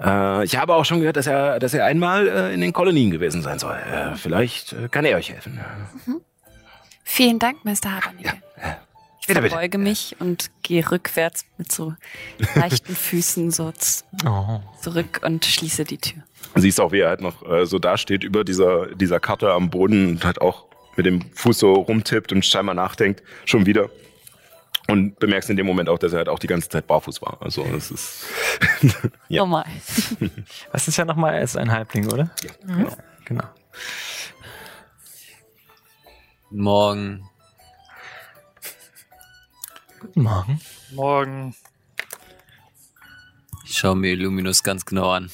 [0.00, 3.10] äh, ich habe auch schon gehört, dass er, dass er einmal äh, in den Kolonien
[3.10, 3.76] gewesen sein soll.
[3.76, 5.60] Äh, vielleicht äh, kann er euch helfen.
[7.04, 8.32] Vielen Dank, Meister Habernickel.
[8.32, 8.76] Bitte, bitte.
[9.32, 11.94] Verbeuge mich und gehe rückwärts mit so
[12.54, 13.72] leichten Füßen so
[14.26, 14.60] Oh.
[14.80, 16.22] zurück und schließe die Tür.
[16.56, 20.08] Siehst auch, wie er halt noch äh, so dasteht über dieser, dieser Karte am Boden
[20.08, 20.66] und halt auch
[20.96, 23.90] mit dem Fuß so rumtippt und scheinbar nachdenkt, schon wieder.
[24.88, 27.38] Und bemerkst in dem Moment auch, dass er halt auch die ganze Zeit barfuß war.
[27.40, 28.24] Also das ist
[29.28, 29.42] Ja.
[29.42, 29.64] Normal.
[30.72, 31.34] Was ist ja nochmal?
[31.34, 32.30] Er ist ein Halbling, oder?
[32.66, 32.88] Ja.
[33.24, 33.44] Genau.
[36.50, 37.29] morgen.
[40.00, 40.60] Guten Morgen.
[40.92, 41.54] Morgen.
[43.66, 45.30] Ich schaue mir Illuminus ganz genau an.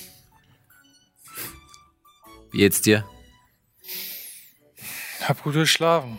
[2.51, 3.09] Wie geht's dir?
[5.23, 6.19] Hab gut geschlafen.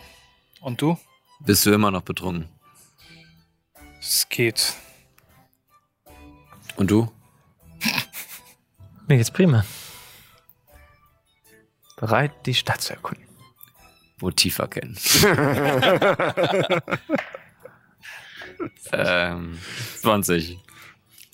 [0.62, 0.98] Und du?
[1.40, 2.48] Bist du immer noch betrunken?
[4.00, 4.72] Es geht.
[6.76, 7.12] Und du?
[9.08, 9.66] Mir geht's prima.
[11.96, 13.26] Bereit, die Stadt zu erkunden.
[14.20, 14.96] Motiv erkennen.
[18.92, 19.58] ähm,
[19.96, 20.58] 20.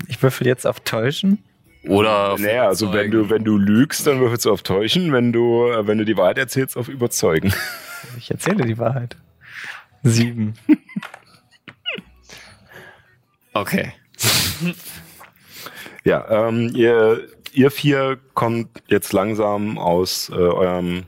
[0.09, 1.43] Ich würfel jetzt auf Täuschen.
[1.87, 5.13] Oder auf Naja, also wenn du, wenn du lügst, dann würfelst du auf Täuschen.
[5.13, 7.53] Wenn du, äh, wenn du die Wahrheit erzählst, auf Überzeugen.
[8.19, 9.17] Ich erzähle die Wahrheit.
[10.03, 10.55] Sieben.
[13.55, 13.93] Okay.
[16.03, 21.05] Ja, ähm, ihr, ihr vier kommt jetzt langsam aus äh, eurem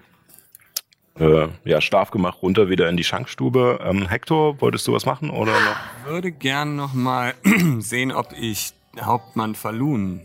[1.19, 3.81] äh, ja, Schlafgemach runter wieder in die Schankstube.
[3.85, 5.77] Ähm, Hector, wolltest du was machen oder noch?
[6.05, 7.35] Ich würde gern noch mal
[7.79, 10.21] sehen, ob ich Hauptmann Falun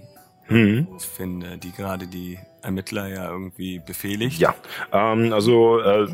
[0.48, 0.88] Mhm.
[1.00, 4.38] finde, die gerade die Ermittler ja irgendwie befehligt.
[4.40, 4.54] Ja,
[4.92, 6.08] ähm, also äh,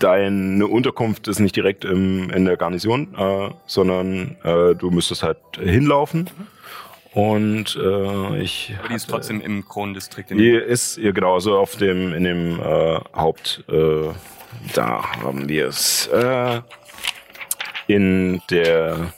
[0.00, 5.38] deine Unterkunft ist nicht direkt im, in der Garnison, äh, sondern äh, du müsstest halt
[5.58, 6.28] hinlaufen.
[7.16, 8.74] Und äh, ich.
[8.78, 10.30] Aber die ist trotzdem im Kronendistrikt.
[10.32, 14.10] in- Die ist, ja genau, also auf dem, in dem äh, Haupt, äh,
[14.74, 16.60] da haben wir es, äh,
[17.86, 19.14] in der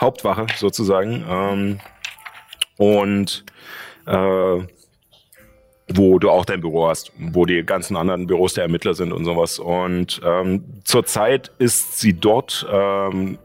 [0.00, 1.22] Hauptwache sozusagen.
[1.28, 1.80] Ähm,
[2.78, 3.44] und
[4.06, 4.66] äh,
[5.88, 9.26] wo du auch dein Büro hast, wo die ganzen anderen Büros der Ermittler sind und
[9.26, 9.58] sowas.
[9.58, 13.38] Und ähm, zurzeit ist sie dort, ähm,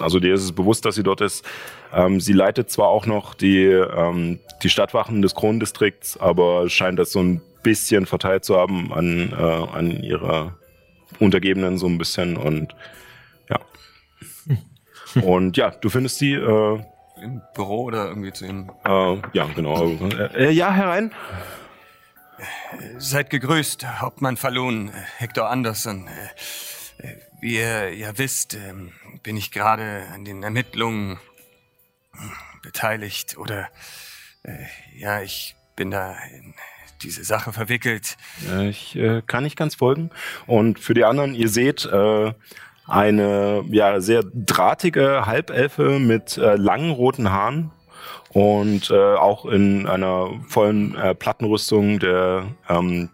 [0.00, 1.44] also dir ist es bewusst, dass sie dort ist.
[1.92, 7.12] Ähm, sie leitet zwar auch noch die, ähm, die Stadtwachen des Kronendistrikts, aber scheint das
[7.12, 10.54] so ein bisschen verteilt zu haben an, äh, an ihre
[11.18, 12.74] Untergebenen so ein bisschen und
[13.48, 13.58] ja.
[15.22, 16.80] Und ja, du findest sie, äh,
[17.22, 18.70] Im Büro oder irgendwie zu ihm.
[18.84, 19.90] äh, ja, genau.
[19.90, 21.12] Äh, äh, ja, herein.
[22.98, 26.08] Seid gegrüßt, Hauptmann Falun, Hector Anderson.
[27.42, 28.92] Wie ihr ja wisst, ähm,
[29.24, 31.18] bin ich gerade an den Ermittlungen
[32.12, 32.30] hm,
[32.62, 33.68] beteiligt oder
[34.44, 34.52] äh,
[34.96, 36.54] ja, ich bin da in
[37.02, 38.16] diese Sache verwickelt.
[38.70, 40.10] Ich äh, kann nicht ganz folgen.
[40.46, 42.32] Und für die anderen, ihr seht äh,
[42.86, 47.72] eine ja sehr drahtige Halbelfe mit äh, langen roten Haaren
[48.28, 53.10] und äh, auch in einer vollen äh, Plattenrüstung der ähm,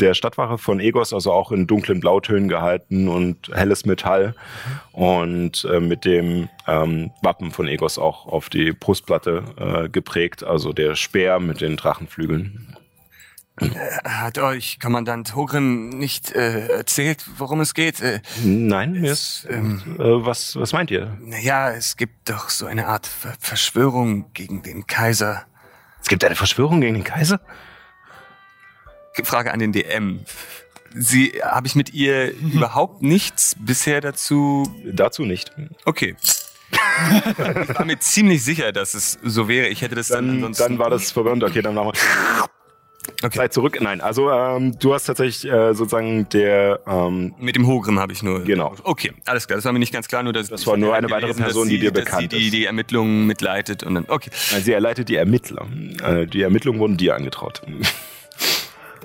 [0.00, 4.34] der Stadtwache von Egos, also auch in dunklen Blautönen gehalten und helles Metall
[4.92, 10.72] und äh, mit dem ähm, Wappen von Egos auch auf die Brustplatte äh, geprägt, also
[10.72, 12.76] der Speer mit den Drachenflügeln.
[14.04, 18.02] Hat euch Kommandant Hogrim nicht äh, erzählt, worum es geht?
[18.02, 21.16] Äh, Nein, mir ist, ähm, äh, was, was meint ihr?
[21.20, 25.46] naja, es gibt doch so eine Art Ver Verschwörung gegen den Kaiser.
[26.02, 27.40] Es gibt eine Verschwörung gegen den Kaiser?
[29.24, 30.20] Frage an den DM.
[30.94, 35.52] Sie, habe ich mit ihr überhaupt nichts bisher dazu Dazu nicht.
[35.84, 36.16] Okay.
[36.72, 39.68] ich war mir ziemlich sicher, dass es so wäre.
[39.68, 40.62] Ich hätte das dann, Dann, ansonsten.
[40.64, 41.44] dann war das verwirrend.
[41.44, 42.44] Okay, dann machen wir.
[43.22, 43.38] Okay.
[43.38, 43.78] Zeit zurück.
[43.80, 46.80] Nein, also ähm, du hast tatsächlich äh, sozusagen der.
[46.86, 48.42] Ähm, Mit dem Hogrim habe ich nur.
[48.42, 48.74] Genau.
[48.82, 49.56] Okay, alles klar.
[49.56, 50.22] Das war mir nicht ganz klar.
[50.22, 52.38] Nur dass Das war nur eine weitere gelesen, Person, sie, die dir dass bekannt sie
[52.38, 52.52] die, ist.
[52.54, 54.04] die Ermittlungen mitleitet und dann.
[54.08, 54.30] Okay.
[54.60, 55.66] sie erleitet die Ermittler.
[56.02, 57.62] Äh, die Ermittlungen wurden dir angetraut.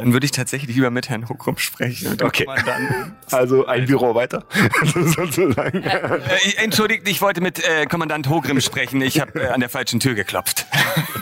[0.02, 2.12] Dann würde ich tatsächlich lieber mit Herrn Hogrim sprechen.
[2.12, 2.46] Und Okay.
[3.32, 4.44] Also ein Büro weiter.
[4.84, 5.84] sozusagen.
[5.84, 6.20] Äh,
[6.58, 9.02] entschuldigt, ich wollte mit äh, Kommandant Hogrim sprechen.
[9.02, 10.66] Ich habe äh, an der falschen Tür geklopft.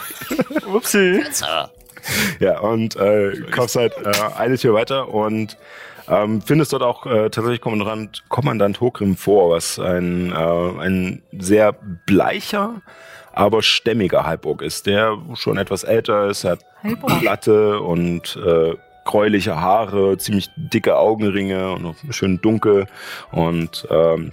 [0.66, 1.24] Upsi.
[2.40, 5.58] Ja, und äh, kommst halt äh, eine Tür weiter und
[6.08, 11.74] ähm, findest dort auch äh, tatsächlich Kommandant, Kommandant Hokrim vor, was ein, äh, ein sehr
[11.74, 12.82] bleicher,
[13.40, 17.22] aber stämmiger Halborg ist, der schon etwas älter ist, hat Halborg.
[17.22, 18.76] glatte und äh,
[19.06, 22.86] gräuliche Haare, ziemlich dicke Augenringe und noch schön dunkel
[23.32, 24.32] und ähm,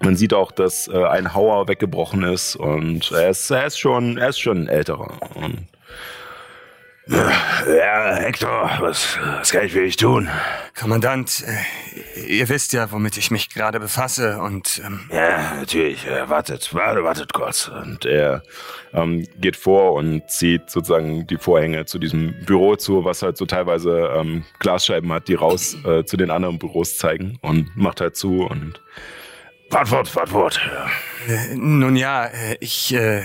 [0.00, 4.16] man sieht auch, dass äh, ein Hauer weggebrochen ist und er ist, er ist schon,
[4.16, 5.12] er ist schon ein älterer.
[5.34, 5.66] Und
[7.08, 10.28] ja, Hector, was, was kann ich für dich tun?
[10.78, 16.06] Kommandant, äh, ihr wisst ja, womit ich mich gerade befasse und ähm, Ja, natürlich.
[16.06, 17.68] Äh, wartet, warte, wartet kurz.
[17.68, 18.42] Und er
[18.92, 23.46] ähm, geht vor und zieht sozusagen die Vorhänge zu diesem Büro zu, was halt so
[23.46, 28.14] teilweise ähm, Glasscheiben hat, die raus äh, zu den anderen Büros zeigen und macht halt
[28.14, 28.80] zu und
[29.70, 30.60] wart wart fort.
[31.28, 31.34] Ja.
[31.34, 32.28] Äh, Nun ja,
[32.60, 33.22] ich äh,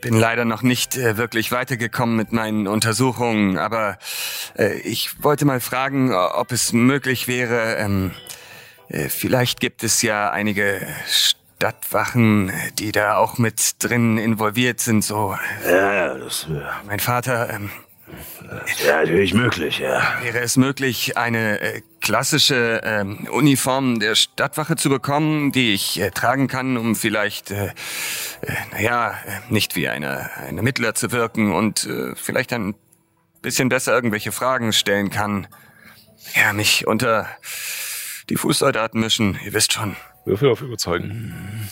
[0.00, 3.98] bin leider noch nicht äh, wirklich weitergekommen mit meinen Untersuchungen, aber
[4.56, 8.12] äh, ich wollte mal fragen, ob es möglich wäre, ähm,
[8.88, 15.02] äh, vielleicht gibt es ja einige Stadtwachen, äh, die da auch mit drin involviert sind,
[15.02, 15.36] so.
[15.68, 16.46] Ja, das
[16.86, 17.70] Mein Vater, ähm,
[18.84, 20.02] wäre natürlich möglich, ja.
[20.22, 26.10] Wäre es möglich, eine äh, klassische ähm, Uniform der Stadtwache zu bekommen, die ich äh,
[26.10, 27.72] tragen kann, um vielleicht, äh, äh,
[28.72, 32.74] naja, äh, nicht wie eine, ein Ermittler zu wirken und äh, vielleicht ein
[33.42, 35.46] bisschen besser irgendwelche Fragen stellen kann?
[36.34, 37.28] Ja, mich unter
[38.28, 39.96] die Fußsoldaten mischen, ihr wisst schon.
[40.24, 41.70] Würfel auf Überzeugen.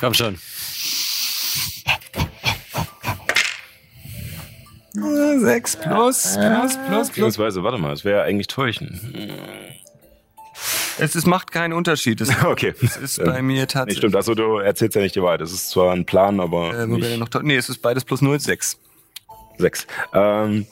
[0.00, 0.38] Komm schon.
[4.92, 9.00] Sechs plus, plus, plus, Beziehungsweise, warte mal, es wäre eigentlich täuschen.
[10.98, 12.20] Es ist, macht keinen Unterschied.
[12.20, 12.74] Es Okay.
[13.02, 13.98] ist bei mir Nee, tatsächlich.
[13.98, 15.40] stimmt, also du erzählst ja nicht die Wahrheit.
[15.40, 18.38] Es ist zwar ein Plan, aber Äh, nicht noch nee, es ist beides plus null,
[18.40, 18.78] sechs.
[19.58, 19.86] sechs.
[20.12, 20.66] Ähm,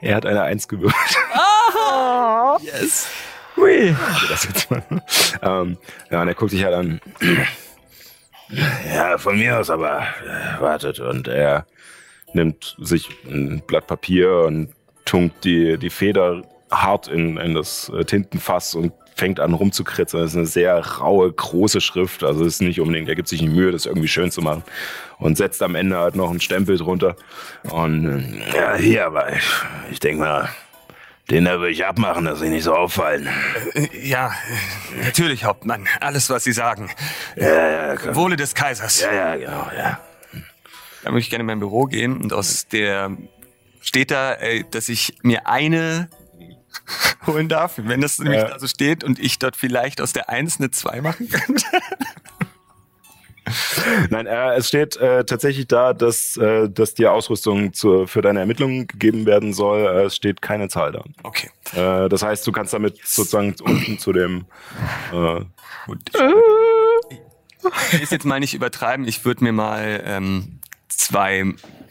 [0.00, 1.16] er hat eine Eins gewürfelt.
[2.60, 3.08] Yes.
[3.56, 3.94] Hui.
[4.28, 4.82] Das jetzt mal.
[5.42, 5.78] ähm,
[6.10, 7.00] ja, und er guckt sich halt an.
[8.94, 11.00] Ja, von mir aus, aber äh, wartet.
[11.00, 11.66] Und er
[12.32, 14.70] nimmt sich ein Blatt Papier und
[15.04, 20.20] tunkt die, die Feder hart in, in das äh, Tintenfass und fängt an rumzukritzen.
[20.20, 22.22] Das ist eine sehr raue, große Schrift.
[22.22, 24.62] Also es ist nicht unbedingt, er gibt sich die Mühe, das irgendwie schön zu machen.
[25.18, 27.16] Und setzt am Ende halt noch einen Stempel drunter.
[27.70, 29.44] Und äh, ja, hier, aber ich,
[29.90, 30.48] ich denke mal,
[31.30, 33.28] den da würde ich abmachen, dass sie nicht so auffallen.
[33.74, 34.32] Äh, Ja,
[35.04, 35.86] natürlich, Hauptmann.
[36.00, 36.90] Alles, was Sie sagen.
[37.34, 38.14] Ja, ja, klar.
[38.14, 39.00] Wohle des Kaisers.
[39.00, 39.98] ja, ja, genau, ja.
[41.04, 43.16] Da möchte ich gerne in mein Büro gehen und aus der
[43.80, 46.08] steht da, äh, dass ich mir eine
[47.26, 48.48] holen darf, wenn das nämlich Ja.
[48.48, 51.64] da so steht und ich dort vielleicht aus der Eins eine Zwei machen könnte.
[54.10, 58.40] Nein, äh, es steht äh, tatsächlich da, dass, äh, dass dir Ausrüstung zu, für deine
[58.40, 59.86] Ermittlungen gegeben werden soll.
[59.86, 61.02] Äh, es steht keine Zahl da.
[61.22, 61.48] Okay.
[61.74, 64.44] Äh, das heißt, du kannst damit sozusagen unten zu dem
[65.86, 66.10] Gut.
[67.92, 69.08] Ich ist jetzt mal nicht übertreiben.
[69.08, 70.57] Ich würde mir mal ähm,
[70.98, 71.44] zwei,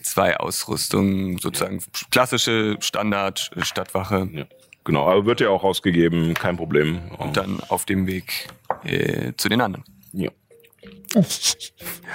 [0.03, 1.81] zwei Ausrüstungen, sozusagen
[2.11, 4.45] klassische Standard äh, Stadtwache ja,
[4.83, 6.99] genau, aber wird dir auch ausgegeben, kein Problem.
[7.17, 8.49] und dann auf dem Weg
[8.83, 9.85] äh, zu den anderen.
[10.11, 10.29] Ja.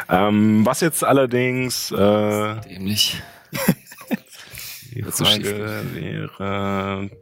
[0.08, 3.20] ähm, was jetzt allerdings äh, Dämlich.
[4.94, 7.10] die Frage wäre.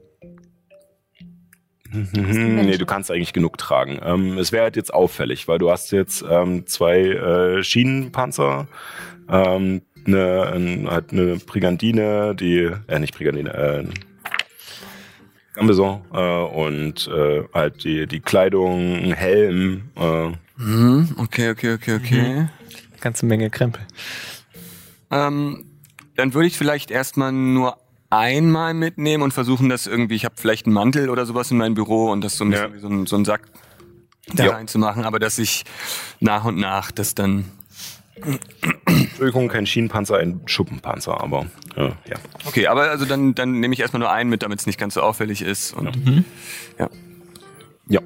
[1.93, 3.99] Nee, du kannst eigentlich genug tragen.
[4.05, 8.69] Ähm, es wäre halt jetzt auffällig, weil du hast jetzt ähm, zwei äh, Schienenpanzer,
[9.31, 13.85] ähm, eine, ein, halt eine Brigandine, die, äh, nicht Brigandine, äh,
[15.55, 19.91] Gambeson äh, und äh, halt die, die Kleidung, ein Helm.
[19.97, 22.49] Äh, Mhm, okay, okay, okay, okay.
[23.01, 23.81] Ganze Menge Krempel.
[25.11, 25.65] Ähm,
[26.17, 27.79] dann würde ich vielleicht erstmal nur
[28.11, 31.75] einmal mitnehmen und versuchen, das irgendwie, ich habe vielleicht einen Mantel oder sowas in meinem
[31.75, 32.77] Büro und das so ein bisschen Ja.
[32.77, 33.43] wie so ein, so ein Sack
[34.35, 34.51] da Ja.
[34.53, 35.65] reinzumachen, aber dass ich
[36.21, 37.45] nach und nach das dann.
[38.87, 42.17] Entschuldigung, kein Schienenpanzer, ein Schuppenpanzer, aber äh, ja.
[42.47, 44.95] Okay, aber also dann, dann nehme ich erstmal nur einen mit, damit es nicht ganz
[44.95, 45.73] so auffällig ist.
[45.73, 46.27] Und,
[46.79, 46.89] ja.
[47.89, 48.01] Ja.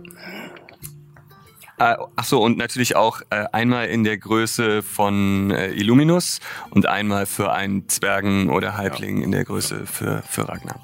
[1.78, 6.86] Äh, ach so, und natürlich auch äh, einmal in der Größe von äh, Illuminus und
[6.86, 10.80] einmal für einen Zwergen oder Halbling in der Größe für, für Ragnar.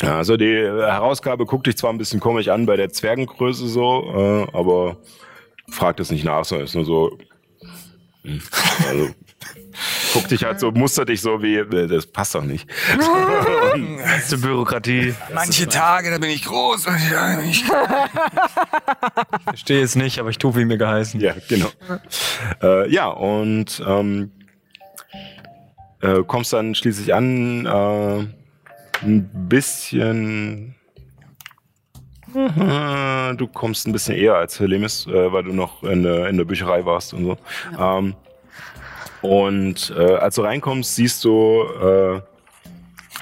[0.00, 3.66] Ja, also die äh, Herausgabe guckt dich zwar ein bisschen komisch an bei der Zwergengröße
[3.66, 4.98] so, äh, aber
[5.70, 7.18] fragt es nicht nach, sondern ist nur so.
[8.26, 8.42] Hm,
[8.88, 9.10] Also,
[10.12, 12.68] guckt dich halt so, mustert dich so wie, äh, das passt doch nicht.
[14.28, 15.14] Zur Bürokratie.
[15.34, 17.64] Manche Tage, da bin ich groß, manche Tage bin ich
[19.44, 21.20] Verstehe es nicht, aber ich tue, wie mir geheißen.
[21.20, 21.68] Ja, genau.
[22.62, 24.30] Äh, ja, und ähm,
[26.00, 28.26] äh, kommst dann schließlich an, äh,
[29.02, 30.75] ein bisschen.
[33.36, 36.44] Du kommst ein bisschen eher als Helemis, äh, weil du noch in der, in der
[36.44, 37.36] Bücherei warst und so.
[37.78, 38.14] Ähm,
[39.22, 42.20] und äh, als du reinkommst, siehst du äh,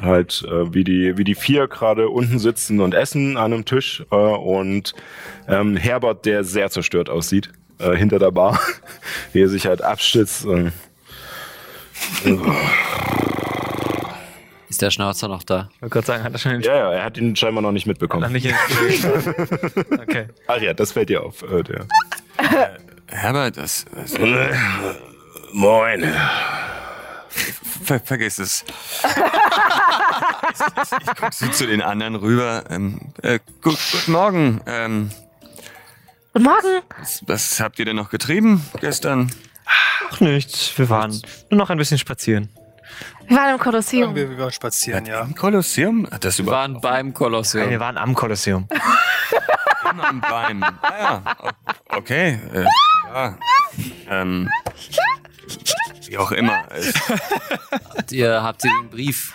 [0.03, 4.05] halt, äh, wie, die, wie die vier gerade unten sitzen und essen an einem Tisch
[4.11, 4.95] äh, und
[5.49, 8.59] ähm, Herbert, der sehr zerstört aussieht, äh, hinter der Bar,
[9.33, 10.45] wie er sich halt abstützt.
[10.45, 10.73] Und,
[14.75, 15.69] Ist der Schnauzer noch da?
[15.77, 17.71] Ich wollte gerade sagen, hat er schon den ja, ja, er hat ihn scheinbar noch
[17.71, 18.33] nicht mitbekommen.
[18.33, 18.55] nicht in
[20.03, 20.27] Okay.
[20.49, 21.45] Ach ja, das fällt dir auf.
[21.45, 21.87] Äh, der.
[23.07, 24.19] Herbert, das, das
[25.53, 26.13] Moin.
[27.85, 28.65] ver, vergiss es.
[31.01, 32.65] ich guck so zu den anderen rüber.
[32.69, 34.61] Ähm, äh, gut, guten Morgen.
[34.67, 35.13] Ähm,
[36.33, 36.83] Guten Morgen.
[36.99, 39.31] was, was habt ihr denn noch getrieben gestern?
[40.11, 40.77] Ach, nichts.
[40.77, 41.13] Wir waren
[41.49, 42.49] nur noch ein bisschen spazieren.
[43.27, 44.15] Wir waren im Kolosseum.
[44.15, 45.23] Wir, wir waren spazieren, ja.
[45.23, 46.09] Im Kolosseum?
[46.11, 47.71] Hat das Wir waren beim Kolosseum.
[47.71, 48.69] Wir waren am Kolosseum.
[49.91, 50.63] immer beim...
[50.63, 51.23] Ah ja,
[51.97, 52.39] okay.
[52.53, 52.65] Äh,
[53.13, 53.39] ja.
[54.11, 54.51] Ähm,
[56.07, 56.65] wie auch immer.
[57.97, 59.35] Habt ihr, habt ihr den Brief?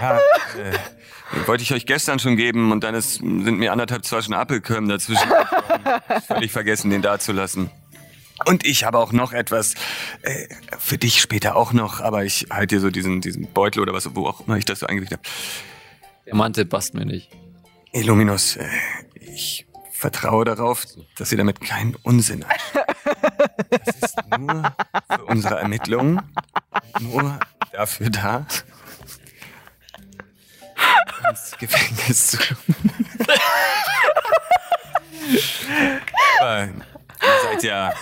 [0.00, 4.22] Ja, äh, wollte ich euch gestern schon geben und dann ist, sind mir anderthalb, zwei
[4.22, 5.28] schon Appelkirmen dazwischen.
[5.28, 6.00] gekommen.
[6.26, 7.70] Völlig vergessen, den da zu lassen.
[8.46, 9.74] Und ich habe auch noch etwas,
[10.22, 10.48] äh,
[10.78, 14.14] für dich später auch noch, aber ich halte dir so diesen, diesen Beutel oder was,
[14.14, 15.22] wo auch immer ich das so eingelegt habe.
[16.26, 17.30] Der Mantel passt mir nicht.
[17.92, 18.66] Illuminus, äh,
[19.14, 20.86] ich vertraue darauf,
[21.16, 22.88] dass ihr damit keinen Unsinn habt.
[23.70, 24.74] Das ist nur
[25.10, 26.22] für unsere Ermittlungen,
[27.00, 27.38] nur
[27.72, 28.46] dafür da,
[31.28, 32.94] ins Gefängnis zu kommen.
[37.22, 37.92] Ihr seid ja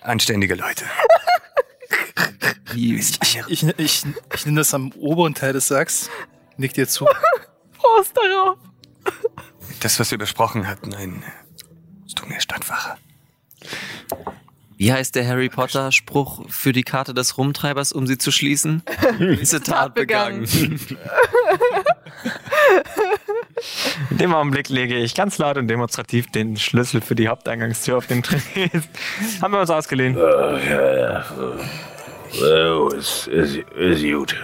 [0.00, 0.84] anständige Leute.
[2.74, 3.18] Ich,
[3.48, 6.10] ich, ich, ich nehme das am oberen Teil des Sacks.
[6.56, 7.06] Nick dir zu.
[7.76, 8.58] Prost darauf.
[9.80, 11.22] Das, was wir besprochen hatten, ein
[12.06, 12.96] es tut mir Stadtwache.
[14.76, 18.82] Wie heißt der Harry Potter Spruch für die Karte des Rumtreibers, um sie zu schließen?
[19.18, 20.46] Diese Tat begangen.
[24.10, 28.06] In dem Augenblick lege ich ganz laut und demonstrativ den Schlüssel für die Haupteingangstür auf
[28.06, 28.84] den Tresen.
[29.42, 30.16] Haben wir uns ausgeliehen.
[30.16, 31.24] Äh, ja, ja.
[32.76, 34.34] Oh, ist, ist, ist gut.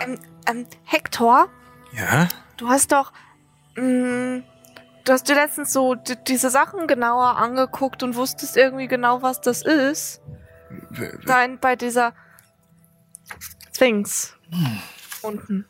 [0.00, 0.18] Ähm,
[0.48, 1.48] ähm, Hector,
[1.92, 2.28] Ja?
[2.56, 3.12] du hast doch.
[3.74, 4.42] Mh,
[5.04, 9.40] du hast dir letztens so di- diese Sachen genauer angeguckt und wusstest irgendwie genau, was
[9.40, 10.20] das ist.
[11.24, 12.12] Nein, bei dieser
[13.74, 14.36] Sphinx.
[15.22, 15.66] Unten.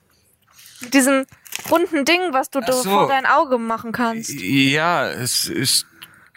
[0.93, 1.27] Diesem
[1.71, 2.89] runden Ding, was du so.
[2.89, 4.31] vor dein Auge machen kannst.
[4.41, 5.87] Ja, es ist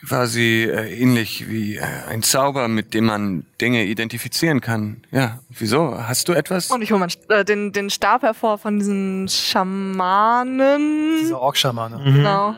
[0.08, 5.04] quasi äh, ähnlich wie äh, ein Zauber, mit dem man Dinge identifizieren kann.
[5.12, 5.98] Ja, wieso?
[5.98, 6.72] Hast du etwas?
[6.72, 11.18] Und ich hole äh, den, den Stab hervor von diesen Schamanen.
[11.22, 12.02] Dieser Orkschamane.
[12.04, 12.56] Genau.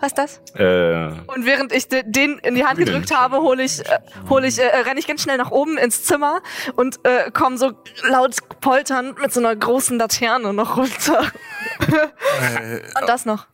[0.00, 0.40] Was ist das?
[0.54, 3.98] Äh, Und während ich de- den in die Hand gedrückt habe, hole ich, äh,
[4.28, 6.40] hole ich, äh, renne ich ganz schnell nach oben ins Zimmer
[6.76, 7.72] und äh, komme so
[8.08, 11.22] laut polternd mit so einer großen Laterne noch runter.
[11.80, 13.46] Äh, Und das noch.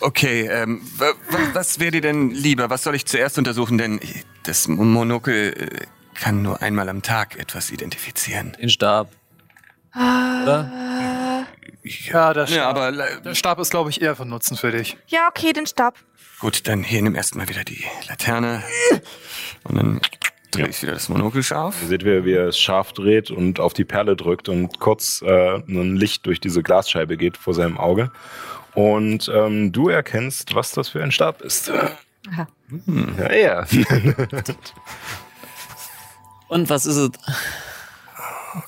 [0.00, 2.70] okay, ähm, wa- wa- was wäre dir denn lieber?
[2.70, 3.76] Was soll ich zuerst untersuchen?
[3.78, 4.00] Denn
[4.44, 5.86] das Monokel äh,
[6.20, 8.56] kann nur einmal am Tag etwas identifizieren.
[8.60, 9.10] Den Stab.
[9.94, 11.46] Oder?
[11.82, 14.70] Ja, der Stab, Ja, aber le- der Stab ist, glaube ich, eher von Nutzen für
[14.70, 14.96] dich.
[15.06, 15.94] Ja, okay, den Stab.
[16.40, 18.62] gut, dann hier nimm erstmal wieder die Laterne
[19.64, 20.00] und dann
[20.50, 21.76] drehe ich wieder das Monokel scharf.
[21.86, 25.56] seht ihr, wie er es scharf dreht und auf die Perle drückt und kurz äh,
[25.56, 28.10] ein Licht durch diese Glasscheibe geht vor seinem Auge.
[28.74, 31.70] Und ähm, du erkennst, was das für ein Stab ist.
[31.70, 32.46] Aha.
[32.68, 33.66] Hm, ja, ja.
[36.48, 37.10] Und was ist es?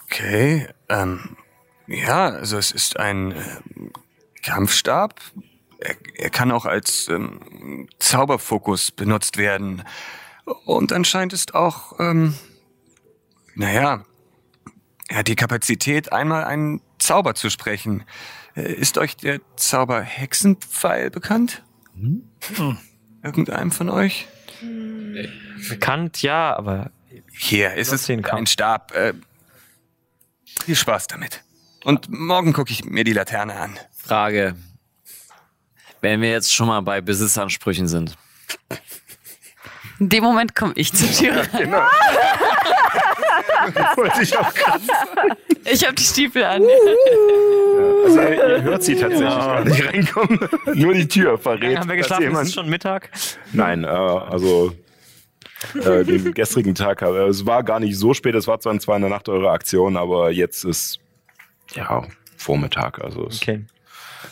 [0.04, 1.36] Okay, ähm,
[1.86, 3.36] ja, also es ist ein äh,
[4.42, 5.20] Kampfstab.
[5.78, 9.82] Er, er kann auch als ähm, Zauberfokus benutzt werden.
[10.64, 12.34] Und anscheinend ist auch, ähm,
[13.54, 14.04] naja,
[15.08, 18.04] er hat die Kapazität, einmal einen Zauber zu sprechen.
[18.54, 21.64] Äh, Ist euch der Zauber Hexenpfeil bekannt?
[23.22, 24.28] Irgendeinem von euch?
[25.68, 26.90] Bekannt, ja, aber
[27.32, 28.92] Hier ist es ein Stab.
[28.94, 29.14] Äh,
[30.64, 31.42] viel Spaß damit.
[31.84, 33.78] Und morgen gucke ich mir die Laterne an.
[33.96, 34.54] Frage.
[36.00, 38.16] Wenn wir jetzt schon mal bei Besitzansprüchen sind.
[39.98, 41.72] In dem Moment komme ich zur Tür rein.
[43.96, 44.82] Wollte ich auch gerade
[45.64, 46.62] Ich habe die Stiefel an.
[48.04, 50.40] Also ihr, hört sie tatsächlich gar nicht reinkommen.
[50.74, 51.78] Nur die Tür verrät.
[51.78, 53.10] haben wir geschlafen, es ist schon Mittag.
[53.52, 54.72] Nein, äh, also
[55.74, 58.96] äh, den gestrigen Tag, äh, es war gar nicht so spät, es war zwar zwar
[58.96, 61.00] in der Nacht eure Aktion, aber jetzt ist
[61.74, 62.06] ja
[62.36, 63.64] Vormittag, also Okay.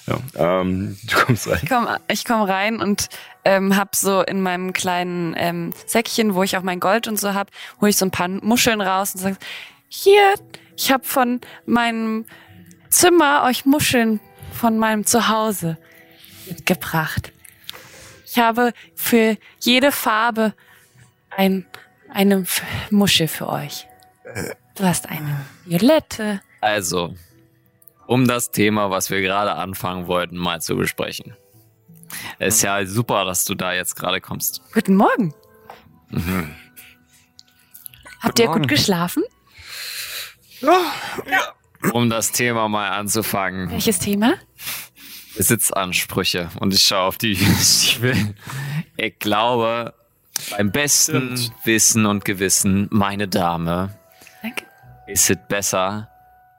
[0.06, 0.18] ja,
[0.60, 1.60] ähm, du kommst rein.
[1.62, 3.08] Ich komme komm rein und
[3.44, 7.34] ähm, hab so in meinem kleinen ähm, Säckchen, wo ich auch mein Gold und so
[7.34, 7.50] hab,
[7.80, 9.36] hole ich so ein paar Muscheln raus und sage,
[9.88, 10.34] hier,
[10.76, 12.24] ich habe von meinem
[12.90, 14.20] Zimmer euch Muscheln
[14.52, 15.78] von meinem Zuhause
[16.46, 17.32] mitgebracht.
[18.26, 20.54] Ich habe für jede Farbe
[21.38, 21.64] ein,
[22.12, 22.44] eine
[22.90, 23.86] Muschel für euch.
[24.74, 26.42] Du hast eine violette.
[26.60, 27.14] Also,
[28.06, 31.36] um das Thema, was wir gerade anfangen wollten, mal zu besprechen.
[32.40, 34.62] Es ist ja super, dass du da jetzt gerade kommst.
[34.74, 35.32] Guten Morgen.
[38.20, 38.62] Habt ihr Morgen.
[38.62, 39.22] gut geschlafen?
[41.92, 43.70] Um das Thema mal anzufangen.
[43.70, 44.34] Welches Thema?
[45.36, 46.50] Besitzansprüche.
[46.58, 48.34] Und ich schaue auf die Stiefel.
[48.96, 49.94] Ich glaube,
[50.50, 51.52] beim besten Stimmt.
[51.64, 53.90] Wissen und Gewissen, meine Dame,
[54.42, 54.64] Danke.
[55.06, 56.10] ist es besser,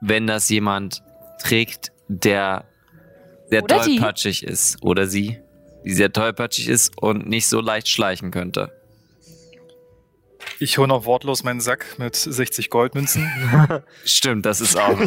[0.01, 1.03] wenn das jemand
[1.41, 2.65] trägt, der
[3.49, 3.97] sehr Oder die.
[3.97, 4.81] tollpatschig ist.
[4.83, 5.39] Oder sie,
[5.83, 8.71] die sehr tollpatschig ist und nicht so leicht schleichen könnte.
[10.61, 13.29] Ich hole noch wortlos meinen Sack mit 60 Goldmünzen.
[14.05, 14.97] Stimmt, das ist auch.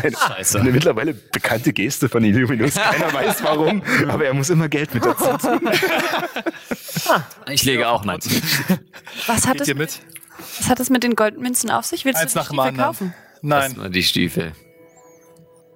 [0.00, 0.58] Scheiße.
[0.60, 2.74] Eine mittlerweile bekannte Geste von Illuminus.
[2.74, 5.70] Keiner weiß warum, aber er muss immer Geld mit dazu tun.
[7.50, 8.20] Ich lege auch nein.
[9.26, 10.00] Was hat, Geht es, ihr mit?
[10.58, 12.04] was hat es mit den Goldmünzen auf sich?
[12.06, 12.76] Willst Eins du nach die dem anderen.
[12.76, 13.14] verkaufen?
[13.42, 14.52] Nein, Erstmal die Stiefel.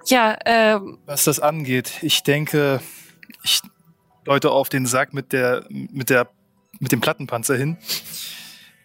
[0.07, 2.79] Ja, ähm, was das angeht, ich denke,
[3.43, 3.61] ich
[4.23, 6.27] deute auf den Sack mit der, mit der,
[6.79, 7.77] mit dem Plattenpanzer hin.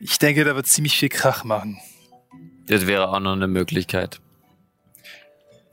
[0.01, 1.79] Ich denke, da wird ziemlich viel Krach machen.
[2.67, 4.21] Das wäre auch noch eine Möglichkeit.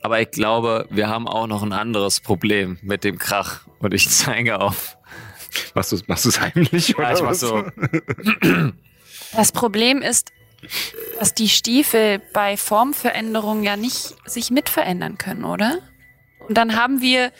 [0.02, 3.66] Aber ich glaube, wir haben auch noch ein anderes Problem mit dem Krach.
[3.78, 4.96] Und ich zeige auf.
[5.74, 6.88] Machst du machst du's heimlich?
[6.88, 7.40] Ja, ich mach was?
[7.40, 7.64] so.
[9.32, 10.30] das Problem ist,
[11.18, 15.78] dass die Stiefel bei Formveränderungen ja nicht sich mit verändern können, oder?
[16.46, 17.32] Und dann haben wir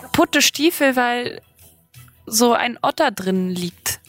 [0.00, 1.42] kaputte Stiefel, weil
[2.26, 4.00] so ein Otter drin liegt.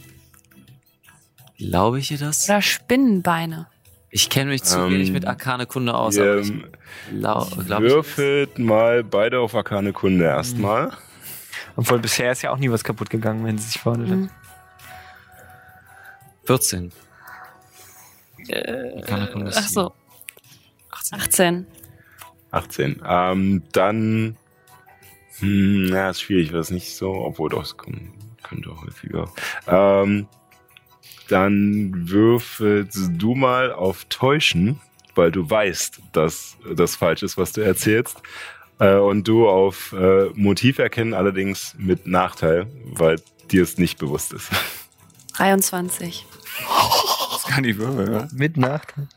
[1.58, 2.50] Glaube ich dir das?
[2.50, 3.68] Oder Spinnenbeine.
[4.10, 6.16] Ich kenne mich zu Ähm, wenig mit Arkane Kunde aus.
[6.16, 6.54] Ihr aber ich
[7.20, 10.92] glaub, glaub ich, würfelt mal beide auf Arkane Kunde erstmal.
[11.76, 13.98] Obwohl bisher ist ja auch nie was kaputt gegangen, wenn sie sich hat.
[13.98, 14.30] Mhm.
[16.46, 16.92] 14.
[18.48, 19.94] Äh, Keine Ahnung, was ach so.
[21.12, 21.68] 18.
[22.52, 23.02] 18.
[23.06, 24.38] Ähm, dann.
[25.40, 28.12] Hm, ja, ist schwierig, was nicht so, obwohl doch, es kommt,
[28.44, 29.30] könnte auch häufiger.
[29.68, 30.28] Ähm,
[31.30, 34.80] dann würfelst du mal auf Täuschen,
[35.16, 38.22] weil du weißt, dass das falsch ist, was du erzählst.
[38.80, 43.22] Äh, und du auf äh, Motiv erkennen, allerdings mit Nachteil, weil
[43.52, 44.52] dir es nicht bewusst ist.
[45.38, 46.26] 23.
[47.32, 48.28] Das kann ich würfeln, ja?
[48.34, 49.08] Mit Nachteil.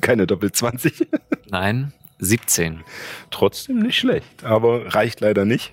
[0.00, 1.08] Keine Doppel 20.
[1.50, 2.84] Nein, 17.
[3.30, 5.72] Trotzdem nicht schlecht, aber reicht leider nicht.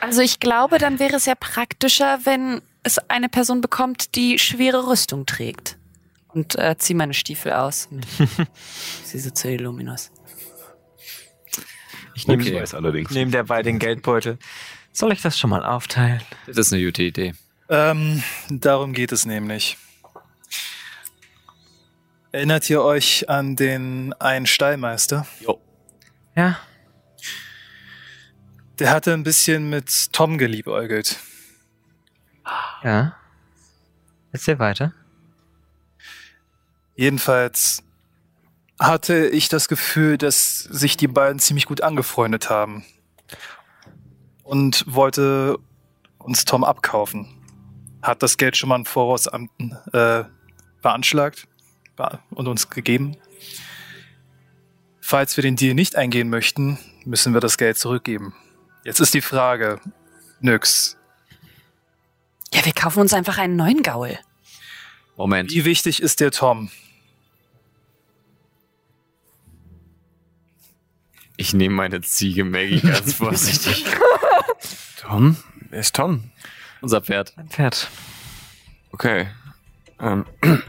[0.00, 4.86] Also ich glaube, dann wäre es ja praktischer, wenn es eine Person bekommt, die schwere
[4.88, 5.76] Rüstung trägt.
[6.28, 7.88] Und äh, zieh meine Stiefel aus.
[9.04, 10.10] Sie so zu Illuminus.
[12.14, 13.10] Ich nehme Ich weiß allerdings.
[13.10, 14.38] nehm dabei den Geldbeutel.
[14.92, 16.20] Soll ich das schon mal aufteilen?
[16.46, 17.34] Das ist eine gute Idee.
[17.68, 19.76] Ähm, darum geht es nämlich.
[22.32, 25.26] Erinnert ihr euch an den einen Stallmeister?
[26.36, 26.58] Ja.
[28.80, 31.18] Der hatte ein bisschen mit Tom geliebäugelt.
[32.82, 33.14] Ja.
[34.32, 34.94] Erzähl weiter.
[36.96, 37.82] Jedenfalls
[38.78, 42.84] hatte ich das Gefühl, dass sich die beiden ziemlich gut angefreundet haben.
[44.42, 45.58] Und wollte
[46.18, 47.28] uns Tom abkaufen.
[48.00, 50.24] Hat das Geld schon mal im Voraus äh,
[50.80, 51.46] beanschlagt
[51.96, 53.16] be- und uns gegeben.
[55.02, 58.34] Falls wir den Deal nicht eingehen möchten, müssen wir das Geld zurückgeben.
[58.84, 59.80] Jetzt ist die Frage,
[60.40, 60.96] Nyx,
[62.52, 64.18] Ja, wir kaufen uns einfach einen neuen Gaul.
[65.16, 65.50] Moment.
[65.50, 66.70] wie wichtig ist dir Tom?
[71.36, 73.84] Ich nehme meine Ziege Maggie ganz vorsichtig.
[75.00, 75.36] Tom?
[75.70, 76.30] Wer ist Tom?
[76.80, 77.34] Unser Pferd.
[77.36, 77.88] Ein Pferd.
[78.92, 79.28] Okay.
[80.00, 80.24] Ähm,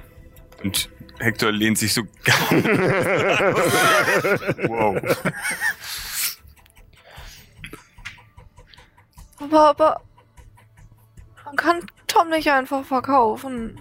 [0.64, 0.90] und
[1.20, 2.02] Hector lehnt sich so.
[4.68, 4.98] wow.
[9.42, 10.02] Aber, aber.
[11.46, 13.80] Man kann Tom nicht einfach verkaufen.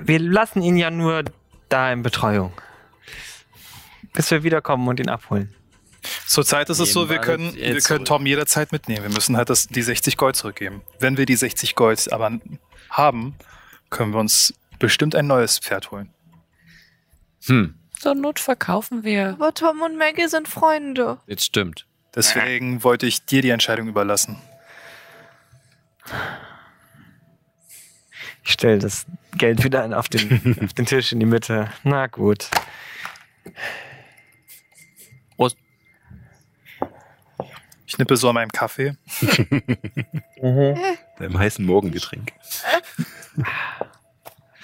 [0.00, 1.24] Wir lassen ihn ja nur
[1.68, 2.52] da in Betreuung.
[4.12, 5.54] Bis wir wiederkommen und ihn abholen.
[6.26, 8.04] Zurzeit ist es so, wir können, wir können.
[8.04, 9.02] Tom jederzeit mitnehmen.
[9.02, 10.82] Wir müssen halt das, die 60 Gold zurückgeben.
[10.98, 12.38] Wenn wir die 60 Gold aber
[12.90, 13.34] haben,
[13.90, 16.12] können wir uns bestimmt ein neues Pferd holen.
[17.46, 19.30] Hm, Zur Not verkaufen wir.
[19.30, 21.18] Aber Tom und Maggie sind Freunde.
[21.26, 21.86] jetzt stimmt.
[22.16, 24.40] Deswegen wollte ich dir die Entscheidung überlassen.
[28.42, 29.04] Ich stelle das
[29.36, 31.70] Geld wieder auf den, auf den Tisch in die Mitte.
[31.84, 32.48] Na gut.
[35.36, 35.58] Prost.
[37.86, 38.96] Ich nippe so an meinem Kaffee.
[40.40, 42.32] Deinem heißen Morgengetränk.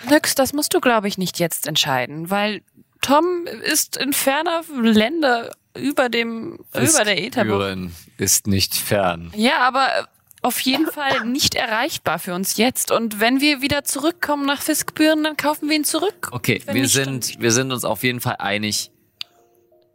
[0.08, 2.62] Nix, das musst du, glaube ich, nicht jetzt entscheiden, weil
[3.00, 7.56] Tom ist in ferner Länder über dem, über der Ätherbucht.
[7.56, 9.32] Führen ist nicht fern.
[9.34, 10.08] Ja, aber
[10.42, 12.90] auf jeden Fall nicht erreichbar für uns jetzt.
[12.90, 16.30] Und wenn wir wieder zurückkommen nach Fiskbüren, dann kaufen wir ihn zurück.
[16.32, 18.90] Okay, Wenn wir nicht, sind, wir sind uns auf jeden Fall einig.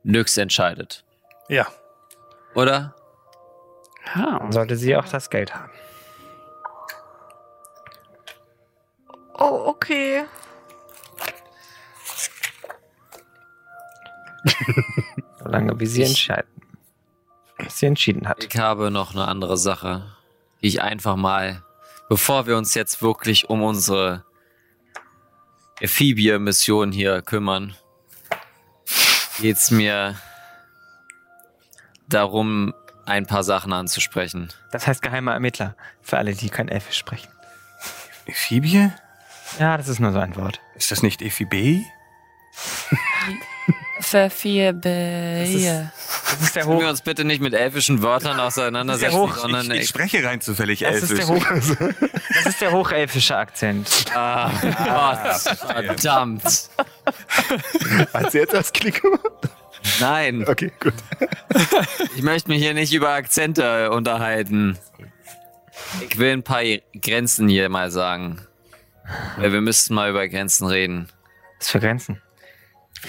[0.04, 1.04] Nyx entscheidet.
[1.50, 1.68] Ja,
[2.56, 2.96] Oder?
[4.16, 4.48] Ja.
[4.52, 5.72] Sollte sie auch das Geld haben.
[9.38, 10.24] Oh, okay.
[15.48, 16.50] Solange wie sie Ich- entscheiden.
[17.70, 18.44] Sie entschieden hat.
[18.44, 20.06] Ich habe noch eine andere Sache,
[20.62, 21.64] die ich einfach mal,
[22.10, 24.24] bevor wir uns jetzt wirklich um unsere
[25.82, 27.76] Amphibie-Mission hier kümmern,
[29.40, 30.16] geht's mir
[32.08, 32.74] darum,
[33.06, 34.50] ein paar Sachen anzusprechen.
[34.72, 35.76] Das heißt geheimer Ermittler.
[36.02, 37.30] Für alle, die kein Elfisch sprechen.
[38.26, 38.92] Ephibie?
[39.60, 40.60] Ja, das ist nur so ein Wort.
[40.76, 41.86] Ist das nicht Ephibei?
[44.10, 46.80] Für vier Be Das ist der Hoch.
[46.80, 50.80] wir uns bitte nicht mit elfischen Wörtern auseinandersetzen, hoch- sondern Ich, ich spreche rein zufällig
[50.80, 51.26] Das ist, Elfisch.
[51.26, 51.46] der Hoch,
[52.36, 54.06] das ist der hochelfische Akzent.
[54.14, 56.44] Ah, Gott, verdammt.
[58.14, 59.22] Hat sie jetzt das Klick gemacht?
[60.00, 60.94] Nein, Okay, gut.
[62.16, 64.78] ich möchte mich hier nicht über Akzente unterhalten.
[66.10, 66.62] Ich will ein paar
[67.02, 68.42] Grenzen hier mal sagen.
[69.38, 71.08] Wir müssten mal über Grenzen reden.
[71.60, 72.22] Was für Grenzen?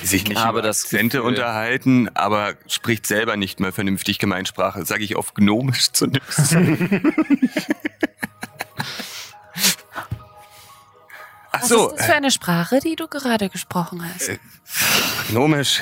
[0.03, 4.85] Sich nicht habe über das Akzente Gefühl- unterhalten, aber spricht selber nicht mehr vernünftig Gemeinsprache.
[4.85, 6.55] Sage ich auf Gnomisch zu nix.
[11.51, 14.31] Ach Was so, ist das für eine Sprache, die du gerade gesprochen hast?
[15.23, 15.81] Astronomisch.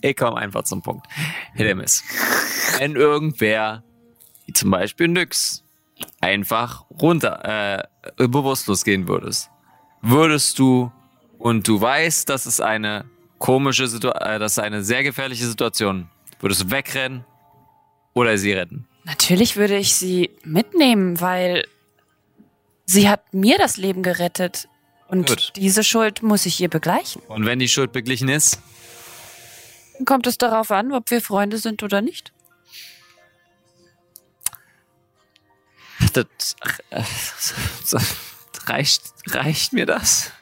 [0.00, 1.06] Ich komme einfach zum Punkt.
[1.54, 2.02] Hidemis.
[2.78, 3.84] Wenn irgendwer,
[4.46, 5.62] wie zum Beispiel Nyx,
[6.20, 7.86] einfach runter,
[8.16, 9.50] äh, bewusstlos gehen würdest,
[10.02, 10.92] würdest du,
[11.38, 13.04] und du weißt, das ist eine
[13.38, 16.08] komische Situation, äh, das ist eine sehr gefährliche Situation,
[16.40, 17.24] würdest du wegrennen
[18.14, 18.86] oder sie retten?
[19.04, 21.64] Natürlich würde ich sie mitnehmen, weil
[22.84, 24.68] sie hat mir das Leben gerettet.
[25.08, 25.52] Und Gut.
[25.56, 27.22] diese Schuld muss ich ihr begleichen.
[27.28, 28.60] Und wenn die Schuld beglichen ist,
[29.96, 32.32] Dann kommt es darauf an, ob wir Freunde sind oder nicht.
[36.12, 36.56] das,
[36.90, 37.02] äh,
[38.68, 40.32] reicht, reicht mir das?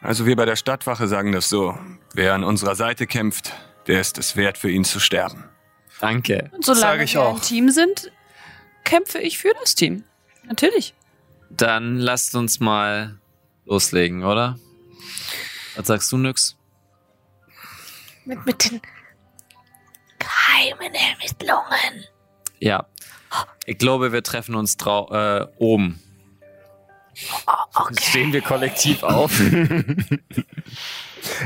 [0.00, 1.76] Also wir bei der Stadtwache sagen das so.
[2.14, 3.52] Wer an unserer Seite kämpft,
[3.86, 5.44] der ist es wert, für ihn zu sterben.
[6.00, 6.50] Danke.
[6.52, 7.36] Und solange ich wir auch.
[7.36, 8.12] ein Team sind,
[8.84, 10.04] kämpfe ich für das Team.
[10.46, 10.94] Natürlich.
[11.50, 13.18] Dann lasst uns mal
[13.64, 14.58] loslegen, oder?
[15.76, 16.56] Was sagst du, Nyx?
[18.24, 18.80] Mit, mit den
[20.18, 22.04] geheimen Ermittlungen.
[22.60, 22.86] Ja.
[23.66, 26.02] Ich glaube, wir treffen uns äh, oben.
[28.00, 29.40] Stehen wir kollektiv auf?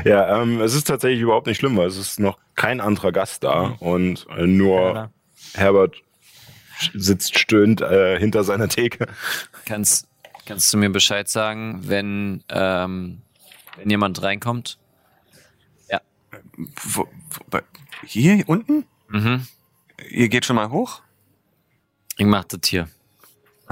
[0.04, 3.42] Ja, ähm, es ist tatsächlich überhaupt nicht schlimm, weil es ist noch kein anderer Gast
[3.42, 5.10] da und äh, nur Ja.
[5.54, 5.96] Herbert
[6.94, 9.06] sitzt stöhnt äh, hinter seiner Theke.
[9.64, 10.06] kannst,
[10.46, 13.22] kannst du mir Bescheid sagen, wenn, ähm,
[13.76, 14.78] wenn jemand reinkommt?
[16.56, 17.62] Wo, wo, bei,
[18.04, 18.84] hier unten?
[19.08, 19.46] Mhm.
[20.10, 21.02] Ihr geht schon mal hoch?
[22.16, 22.88] Ich mach das hier.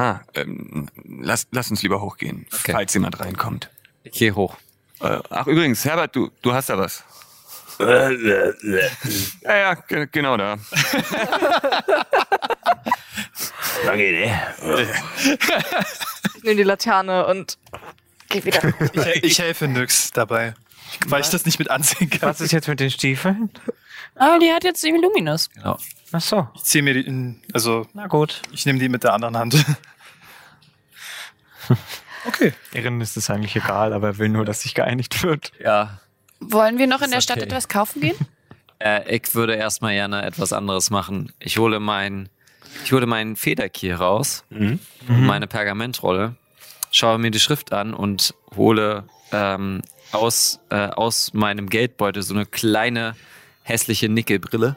[0.01, 0.89] Ah, ähm,
[1.21, 2.73] lass, lass uns lieber hochgehen, Okay.
[2.73, 3.69] falls jemand reinkommt.
[4.03, 4.57] Ich geh hoch.
[5.01, 7.05] Äh, ach übrigens, Herbert, du, du hast da was.
[7.81, 10.57] Ja, ja, ge genau da.
[13.85, 14.87] Danke, ne?
[16.37, 17.57] Ich nehme die Laterne und
[18.29, 18.73] geh wieder.
[18.93, 20.55] Ich, ich helfe nix dabei,
[21.09, 22.29] weil ich das nicht mit ansehen kann.
[22.29, 23.51] Was ist jetzt mit den Stiefeln?
[24.21, 25.49] Aber die hat jetzt eben Luminous.
[25.49, 25.79] Genau.
[26.13, 26.47] Ach so.
[26.55, 28.43] Ich ziehe mir die, in, also Na gut.
[28.53, 29.57] ich nehme die mit der anderen Hand.
[32.27, 32.53] Okay.
[32.75, 35.53] Erin ist es eigentlich egal, aber er will nur, dass sich geeinigt wird.
[35.59, 36.01] Ja.
[36.39, 37.47] Wollen wir noch in der Stadt okay.
[37.47, 38.17] etwas kaufen gehen?
[38.79, 41.33] Äh, ich würde erstmal gerne etwas anderes machen.
[41.39, 42.31] Ich hole mein,
[42.83, 46.35] ich hole meinen Federkier raus, und meine Pergamentrolle,
[46.91, 49.83] schaue mir die Schrift an und hole ähm,
[50.13, 53.17] aus, äh, aus meinem Geldbeutel so eine kleine
[53.71, 54.77] hässliche Nickelbrille.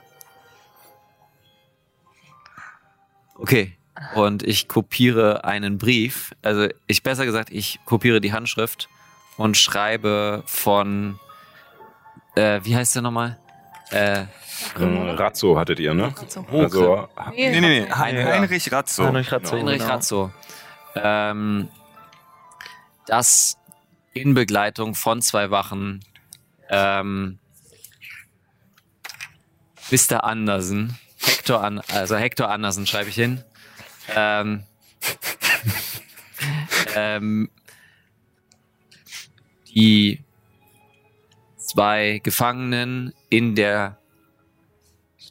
[3.35, 3.75] Okay.
[4.15, 8.89] Und ich kopiere einen Brief, also ich besser gesagt, ich kopiere die Handschrift
[9.37, 11.19] und schreibe von,
[12.35, 13.37] äh, wie heißt der nochmal?
[13.91, 14.25] Äh,
[14.79, 16.13] Äh, Razzo hattet ihr, ne?
[16.51, 16.63] Hoch.
[16.63, 17.91] Also, Nee, nee, nee.
[17.91, 19.05] Heinrich Ratzo.
[19.05, 19.57] Heinrich Ratzo.
[19.57, 19.91] Heinrich genau.
[19.93, 20.31] Ratzo.
[20.95, 21.69] Ähm,
[23.07, 23.57] das
[24.13, 26.03] in Begleitung von zwei Wachen
[26.69, 27.39] ähm,
[29.91, 30.23] Mr.
[30.23, 33.43] Andersen, Hector An also Hector Andersen schreibe ich hin.
[34.15, 34.63] Ähm,
[36.95, 37.49] ähm,
[39.73, 40.23] die
[41.57, 43.97] zwei Gefangenen in der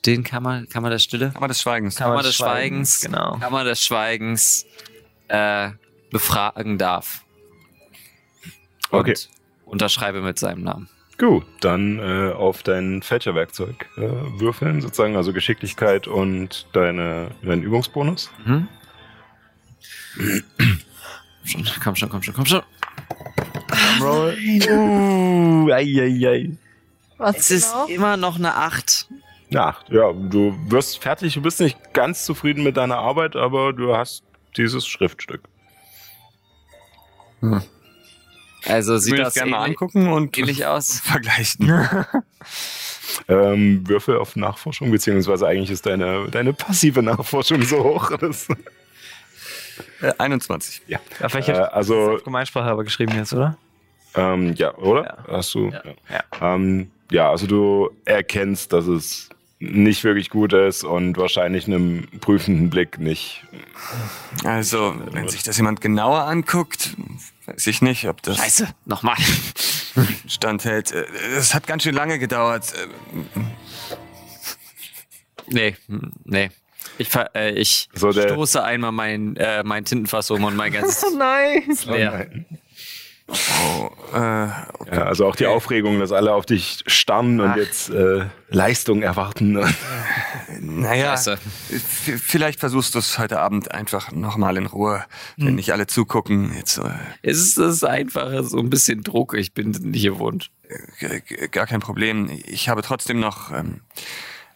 [0.06, 1.30] den Kammer, Kammer der Stille?
[1.30, 1.94] Kammer des Schweigens.
[1.96, 3.36] Kammer des Schweigens, Genau.
[3.38, 4.66] Kammer des Schweigens
[5.28, 5.70] äh,
[6.10, 7.24] befragen darf.
[8.90, 9.14] Und Okay.
[9.64, 10.88] unterschreibe mit seinem Namen.
[11.22, 14.00] Gut, dann äh, auf dein Fälscherwerkzeug äh,
[14.40, 18.28] würfeln, sozusagen, also Geschicklichkeit und deine, deinen Übungsbonus.
[18.44, 18.68] Mhm.
[21.44, 22.62] Schon, komm schon, komm schon, komm schon.
[24.00, 24.36] Roll.
[24.68, 26.50] Uh, ei, ei, ei.
[27.18, 27.86] Was Es ist genau?
[27.86, 29.06] immer noch eine 8.
[29.50, 29.90] Eine Acht.
[29.90, 34.24] Ja, du wirst fertig, du bist nicht ganz zufrieden mit deiner Arbeit, aber du hast
[34.56, 35.42] dieses Schriftstück.
[38.66, 41.00] Also sieht das gerne mal ähnlich, angucken und ähnlich aus.
[41.00, 41.72] vergleichen.
[43.28, 48.10] Ähm, Würfel auf Nachforschung, beziehungsweise eigentlich ist deine, deine passive Nachforschung so hoch.
[48.16, 48.48] Das,
[50.00, 50.80] Äh, 21.
[50.86, 50.98] ja.
[51.20, 53.58] Auf welche Äh, also, Gemeinsprache aber geschrieben jetzt, oder?
[54.14, 55.04] ähm, ja, oder?
[55.04, 55.36] Ja.
[55.36, 55.68] Hast du?
[55.70, 55.82] Ja.
[56.40, 56.54] Ja.
[56.54, 59.28] Ähm, ja, also du erkennst, dass es
[59.58, 63.44] nicht wirklich gut ist und wahrscheinlich einem prüfenden Blick nicht.
[64.44, 66.96] Also, wenn sich das jemand genauer anguckt,
[67.52, 69.16] weiß ich nicht, ob das Scheiße, nochmal.
[70.28, 70.92] standhält.
[70.92, 71.04] Äh,
[71.36, 72.72] Es hat ganz schön lange gedauert.
[72.74, 73.40] Äh,
[75.48, 75.76] Nee,
[76.24, 76.50] nee.
[76.98, 81.04] Ich, ver- äh, ich So, stoße einmal mein, äh, mein Tintenfass um und mein ganzes
[81.18, 81.62] Nein.
[81.68, 82.30] ist leer.
[82.32, 82.56] Oh,
[84.12, 87.54] äh, Ja, also auch die Aufregung, dass alle auf dich starren Ach.
[87.54, 89.58] und jetzt äh, Leistung erwarten.
[90.60, 95.04] Naja, vielleicht versuchst du es heute Abend einfach nochmal in Ruhe,
[95.36, 96.52] wenn nicht alle zugucken.
[96.54, 96.90] Jetzt äh,
[97.22, 99.34] Es ist das Einfache, so ein bisschen Druck.
[99.34, 100.50] Ich bin nicht gewohnt.
[101.50, 102.30] gar kein Problem.
[102.46, 103.80] Ich habe trotzdem noch ähm,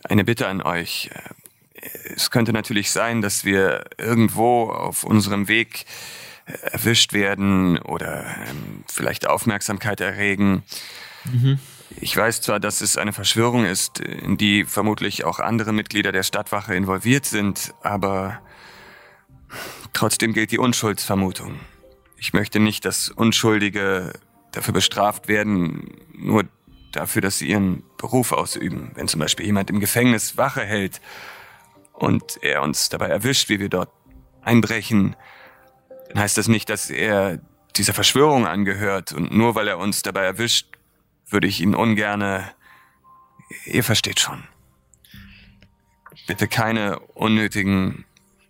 [0.04, 1.10] eine Bitte an euch.
[1.12, 8.24] Äh, Es könnte natürlich sein, dass wir irgendwo auf unserem Weg äh, erwischt werden oder
[8.48, 10.62] ähm, vielleicht Aufmerksamkeit erregen.
[12.00, 16.22] Ich weiß zwar, dass es eine Verschwörung ist, in die vermutlich auch andere Mitglieder der
[16.22, 18.40] Stadtwache involviert sind, aber
[19.92, 21.58] trotzdem gilt die Unschuldsvermutung.
[22.16, 24.12] Ich möchte nicht, dass Unschuldige
[24.52, 26.44] dafür bestraft werden, nur
[26.92, 28.92] dafür, dass sie ihren Beruf ausüben.
[28.94, 31.00] Wenn zum Beispiel jemand im Gefängnis Wache hält
[31.92, 33.90] und er uns dabei erwischt, wie wir dort
[34.42, 35.16] einbrechen,
[36.08, 37.40] dann heißt das nicht, dass er
[37.76, 40.68] dieser Verschwörung angehört und nur weil er uns dabei erwischt,
[41.28, 42.52] würde ich ihn ungerne.
[43.64, 44.44] Ihr versteht schon.
[46.26, 48.04] Bitte keine unnötigen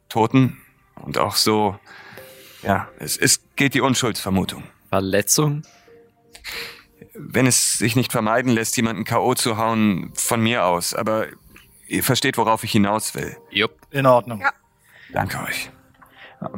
[0.09, 0.59] Toten
[0.95, 1.79] und auch so.
[2.63, 4.65] Ja, es, es geht die Unschuldsvermutung.
[4.89, 5.63] Verletzung?
[7.15, 9.35] Wenn es sich nicht vermeiden lässt, jemanden K.O.
[9.35, 10.95] zu hauen, von mir aus.
[10.95, 11.27] Aber
[11.87, 13.37] ihr versteht, worauf ich hinaus will.
[13.51, 13.73] Jupp.
[13.91, 14.41] In Ordnung.
[14.41, 14.53] Ja.
[15.13, 15.71] Danke euch.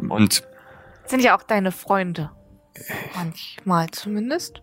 [0.08, 0.42] Und
[1.08, 2.30] Sind ja auch deine Freunde.
[3.14, 4.62] Manchmal zumindest.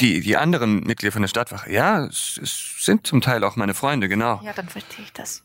[0.00, 3.74] die, die anderen Mitglieder von der Stadtwache, ja, es, es sind zum Teil auch meine
[3.74, 4.40] Freunde, genau.
[4.42, 5.44] Ja, dann verstehe ich das.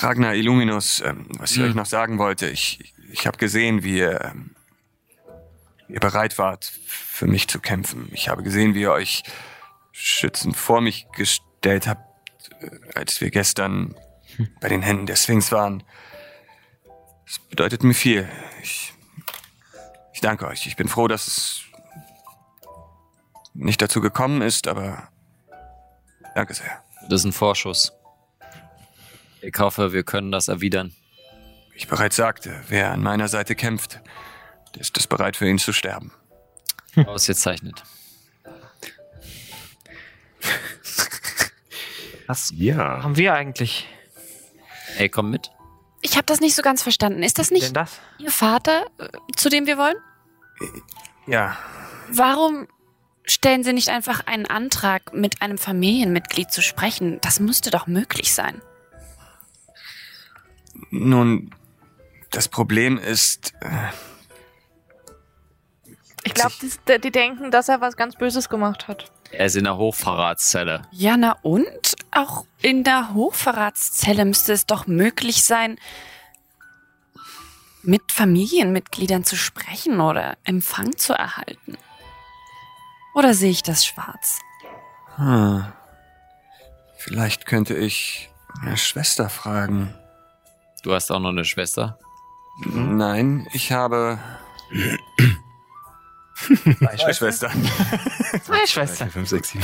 [0.00, 1.64] Ragnar Illuminus, ähm, was ich Hm.
[1.70, 4.54] euch noch sagen wollte, ich, ich habe gesehen, wie ihr, ähm,
[5.88, 8.08] ihr bereit wart, für mich zu kämpfen.
[8.12, 9.24] Ich habe gesehen, wie ihr euch
[9.92, 12.04] schützend vor mich gestellt habt,
[12.60, 13.94] äh, als wir gestern
[14.60, 15.82] bei den Händen der Sphinx waren.
[17.30, 18.28] Das bedeutet mir viel.
[18.60, 18.92] Ich,
[20.12, 20.66] ich danke euch.
[20.66, 21.60] Ich bin froh, dass es
[23.54, 25.08] nicht dazu gekommen ist, aber
[26.34, 26.82] danke sehr.
[27.08, 27.92] Das ist ein Vorschuss.
[29.42, 30.92] Ich hoffe, wir können das erwidern.
[31.70, 34.00] Wie ich bereits sagte, wer an meiner Seite kämpft,
[34.74, 36.10] der ist es bereit, für ihn zu sterben.
[37.06, 37.84] Ausgezeichnet.
[42.26, 43.04] Was Ja.
[43.04, 43.86] haben wir eigentlich
[44.96, 45.52] Ey, komm mit.
[46.02, 47.22] Ich habe das nicht so ganz verstanden.
[47.22, 48.00] Ist das nicht das?
[48.18, 49.96] Ihr Vater, äh, zu dem wir wollen?
[51.26, 51.56] Ja,
[52.12, 52.66] Warum
[53.24, 57.18] stellen Sie nicht einfach einen Antrag, mit einem Familienmitglied zu sprechen?
[57.22, 58.60] Das müsste doch möglich sein.
[60.90, 61.54] nun,
[62.30, 63.68] das Problem ist, äh,
[66.24, 69.10] Ich glaube, die, die denken, dass er was ganz Böses gemacht hat.
[69.32, 70.82] Er ist in der Hochverratszelle.
[70.90, 71.94] Ja, na und?
[72.12, 75.78] Auch in der Hochverratszelle müsste es doch möglich sein,
[77.82, 81.78] mit Familienmitgliedern zu sprechen oder Empfang zu erhalten.
[83.14, 84.40] Oder sehe ich das schwarz?
[85.16, 85.64] hm,
[86.96, 88.30] vielleicht könnte ich
[88.62, 89.94] meine Schwester fragen.
[90.82, 91.98] Du hast auch noch eine Schwester.
[92.64, 94.18] Nein, ich habe
[96.40, 97.50] zwei Schwestern.
[98.44, 99.10] Zwei Schwestern.
[99.10, 99.62] 5, 6, 7.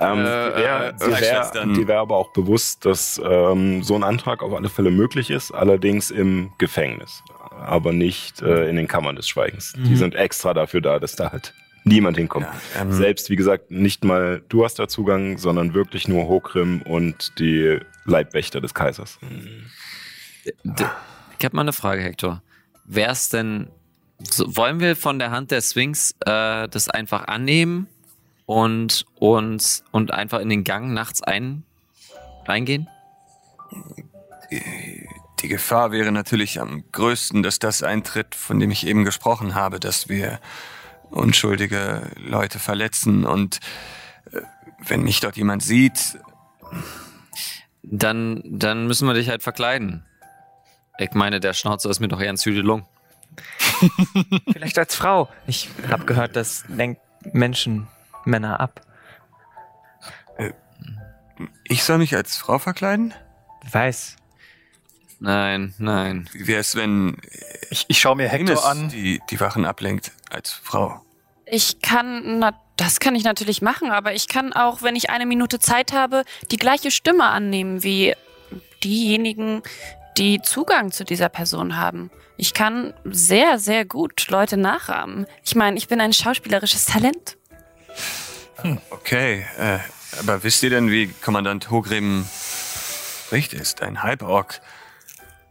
[0.00, 4.02] ähm, Äh, die wär- äh, die die wäre aber auch bewusst, dass ähm, so ein
[4.04, 7.22] Antrag auf alle Fälle möglich ist, allerdings im Gefängnis,
[7.60, 9.72] aber nicht äh, in den Kammern des Schweigens.
[9.76, 9.96] Die Mhm.
[9.96, 11.54] sind extra dafür da, dass da halt
[11.84, 12.46] niemand hinkommt.
[12.74, 16.82] Ja, ähm, Selbst, wie gesagt, nicht mal du hast da Zugang, sondern wirklich nur Hokrim
[16.82, 19.18] und die Leibwächter des Kaisers.
[20.64, 20.84] D
[21.38, 22.42] ich habe mal eine Frage, Hector.
[22.84, 23.68] Wäre es denn,
[24.28, 27.88] so, wollen wir von der Hand der Sphinx äh, das einfach annehmen
[28.46, 31.64] und uns und einfach in den Gang nachts ein
[32.46, 32.88] reingehen?
[34.50, 35.08] Die,
[35.40, 39.80] die Gefahr wäre natürlich am größten, dass das eintritt, von dem ich eben gesprochen habe,
[39.80, 40.40] dass wir
[41.10, 43.60] unschuldige Leute verletzen und
[44.32, 44.40] äh,
[44.78, 46.18] wenn mich dort jemand sieht,
[47.82, 50.04] Dann, dann müssen wir dich halt verkleiden.
[50.98, 52.86] Ich meine, der Schnauzer ist mir doch eher ein Züdelung.
[54.52, 55.28] Vielleicht als Frau.
[55.46, 57.00] Ich habe gehört, das lenkt
[57.32, 57.88] Menschen,
[58.24, 58.80] Männer ab.
[61.64, 63.14] ich soll mich als Frau verkleiden?
[63.70, 64.16] Weiß.
[65.20, 66.28] Nein, nein.
[66.32, 67.18] Wie wäre es, wenn
[67.70, 68.88] Ich, ich schaue mir Hector Ines an.
[68.88, 71.02] die, die Wachen ablenkt als Frau?
[71.44, 75.26] Ich kann, na, das kann ich natürlich machen, aber ich kann auch, wenn ich eine
[75.26, 78.14] Minute Zeit habe, die gleiche Stimme annehmen wie
[78.82, 79.62] diejenigen,
[80.16, 82.10] die Zugang zu dieser Person haben.
[82.40, 85.26] Ich kann sehr, sehr gut Leute nachahmen.
[85.44, 87.36] Ich meine, ich bin ein schauspielerisches Talent.
[88.88, 89.78] Okay, äh,
[90.20, 92.24] aber wisst ihr denn, wie Kommandant Hogrim
[93.26, 93.52] spricht?
[93.52, 94.62] Er ist ein Halborg.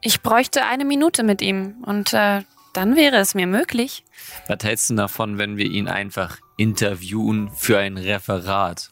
[0.02, 2.42] Ich bräuchte eine Minute mit ihm und äh,
[2.74, 4.04] dann wäre es mir möglich.
[4.48, 8.90] Was hältst du davon, wenn wir ihn einfach interviewen für ein Referat?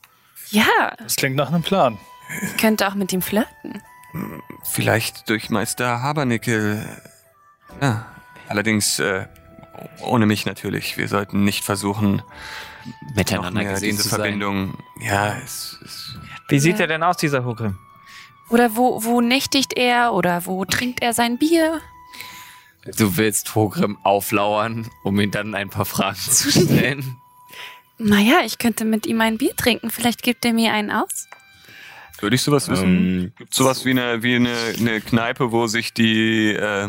[0.51, 1.97] Ja, Das klingt nach einem Plan.
[2.43, 3.81] Ich könnte auch mit ihm flirten.
[4.63, 6.85] Vielleicht durch Meister Habernickel.
[7.81, 8.05] Ja,
[8.47, 9.25] allerdings äh,
[10.01, 10.97] ohne mich natürlich.
[10.97, 14.19] Wir sollten nicht versuchen, noch Miteinander mehr gesehen diese zu sein.
[14.21, 14.77] Verbindung.
[15.01, 16.15] Ja, es, es
[16.47, 16.81] Wie sieht Ja.
[16.81, 17.77] er denn aus, dieser Hugrim?
[18.49, 20.13] Oder wo, wo nächtigt er?
[20.13, 21.81] Oder wo trinkt er sein Bier?
[22.97, 27.17] Du willst Hogrim auflauern, um ihm dann ein paar Fragen zu stellen?
[27.99, 29.89] Naja, ich könnte mit ihm ein Bier trinken.
[29.89, 31.27] Vielleicht gibt er mir einen aus.
[32.21, 32.85] Würde ich sowas wissen?
[32.85, 36.87] Ähm, Gibt sowas wie eine wie eine, eine Kneipe, wo sich die äh,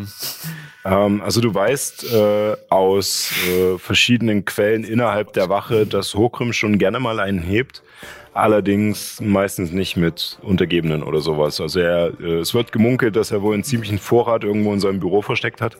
[0.88, 6.78] Ähm, also du weißt äh, aus äh, verschiedenen Quellen innerhalb der Wache, dass Hokrim schon
[6.78, 7.82] gerne mal einen hebt.
[8.32, 11.60] Allerdings meistens nicht mit Untergebenen oder sowas.
[11.60, 15.00] Also er, äh, es wird gemunkelt, dass er wohl einen ziemlichen Vorrat irgendwo in seinem
[15.00, 15.76] Büro versteckt hat.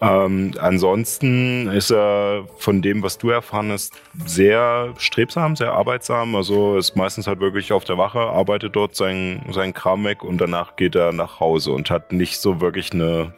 [0.00, 3.94] Ähm, ansonsten ist er von dem, was du erfahren hast,
[4.26, 6.36] sehr strebsam, sehr arbeitsam.
[6.36, 10.38] Also ist meistens halt wirklich auf der Wache, arbeitet dort seinen, seinen Kram weg und
[10.38, 13.34] danach geht er nach Hause und hat nicht so wirklich eine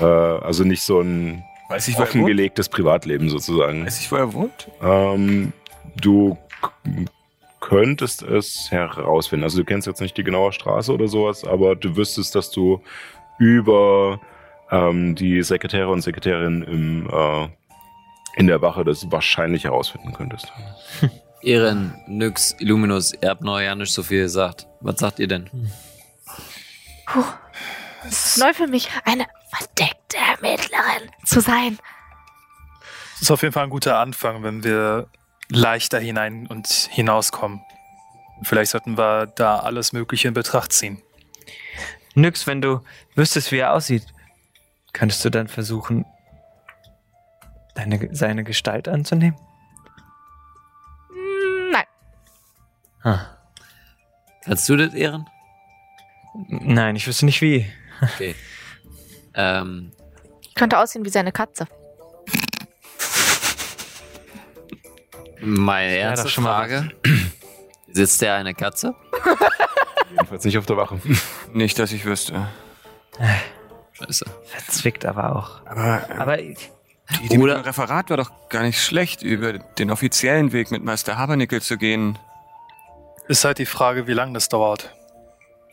[0.00, 3.86] äh, also nicht so ein weiß ich, offengelegtes Privatleben sozusagen.
[3.86, 4.70] Weiß ich, wo er wohnt?
[4.82, 5.52] Ähm,
[5.96, 6.36] du
[7.60, 9.44] könntest es herausfinden.
[9.44, 12.80] Also du kennst jetzt nicht die genaue Straße oder sowas, aber du wüsstest, dass du
[13.38, 14.20] über
[14.70, 17.48] ähm, die Sekretäre und Sekretärin im, äh,
[18.36, 20.52] in der Wache das wahrscheinlich herausfinden könntest.
[21.42, 24.66] Ehren, Nyx, Illuminus, ihr habt noch ja nicht so viel gesagt.
[24.80, 25.48] Was sagt ihr denn?
[27.06, 27.24] Puh.
[28.06, 31.78] Es ist neu für mich, eine verdeckte Ermittlerin zu sein.
[33.12, 35.08] Das ist auf jeden Fall ein guter Anfang, wenn wir
[35.48, 37.60] leichter hinein und hinauskommen.
[38.42, 41.02] Vielleicht sollten wir da alles Mögliche in Betracht ziehen.
[42.14, 42.80] Nix, wenn du
[43.14, 44.06] wüsstest, wie er aussieht,
[44.92, 46.04] könntest du dann versuchen,
[47.74, 49.38] deine, seine Gestalt anzunehmen?
[51.08, 51.84] Hm, Nein.
[53.02, 53.20] Ah.
[54.44, 55.28] Kannst du das, Ehren?
[56.48, 57.70] Nein, ich wüsste nicht wie.
[58.00, 58.34] Okay.
[59.34, 59.92] ähm,
[60.54, 61.66] Könnte aussehen wie seine Katze.
[65.40, 66.90] meine erste doch schon mal Frage.
[67.92, 68.94] Sitzt der eine Katze?
[70.10, 71.00] Jedenfalls nicht auf der Wache.
[71.52, 72.48] Nicht, dass ich wüsste.
[73.98, 74.24] Scheiße.
[74.44, 75.66] Verzwickt aber auch.
[75.66, 76.56] Aber, äh, Aber die
[77.24, 81.16] Idee mit dem Referat war doch gar nicht schlecht, über den offiziellen Weg mit Meister
[81.18, 82.18] Habernickel zu gehen.
[83.28, 84.94] Ist halt die Frage, wie lange das dauert.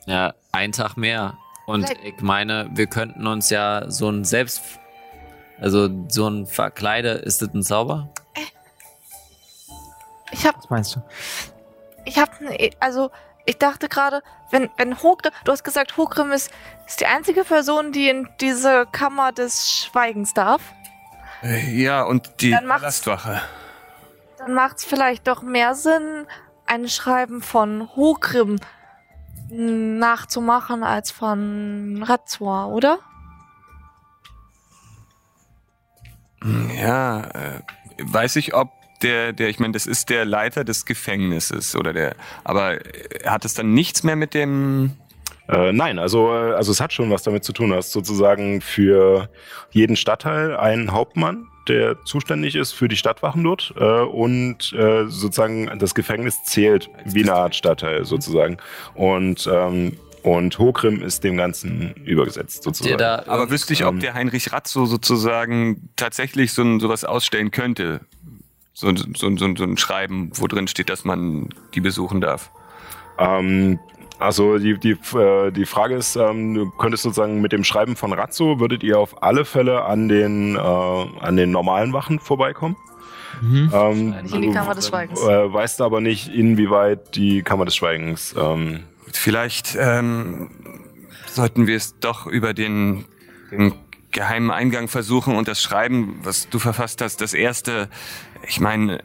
[0.05, 1.37] ja, ein Tag mehr.
[1.65, 4.61] Und ich meine, wir könnten uns ja so ein Selbst...
[5.57, 8.09] Also so ein Verkleide, ist das ein Zauber?
[10.31, 11.01] Ich hab, was meinst du?
[12.03, 12.29] ich hab,
[12.79, 13.09] also,
[13.45, 16.51] ich dachte gerade, wenn, wenn Hogrim, du hast gesagt, Hogrim ist,
[16.87, 20.61] ist die einzige Person, die in diese Kammer des Schweigens darf.
[21.43, 23.41] Äh, Ja, und die Dann Palastwache.
[24.37, 26.27] Dann macht es vielleicht doch mehr Sinn,
[26.65, 28.57] ein Schreiben von Hogrim
[29.49, 32.99] nachzumachen als von Razor, oder?
[36.41, 37.61] Hm, Ja, äh,
[38.01, 38.69] weiß ich, ob
[39.05, 43.45] der, der, ich meine, das ist der Leiter des Gefängnisses oder der, aber äh, hat
[43.45, 44.91] es dann nichts mehr mit dem,
[45.47, 47.69] Äh, nein, also, äh, also es hat schon was damit zu tun.
[47.69, 49.29] Du hast sozusagen für
[49.71, 55.71] jeden Stadtteil einen Hauptmann, der zuständig ist für die Stadtwachen dort äh, und äh, sozusagen
[55.79, 58.57] das Gefängnis zählt wie eine Art Stadtteil sozusagen.
[58.95, 62.97] Und, ähm, und Hokrim ist dem Ganzen übergesetzt sozusagen.
[62.97, 67.51] da aber wüsste ich, ob ähm, der Heinrich Ratzo sozusagen tatsächlich so ein, sowas ausstellen
[67.51, 68.01] könnte.
[68.77, 72.51] So, ein- so, so, so ein Schreiben, wo drin steht, dass man die besuchen darf.
[73.17, 73.79] Ähm,
[74.19, 78.11] also die, die, äh, die Frage ist, ähm, du könntest sozusagen mit dem Schreiben von
[78.13, 82.75] Razzo, würdet ihr auf alle Fälle an den, äh, an den normalen Wachen vorbeikommen?
[83.41, 85.21] Ähm, Nicht in die Kammer des Schweigens.
[85.21, 88.35] Äh, weißt aber nicht, inwieweit die Kammer des Schweigens.
[88.37, 88.81] Ähm,
[89.11, 90.49] Vielleicht ähm,
[91.27, 93.05] sollten wir es doch über den,
[93.51, 93.73] den
[94.15, 97.89] geheimen Eingang versuchen und das Schreiben, was du verfasst hast, das erste.
[98.47, 99.03] Ich meine,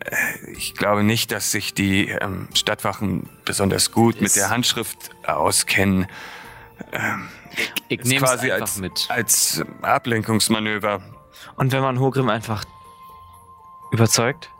[0.57, 6.07] ich glaube nicht, dass sich die ähm, Stadtwachen besonders gut mit Ist- der Handschrift auskennen.
[7.89, 9.07] ich Ist nehme es quasi einfach als, mit.
[9.09, 11.01] als Ablenkungsmanöver.
[11.57, 12.65] Und wenn man Hogrim einfach
[13.93, 14.51] überzeugt?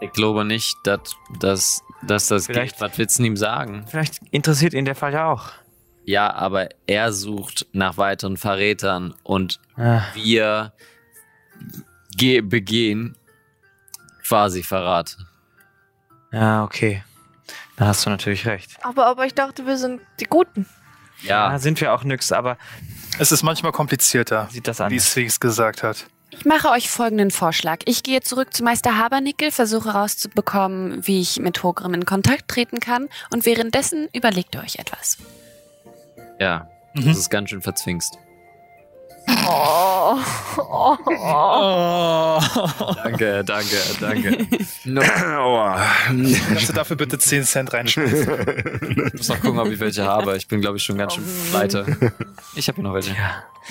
[0.00, 2.80] Ich glaube nicht, dass, dass, dass das Vielleicht- geht.
[2.90, 3.84] Was willst du ihm sagen?
[3.88, 5.50] Vielleicht interessiert ihn der Fall ja auch.
[6.08, 10.72] Ja, aber er sucht nach weiteren Verrätern und Ah, wir
[12.16, 13.14] ge begehen
[14.26, 15.18] quasi Verrat.
[16.32, 17.04] ja, okay.
[17.76, 18.70] Da hast du natürlich recht.
[18.82, 20.64] Aber, aber ich dachte, wir sind die Guten.
[21.24, 22.56] Ja, Da sind wir auch nix, aber
[23.18, 25.00] Es ist manchmal komplizierter, sieht das wie an.
[25.00, 26.06] Sphinx gesagt hat.
[26.30, 27.80] Ich mache euch folgenden Vorschlag.
[27.84, 32.80] Ich gehe zurück zu Meister Habernickel, versuche herauszubekommen, wie ich mit Hogrim in Kontakt treten
[32.80, 35.18] kann und währenddessen überlegt ihr euch etwas.
[36.38, 37.04] Ja, Mhm.
[37.06, 38.18] das ist ganz schön verzwingst.
[39.46, 40.16] Oh.
[40.58, 40.96] Oh.
[41.20, 42.40] Oh.
[43.04, 44.46] Danke, danke, danke.
[44.84, 45.00] No.
[45.02, 48.28] Kannst du dafür bitte 10 Cent reinschmeißen?
[49.06, 50.36] Ich muss noch gucken, ob ich welche habe.
[50.36, 51.84] Ich bin, glaube ich, schon ganz schön pleite.
[52.54, 53.14] Ich habe hier noch welche.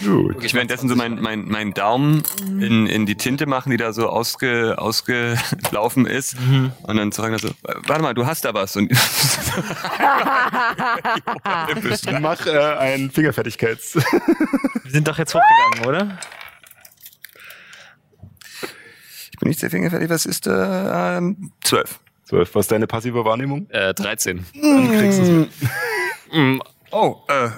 [0.03, 0.43] Gut.
[0.43, 4.09] Ich währenddessen so meinen mein, mein Daumen in, in die Tinte machen, die da so
[4.09, 6.35] ausge, ausgelaufen ist.
[6.83, 7.49] Und dann zu sagen so,
[7.87, 8.75] warte mal, du hast da was.
[8.75, 8.91] Und
[12.21, 13.95] Mach äh, ein Fingerfertigkeits.
[14.83, 16.17] Wir sind doch jetzt hochgegangen, oder?
[19.31, 21.17] ich bin nicht sehr fingerfertig, was ist da?
[21.17, 21.99] Ähm, zwölf.
[22.23, 22.55] Zwölf.
[22.55, 23.69] Was ist deine passive Wahrnehmung?
[23.69, 24.45] Äh, 13.
[24.53, 25.47] Dann kriegst du
[26.33, 26.59] Mm,
[26.91, 27.49] Oh, äh, äh,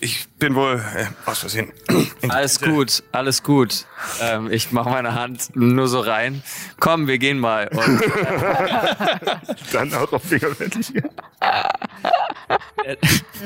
[0.00, 1.72] ich bin wohl äh, aus Versehen.
[2.28, 3.84] Alles gut, alles gut.
[4.22, 6.42] Ähm, ich mache meine Hand nur so rein.
[6.78, 7.68] Komm, wir gehen mal.
[7.68, 8.02] Und,
[9.72, 11.10] Dann auch auf Fingerfertigkeit.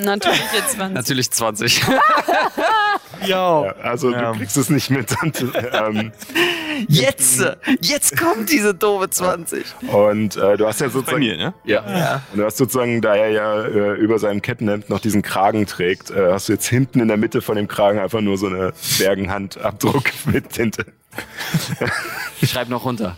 [0.03, 0.95] Natürlich jetzt 20.
[0.95, 1.83] natürlich 20.
[3.27, 3.27] Ja.
[3.27, 4.33] Ja, also Ja.
[4.33, 5.15] du kriegst es nicht mit.
[5.23, 6.13] Und, ähm,
[6.89, 7.45] Jetzt!
[7.81, 9.65] Jetzt kommt diese doofe 20.
[9.93, 11.55] und äh, du hast ja Bei sozusagen, mir, ne?
[11.65, 12.23] Ja.
[12.33, 16.11] und du hast sozusagen, da er ja äh, über seinem Kettenhemd noch diesen Kragen trägt,
[16.11, 18.73] äh, hast du jetzt hinten in der Mitte von dem Kragen einfach nur so eine
[18.99, 20.87] Bergenhandabdruck mit Tinte.
[22.41, 23.17] Ich schreib noch runter.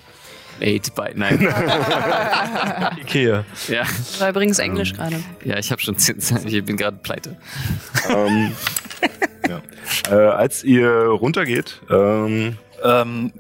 [0.61, 1.11] Eight by.
[1.15, 1.41] Nein.
[3.01, 3.45] Ikea.
[3.69, 3.83] ja.
[4.19, 5.23] war übrigens Englisch gerade.
[5.45, 6.45] ja, ich habe schon 10 Cent.
[6.51, 7.37] Ich bin gerade pleite.
[8.09, 8.53] ähm,
[9.49, 9.61] ja.
[10.11, 13.33] äh, als ihr runtergeht, ähm, Ähm,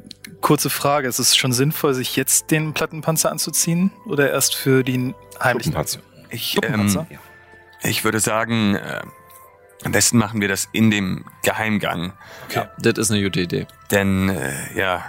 [0.46, 5.16] kurze Frage, ist es schon sinnvoll, sich jetzt den Plattenpanzer anzuziehen oder erst für den
[5.42, 6.00] heimlichen Schuppenpanzer.
[6.30, 9.00] Ich, ähm, ich würde sagen, äh,
[9.82, 12.12] am besten machen wir das in dem Geheimgang.
[12.78, 13.66] Das ist eine gute Idee.
[13.90, 15.04] Denn, äh, ja,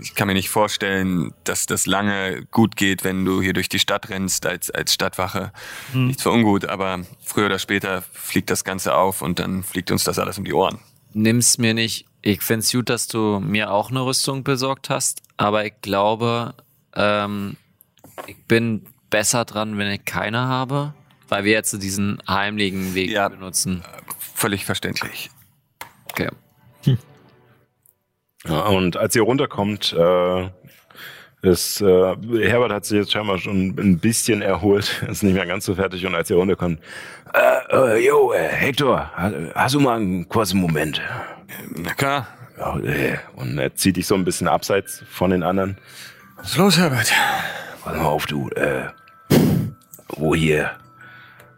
[0.00, 3.78] ich kann mir nicht vorstellen, dass das lange gut geht, wenn du hier durch die
[3.78, 5.52] Stadt rennst als, als Stadtwache.
[5.92, 10.02] Nichts für ungut, aber früher oder später fliegt das Ganze auf und dann fliegt uns
[10.04, 10.78] das alles um die Ohren.
[11.12, 12.06] Nimm's mir nicht.
[12.22, 16.54] Ich find's gut, dass du mir auch eine Rüstung besorgt hast, aber ich glaube,
[16.94, 17.56] ähm,
[18.28, 20.94] ich bin besser dran, wenn ich keine habe,
[21.28, 23.28] weil wir jetzt diesen heimlichen Weg Ja.
[23.28, 23.82] benutzen.
[24.34, 25.30] Völlig verständlich.
[26.10, 26.28] Okay.
[28.44, 30.50] Ja, und als ihr runterkommt, äh,
[31.42, 35.64] ist, äh, Herbert hat sich jetzt scheinbar schon ein bisschen erholt, ist nicht mehr ganz
[35.64, 36.80] so fertig und als ihr runterkommt,
[37.34, 41.00] äh, äh, yo, äh, Hector, ha- hast du mal einen kurzen Moment?
[41.70, 42.26] Na klar.
[42.58, 45.78] Ja, äh, und er zieht dich so ein bisschen abseits von den anderen.
[46.36, 47.12] Was ist los, Herbert?
[47.82, 48.88] Pass mal auf, du, äh,
[50.08, 50.72] wo hier,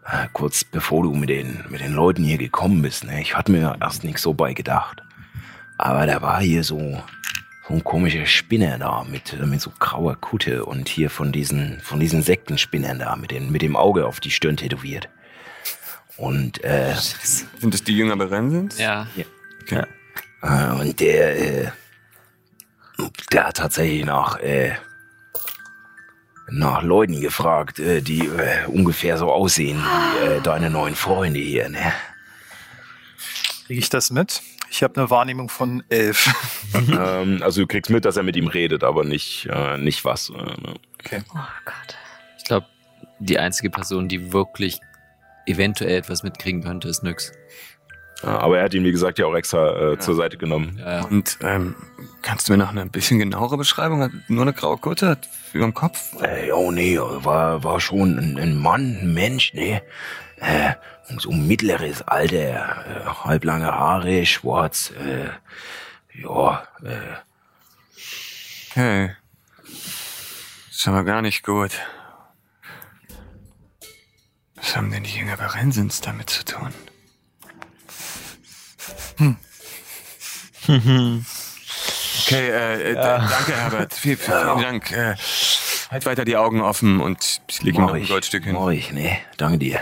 [0.05, 3.51] äh, kurz bevor du mit den, mit den Leuten hier gekommen bist, ne, ich hatte
[3.51, 5.01] mir erst nicht so bei gedacht.
[5.77, 7.01] Aber da war hier so,
[7.67, 11.99] so ein komischer Spinner da mit, mit so grauer Kutte und hier von diesen, von
[11.99, 15.09] diesen Sektenspinnern da mit, den, mit dem Auge auf die Stirn tätowiert.
[16.17, 18.79] Und, äh, Sind es die Jünger Berensens?
[18.79, 19.07] Ja.
[19.13, 19.25] Okay.
[19.71, 21.71] Äh, und der, äh,
[23.31, 24.73] der hat tatsächlich nach, äh,
[26.49, 31.69] nach Leuten gefragt, äh, die äh, ungefähr so aussehen wie äh, deine neuen Freunde hier,
[31.69, 31.93] ne?
[33.65, 34.41] Kriege ich das mit?
[34.69, 36.33] Ich habe eine Wahrnehmung von elf.
[36.73, 40.29] ähm, also du kriegst mit, dass er mit ihm redet, aber nicht, äh, nicht was.
[40.29, 40.75] Äh, ne?
[41.33, 41.97] Oh Gott.
[42.37, 42.67] Ich glaube,
[43.19, 44.79] die einzige Person, die wirklich
[45.45, 47.31] eventuell etwas mitkriegen könnte, ist Nyx.
[48.25, 50.77] Ja, aber er hat ihn, wie gesagt, ja auch extra äh, zur Seite genommen.
[50.79, 51.05] Ja, ja.
[51.05, 51.75] Und ähm,
[52.21, 54.01] kannst du mir noch eine bisschen genauere Beschreibung?
[54.01, 56.13] Hat nur eine graue Kutte, hat über dem Kopf.
[56.21, 59.81] Äh, oh nee, war, war schon ein, ein Mann, ein Mensch, ne?
[60.37, 60.73] Äh,
[61.19, 65.29] so mittleres Alter, äh, halblange Haare, schwarz, äh,
[66.21, 67.17] ja, äh,
[68.75, 69.11] Hey.
[70.69, 71.71] Ist aber gar nicht gut.
[74.55, 76.73] Was haben denn die Jünger Berensens damit zu tun?
[82.27, 83.93] Okay, äh, äh, da- danke, Herbert.
[83.93, 84.91] Viel, viel, vielen Dank.
[84.91, 85.15] Äh,
[85.91, 88.55] halt weiter die Augen offen und ich lege ihm noch ein Goldstück hin.
[88.71, 89.17] ich, ne?
[89.37, 89.79] Danke dir.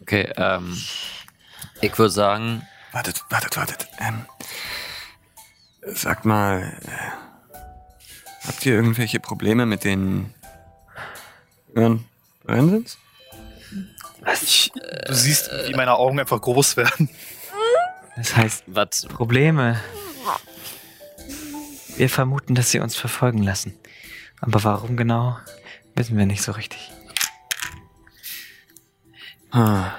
[0.00, 0.76] Okay, ähm,
[1.80, 2.62] ich würde sagen,
[2.92, 3.86] Wartet, wartet, wartet.
[4.00, 4.24] Ähm,
[5.82, 10.32] sagt mal, äh, habt ihr irgendwelche Probleme mit den
[11.74, 12.04] Jüngern
[14.20, 14.42] Berensens?
[14.42, 14.72] Ich,
[15.06, 17.08] du siehst, wie meine Augen einfach groß werden.
[18.16, 19.06] Das heißt, was?
[19.06, 19.80] Probleme.
[21.96, 23.74] Wir vermuten, dass sie uns verfolgen lassen.
[24.40, 25.36] Aber warum genau,
[25.94, 26.92] wissen wir nicht so richtig.
[29.50, 29.92] Ah,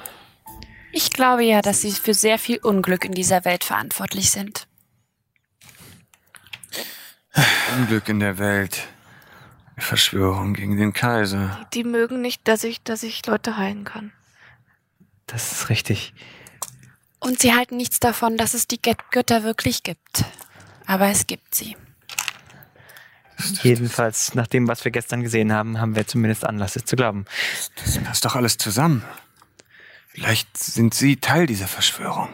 [0.91, 4.67] Ich glaube ja, dass sie für sehr viel Unglück in dieser Welt verantwortlich sind.
[7.77, 8.81] Unglück in der Welt.
[9.79, 11.67] Verschwörung gegen den Kaiser.
[11.73, 14.11] Die mögen nicht, dass ich, dass ich Leute heilen kann.
[15.27, 16.13] Das ist richtig.
[17.19, 20.23] Und sie halten nichts davon, dass es die Götter wirklich gibt.
[20.85, 21.75] Aber es gibt sie.
[23.63, 27.25] Jedenfalls, nach dem, was wir gestern gesehen haben, haben wir zumindest Anlass, es zu glauben.
[27.75, 29.03] Das passt doch alles zusammen.
[30.07, 32.29] Vielleicht sind Sie Teil dieser Verschwörung.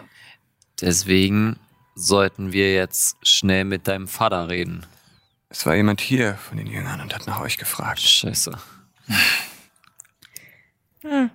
[0.82, 1.60] Deswegen
[1.94, 4.86] sollten wir jetzt schnell mit deinem Vater reden.
[5.50, 8.02] Es war jemand hier von den Jüngern und hat nach euch gefragt.
[8.02, 8.52] Scheiße.
[11.02, 11.30] Hm.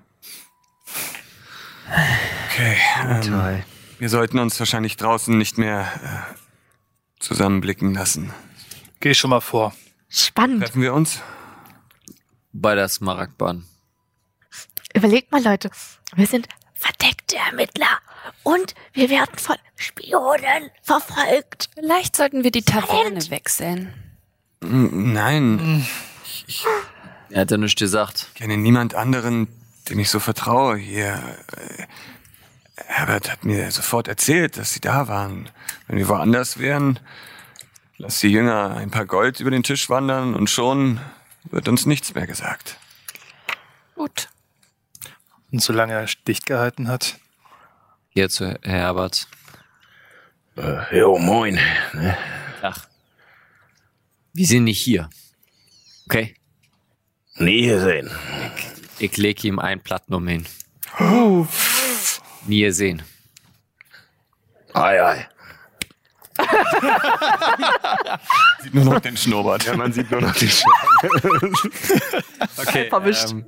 [2.49, 2.77] Okay.
[3.03, 3.65] Ähm, Toll.
[3.99, 6.35] wir sollten uns wahrscheinlich draußen nicht mehr äh,
[7.21, 8.33] zusammenblicken lassen.
[9.01, 9.75] Geh schon mal vor.
[10.09, 10.63] Spannend.
[10.63, 11.23] Treffen wir uns?
[12.53, 13.65] Bei der Smaragdbahn.
[14.95, 15.71] Überlegt mal, Leute.
[16.15, 18.01] Wir sind verdeckte Ermittler.
[18.43, 21.71] Und wir werden von Spionen verfolgt.
[21.75, 23.93] Vielleicht sollten wir die Taverne wechseln.
[24.61, 25.87] Mm, Nein,
[27.31, 28.27] Er hat ja nichts gesagt.
[28.35, 29.49] ich kenne niemand anderen,
[29.89, 31.15] dem ich so vertraue hier.
[31.57, 31.87] Äh,
[32.87, 35.49] Herbert hat mir sofort erzählt, dass sie da waren.
[35.87, 36.99] Wenn wir woanders wären,
[37.99, 41.01] lass die Jünger ein paar Gold über den Tisch wandern und schon
[41.45, 42.77] wird uns nichts mehr gesagt.
[43.95, 44.29] Gut.
[45.53, 47.19] Und solange er dicht gehalten hat.
[48.13, 49.27] Hier zu Herbert.
[50.57, 51.59] Äh, jo, moin.
[51.93, 52.17] Ne?
[52.61, 52.89] Ach.
[54.33, 55.09] Wir sind nicht hier.
[56.07, 56.35] Okay.
[57.37, 58.11] Nie gesehen.
[58.99, 60.47] Ich lege ihm ein Platinum hin.
[62.47, 63.03] Nie gesehen.
[64.75, 65.29] Ei, ei.
[68.63, 69.65] Sieht nur noch den Schnurrbart.
[69.65, 70.65] Ja, man sieht nur noch die Sch
[72.57, 72.89] Okay.
[72.89, 73.31] Verwischt.
[73.31, 73.47] Ähm,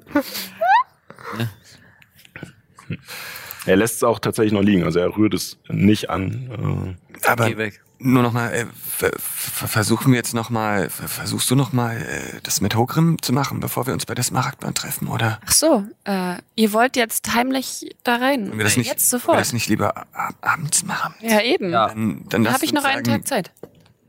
[3.67, 6.97] Er lässt es auch tatsächlich noch liegen, also er rührt es nicht an.
[7.27, 7.81] Aber Geh weg.
[7.99, 11.73] nur noch mal, äh, ver ver versuchen wir jetzt noch mal, ver versuchst du noch
[11.73, 15.39] mal, äh, das mit Hogrim zu machen, bevor wir uns bei der Smaragdbahn treffen, oder?
[15.47, 18.57] Ach so, äh, ihr wollt jetzt heimlich da rein.
[18.57, 19.39] Wir das nicht, jetzt wollen wir sofort.
[19.41, 21.15] das nicht lieber ab abends machen?
[21.21, 21.71] Ja, eben.
[21.71, 21.89] Ja.
[21.89, 23.53] Dann, dann Dann habe ich noch einen sagen, Tag Zeit.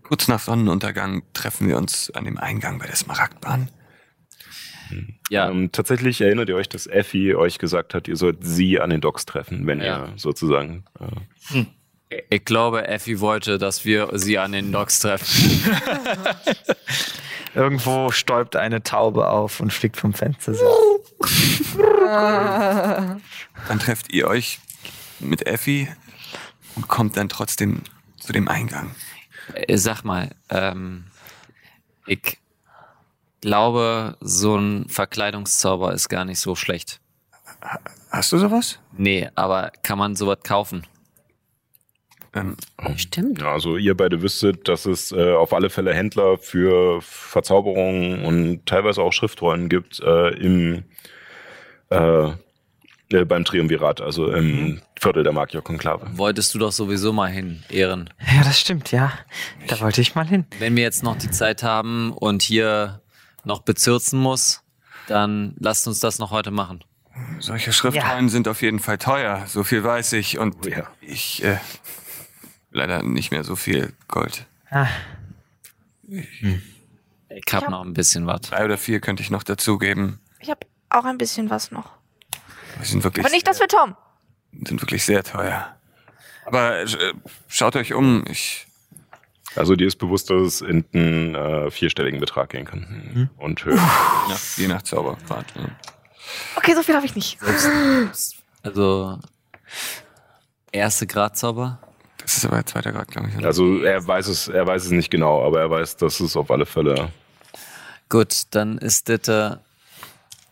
[0.02, 3.70] Kurz nach Sonnenuntergang treffen wir uns an dem Eingang bei der Smaragdbahn.
[5.30, 8.90] Ja, Ähm, tatsächlich erinnert ihr euch, dass Effi euch gesagt hat, ihr sollt sie an
[8.90, 10.06] den Docks treffen, wenn Ja.
[10.08, 10.84] ihr sozusagen.
[11.00, 11.66] Äh,
[12.30, 15.74] ich glaube, Effi wollte, dass wir sie an den Docks treffen.
[17.56, 20.54] irgendwo stäubt eine Taube auf und fliegt vom Fenster.
[20.54, 20.66] So.
[23.68, 24.60] Dann trefft ihr euch
[25.20, 25.88] mit Effi
[26.76, 27.82] und kommt dann trotzdem
[28.20, 28.94] zu dem Eingang.
[29.54, 31.06] Äh, Sag mal, ähm,
[32.08, 32.38] ich
[33.44, 37.02] glaube, so ein Verkleidungszauber ist gar nicht so schlecht.
[38.10, 38.80] Hast du sowas?
[38.98, 40.88] Nee, aber kann man sowas kaufen?
[42.34, 42.56] Ähm,
[42.96, 43.44] Stimmt.
[43.44, 49.04] also ihr beide wüsstet, dass es äh, auf alle Fälle Händler für Verzauberungen und teilweise
[49.04, 50.86] auch Schriftrollen gibt äh, im
[51.90, 52.32] äh,
[53.12, 56.08] äh, beim Triumvirat, also im Viertel der Magierkonklave.
[56.16, 58.10] Wolltest du doch sowieso mal hin, Ehren.
[58.20, 59.12] Ja, das stimmt, ja.
[59.68, 60.46] Da wollte ich mal hin.
[60.58, 63.03] Wenn wir jetzt noch die Zeit haben und hier
[63.46, 64.62] noch bezirzen muss,
[65.08, 66.84] dann lasst uns das noch heute machen.
[67.40, 70.38] solche Schriftrollen sind auf jeden Fall teuer, so viel weiß ich.
[70.40, 70.88] Und Oh ja.
[71.02, 71.58] ich äh,
[72.72, 74.46] leider nicht mehr so viel Gold.
[74.70, 74.88] Ah,
[76.08, 78.42] Ich hab hab- noch ein bisschen was.
[78.42, 80.20] Drei oder vier könnte ich noch dazugeben.
[80.40, 81.92] Ich habe auch ein bisschen was noch.
[82.82, 83.96] Die sind wirklich, Aber nicht das für Tom.
[84.66, 85.76] sind wirklich sehr teuer.
[86.46, 87.14] Aber äh,
[87.48, 88.26] schaut euch um.
[88.28, 88.68] Ich,
[89.56, 93.30] Also dir ist bewusst, dass es in einen äh, vierstelligen Betrag gehen kann.
[93.38, 93.76] Und höher.
[93.76, 95.56] ja, je nach Zaubergrad.
[95.56, 95.70] Ne?
[96.56, 97.38] Okay, so viel habe ich nicht.
[98.64, 99.20] Also,
[100.72, 101.80] erste Gradzauber.
[102.18, 103.38] Das ist aber zweiter Grad, glaube ich.
[103.38, 103.48] oder?
[103.48, 106.50] Also er weiß es, er weiß es nicht genau, aber er weiß, dass es auf
[106.50, 107.10] alle Fälle.
[108.08, 109.58] Gut, dann ist das, äh,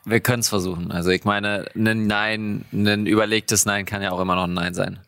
[0.03, 0.91] wir können es versuchen.
[0.91, 4.73] Also ich meine, ein Nein, ein überlegtes Nein kann ja auch immer noch ein Nein
[4.73, 4.99] sein.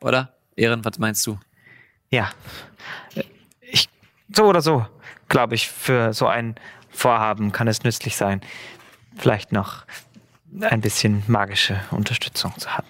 [0.00, 0.32] Oder?
[0.56, 1.38] Ehren, was meinst du?
[2.10, 2.30] ja.
[3.60, 3.88] Ich,
[4.34, 4.86] so oder so,
[5.28, 6.56] glaube ich, für so ein
[6.90, 8.40] Vorhaben kann es nützlich sein,
[9.16, 9.84] vielleicht noch
[10.60, 12.86] ein bisschen magische Unterstützung zu haben.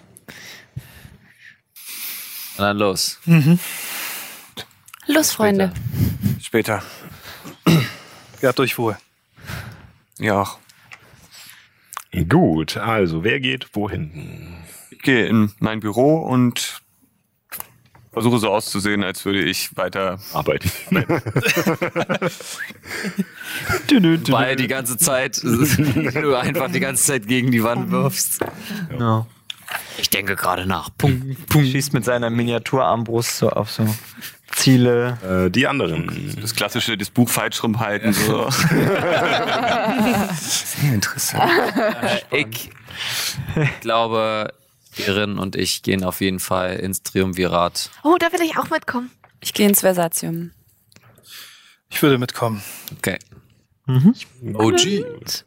[2.57, 3.19] Und dann los.
[5.07, 5.71] Los, Freunde.
[6.41, 6.83] Später.
[8.39, 8.97] Gehabt euch wohl.
[10.19, 10.59] Ja auch.
[12.27, 14.63] Gut, also wer geht wohin?
[14.89, 16.80] Ich gehe in mein Büro und
[18.11, 20.19] versuche so auszusehen, als würde ich weiter.
[20.33, 20.69] Arbeiten.
[24.29, 28.39] Weil die ganze Zeit du einfach die ganze Zeit gegen die Wand wirfst.
[28.99, 29.25] Ja.
[29.97, 30.89] Ich denke gerade nach.
[30.97, 31.69] Punkt, Punkt.
[31.69, 33.87] Schießt mit seiner Miniaturarmbrust so auf so
[34.51, 35.45] Ziele.
[35.47, 36.35] Äh, die anderen.
[36.41, 38.11] Das klassische, das Buch falsch rumhalten.
[38.11, 38.49] So.
[40.39, 41.51] Sehr interessant.
[42.31, 42.69] Ich
[43.79, 44.53] glaube,
[44.97, 47.89] Erin und ich gehen auf jeden Fall ins Triumvirat.
[48.03, 49.11] Oh, da will ich auch mitkommen.
[49.39, 50.51] Ich gehe ins Versatium.
[51.89, 52.61] Ich würde mitkommen.
[52.97, 53.19] Okay.
[54.53, 55.05] OG.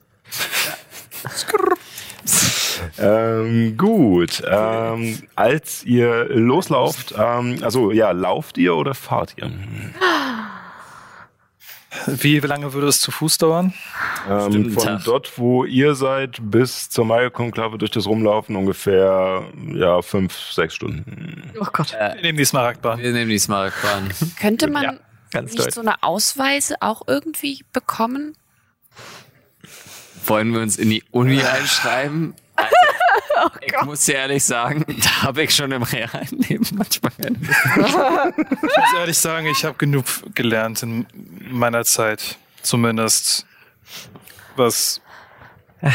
[2.98, 4.42] Ähm, gut.
[4.46, 9.50] Ähm, als ihr loslauft, ähm, also ja, lauft ihr oder fahrt ihr?
[12.06, 13.72] Wie lange würde es zu Fuß dauern?
[14.28, 15.04] Ähm, von Tag.
[15.04, 21.52] dort, wo ihr seid, bis zur Maya-Konklave durch das Rumlaufen ungefähr ja, fünf, sechs Stunden.
[21.60, 21.92] Oh Gott.
[21.92, 23.00] Wir nehmen die Smaragdbahn.
[23.00, 24.10] Wir nehmen die Smaragdbahn.
[24.40, 25.00] Könnte man
[25.30, 25.74] Ganz nicht deutlich.
[25.74, 28.36] so eine Ausweise auch irgendwie bekommen?
[30.26, 32.34] Wollen wir uns in die Uni einschreiben?
[32.56, 32.74] Also,
[33.60, 38.94] ich muss dir ehrlich sagen, da habe ich schon im realen Leben manchmal Ich muss
[38.98, 40.04] ehrlich sagen, ich habe genug
[40.34, 41.06] gelernt in
[41.50, 42.36] meiner Zeit.
[42.62, 43.46] Zumindest
[44.56, 45.00] was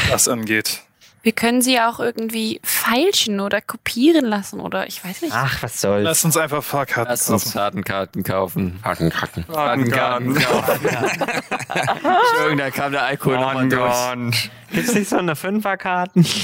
[0.09, 0.81] das angeht.
[1.21, 5.33] Wir können sie auch irgendwie feilschen oder kopieren lassen oder ich weiß nicht.
[5.35, 6.05] Ach, was soll's.
[6.05, 7.51] Lass uns einfach Fahrkarten Lass uns kaufen.
[7.53, 8.79] Fahrtenkarten kaufen.
[8.83, 9.43] Hakenkacken.
[9.43, 10.85] Fahrtenkarten kaufen.
[10.87, 14.49] Entschuldigung, da kam der Alkohol nochmal durch.
[14.71, 16.25] Gibt's nicht so eine Fünferkarten?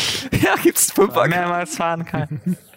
[0.42, 1.28] Ja, gibt's Fünfer.
[1.28, 2.58] Mehrmals fahren kann.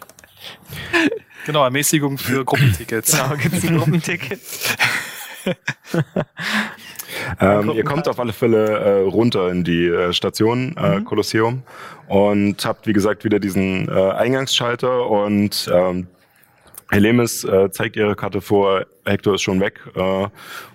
[1.45, 3.11] Genau, Ermäßigung für Gruppentickets.
[3.11, 4.39] Genau, gibt's ein Gruppenticket?
[7.39, 11.63] Ähm, ihr kommt auf alle Fälle äh, runter in die äh, Station äh, Kolosseum
[12.07, 16.07] und habt, wie gesagt, wieder diesen äh, Eingangsschalter und ähm,
[16.91, 20.27] Helemis äh, zeigt ihre Karte vor, Hector ist schon weg äh,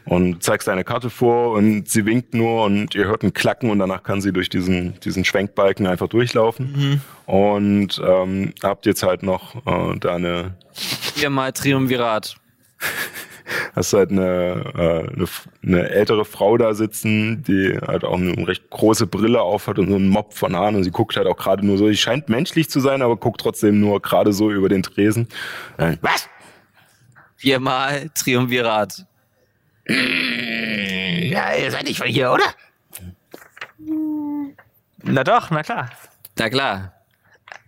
[0.05, 3.81] und zeigt seine Karte vor und sie winkt nur und ihr hört ein Klacken und
[3.81, 7.03] danach kann sie durch diesen, diesen Schwenkbalken einfach durchlaufen.
[7.27, 12.37] Und ähm, habt jetzt halt noch äh, da eine Viermal Triumvirat.
[13.75, 15.27] hast halt eine, äh, eine,
[15.63, 19.97] eine ältere Frau da sitzen, die halt auch eine recht große Brille aufhat und so
[19.97, 22.71] einen Mob von Haaren und sie guckt halt auch gerade nur so, sie scheint menschlich
[22.71, 25.29] zu sein, aber guckt trotzdem nur gerade so über den Tresen.
[25.77, 26.29] Äh, Was?
[27.37, 29.05] Viermal Triumvirat.
[29.87, 32.45] Ja, ihr seid nicht von hier, oder?
[35.03, 35.91] Na doch, na klar.
[36.39, 36.93] Na klar.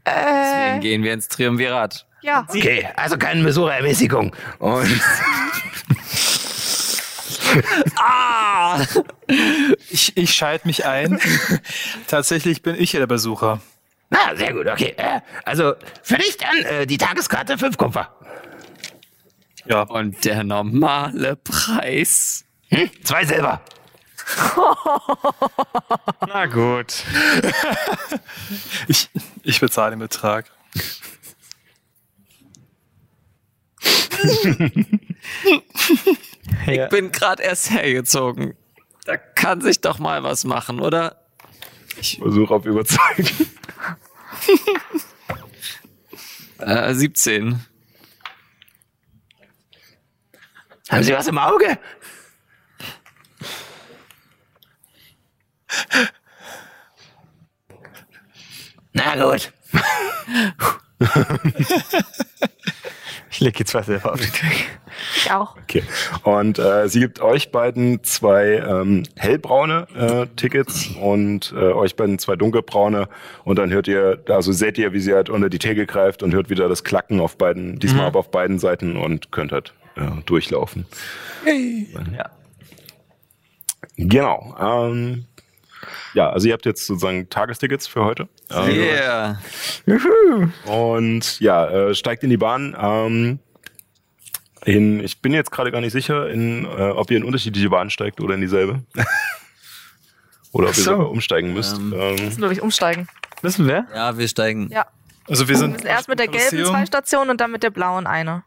[0.06, 2.06] Deswegen Äh, gehen wir ins Triumvirat.
[2.26, 2.44] Ja.
[2.48, 4.34] Okay, also keine Missouri-Ermäßigung.
[4.58, 5.00] Und
[7.96, 8.84] Ah!
[9.88, 11.18] Ich, ich schalte mich ein.
[12.06, 13.60] Tatsächlich bin ich ja der Besucher.
[14.10, 14.94] na, sehr gut, okay.
[14.96, 18.14] Äh, also für dich dann äh, die Tageskarte 5 Kupfer.
[19.64, 22.44] Ja, Und der normale Preis.
[22.68, 22.90] Hm?
[23.04, 23.60] Zwei Silber.
[26.26, 27.04] Na gut.
[28.88, 29.08] ich,
[29.42, 30.50] ich bezahle den Betrag.
[36.66, 38.54] Ich bin gerade erst hergezogen.
[39.04, 41.26] Da kann sich doch mal was machen, oder?
[42.18, 43.28] Versuch auf Überzeugen.
[46.58, 47.60] Äh, 17.
[50.88, 51.78] Haben Sie was im Auge?
[58.94, 59.52] Na gut.
[63.36, 64.48] Ich leg jetzt was selber auf die Tür.
[65.14, 65.58] Ich auch.
[65.58, 65.82] Okay.
[66.22, 72.18] Und äh, sie gibt euch beiden zwei ähm, hellbraune äh, Tickets und äh, euch beiden
[72.18, 73.10] zwei dunkelbraune.
[73.44, 76.32] Und dann hört ihr, also seht ihr, wie sie halt unter die Theke greift und
[76.32, 80.22] hört wieder das Klacken auf beiden, diesmal aber auf beiden Seiten und könnt halt äh,
[80.24, 80.86] durchlaufen.
[82.16, 82.30] Ja.
[83.98, 84.56] Genau.
[84.58, 85.26] Ähm,
[86.14, 88.28] ja, also ihr habt jetzt sozusagen Tagestickets für heute.
[88.50, 89.38] Ähm, Yeah.
[90.66, 92.76] Und ja, äh, steigt in die Bahn.
[92.78, 93.38] Ähm,
[94.64, 97.90] in, ich bin jetzt gerade gar nicht sicher, in, äh, ob ihr in unterschiedliche Bahnen
[97.90, 98.82] steigt oder in dieselbe.
[100.52, 100.94] oder ob ihr so.
[100.96, 101.76] umsteigen müsst.
[101.76, 103.06] Ähm, Ähm, Müssen, glaube ich, umsteigen.
[103.42, 103.86] Müssen wir?
[103.94, 104.68] Ja, wir steigen.
[104.70, 104.86] Ja.
[105.28, 106.74] Also wir sind Wir müssen erst mit der gelben Kolosseum.
[106.74, 108.42] zwei Stationen und dann mit der blauen eine.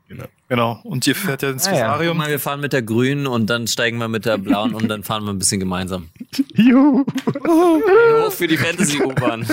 [0.48, 0.80] Genau.
[0.84, 2.14] Und ihr fährt ja ins Ah, ja.
[2.14, 5.04] Mal, wir fahren mit der grünen und dann steigen wir mit der blauen und dann
[5.04, 6.10] fahren wir ein bisschen gemeinsam.
[6.56, 7.06] Juhu.
[7.48, 9.46] Hoch für die Fantasy-U-Bahn.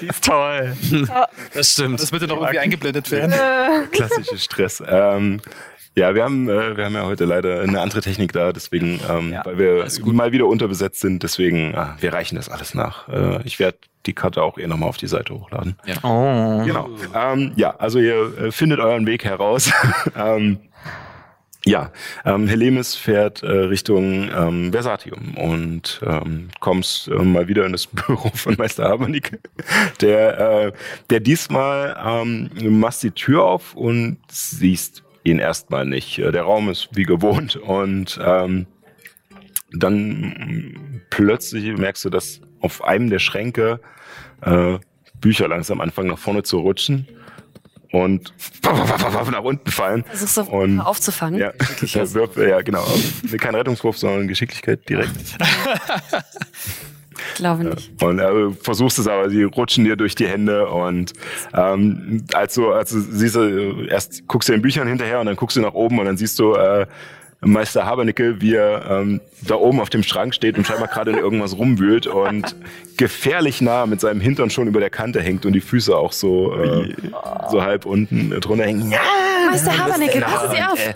[0.00, 0.76] Die ist toll.
[1.52, 2.00] Das stimmt.
[2.00, 3.34] Das bitte noch irgendwie eingeblendet werden.
[3.90, 4.82] Klassischer Stress.
[4.86, 5.40] Ähm,
[5.96, 9.32] ja, wir haben, äh, wir haben ja heute leider eine andere Technik da, deswegen, ähm,
[9.32, 13.08] Ja, weil wir mal wieder unterbesetzt sind, deswegen, äh, wir reichen das alles nach.
[13.08, 15.76] Äh, ich werde die Karte auch eh nochmal auf die Seite hochladen.
[16.02, 16.62] Oh.
[16.64, 16.88] Genau.
[17.14, 19.72] Ähm, ja, also ihr äh, findet euren Weg heraus.
[20.16, 20.60] ähm,
[21.66, 21.90] Ja,
[22.24, 27.86] ähm, Helemis fährt äh, Richtung ähm, Versatium und ähm, kommst äh, mal wieder in das
[28.06, 29.38] Büro von Meister Habernicke,
[30.00, 30.72] der, äh,
[31.10, 32.48] der diesmal ähm,
[32.80, 36.18] machst die Tür auf und siehst ihn erstmal nicht.
[36.18, 38.66] Äh, Der Raum ist wie gewohnt und ähm,
[39.72, 43.80] dann plötzlich merkst du, dass auf einem der Schränke
[44.42, 44.78] äh,
[45.20, 47.06] Bücher langsam anfangen nach vorne zu rutschen
[47.92, 48.32] und
[48.62, 50.04] nach unten fallen.
[50.04, 51.38] Versuchst du Und- aufzufangen?
[51.40, 51.52] Ja,
[52.14, 52.84] Würfel, ja, genau.
[53.38, 55.10] Kein Rettungswurf, sondern Geschicklichkeit direkt.
[57.28, 57.90] Ich glaube nicht.
[58.02, 61.12] Und äh, versuchst es aber, sie rutschen dir durch die Hände und
[61.54, 65.36] ähm, als du, als du siehst, du, erst guckst du den Büchern hinterher und dann
[65.36, 66.86] guckst du nach oben und dann siehst du äh,
[67.42, 71.18] Meister Habernickel, wie er ähm, da oben auf dem Schrank steht und scheinbar gerade in
[71.18, 72.54] irgendwas rumwühlt und
[72.98, 76.54] gefährlich nah mit seinem Hintern schon über der Kante hängt und die Füße auch so,
[76.54, 76.94] äh,
[77.50, 78.90] so halb unten drunter hängen.
[78.90, 79.00] Ja,
[79.50, 80.86] Meister Habernickel, passen Sie auf!
[80.86, 80.94] äh,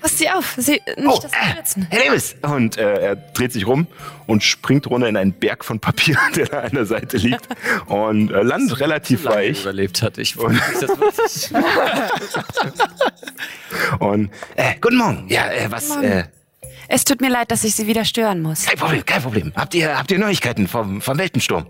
[0.00, 0.54] Passen Sie auf!
[0.56, 1.86] Sie, nicht, dass Sie stürzen.
[1.88, 2.34] Herr Lewis!
[2.42, 3.86] Und äh, er dreht sich rum
[4.26, 7.46] und springt runter in einen Berg von Papier, der da an der Seite liegt
[7.86, 9.60] und äh, landet relativ Lange weich.
[9.62, 10.18] überlebt hat.
[10.18, 11.52] Ich mich, das.
[14.00, 15.27] Und, äh, guten Morgen.
[15.28, 16.24] Ja, äh, was, äh,
[16.88, 18.64] Es tut mir leid, dass ich Sie wieder stören muss.
[18.64, 19.52] kein Problem, kein Problem.
[19.54, 21.66] Habt ihr, habt ihr Neuigkeiten vom, vom Weltensturm?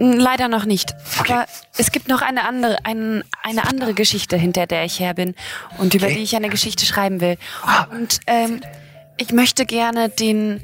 [0.00, 0.94] Leider noch nicht.
[1.18, 1.46] Aber
[1.76, 5.34] es gibt noch eine andere, ein, eine andere Geschichte, hinter der ich her bin
[5.78, 7.36] und über die ich eine Geschichte schreiben will.
[7.90, 8.60] Und ähm,
[9.16, 10.60] ich möchte gerne den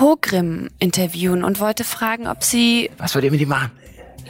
[0.00, 2.90] Hogrim interviewen und wollte fragen, ob Sie.
[2.96, 3.72] Was wollt ihr mit ihm machen?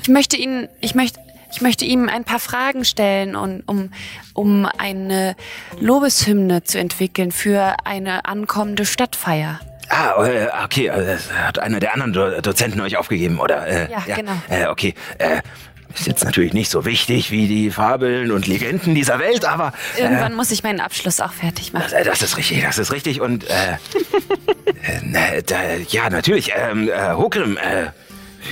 [0.02, 1.20] Ich möchte Ihnen, ich möchte,
[1.52, 3.90] ich möchte ihm ein paar Fragen stellen und um,
[4.34, 5.36] um eine
[5.80, 9.60] Lobeshymne zu entwickeln für eine ankommende Stadtfeier.
[9.88, 13.66] Ah, äh, okay, äh, das hat einer der anderen Do Dozenten euch aufgegeben, oder?
[13.66, 14.32] Äh, Ja, genau.
[14.48, 15.42] Äh, okay, äh,
[15.94, 20.34] ist jetzt natürlich nicht so wichtig wie die Fabeln und Legenden dieser Welt, aber Irgendwann
[20.34, 21.82] muss ich meinen Abschluss auch fertig machen.
[21.84, 23.74] das, äh, das ist richtig, das ist richtig und äh,
[25.36, 25.56] äh, da,
[25.88, 27.88] ja, natürlich, ähm, äh, Hokrim, äh,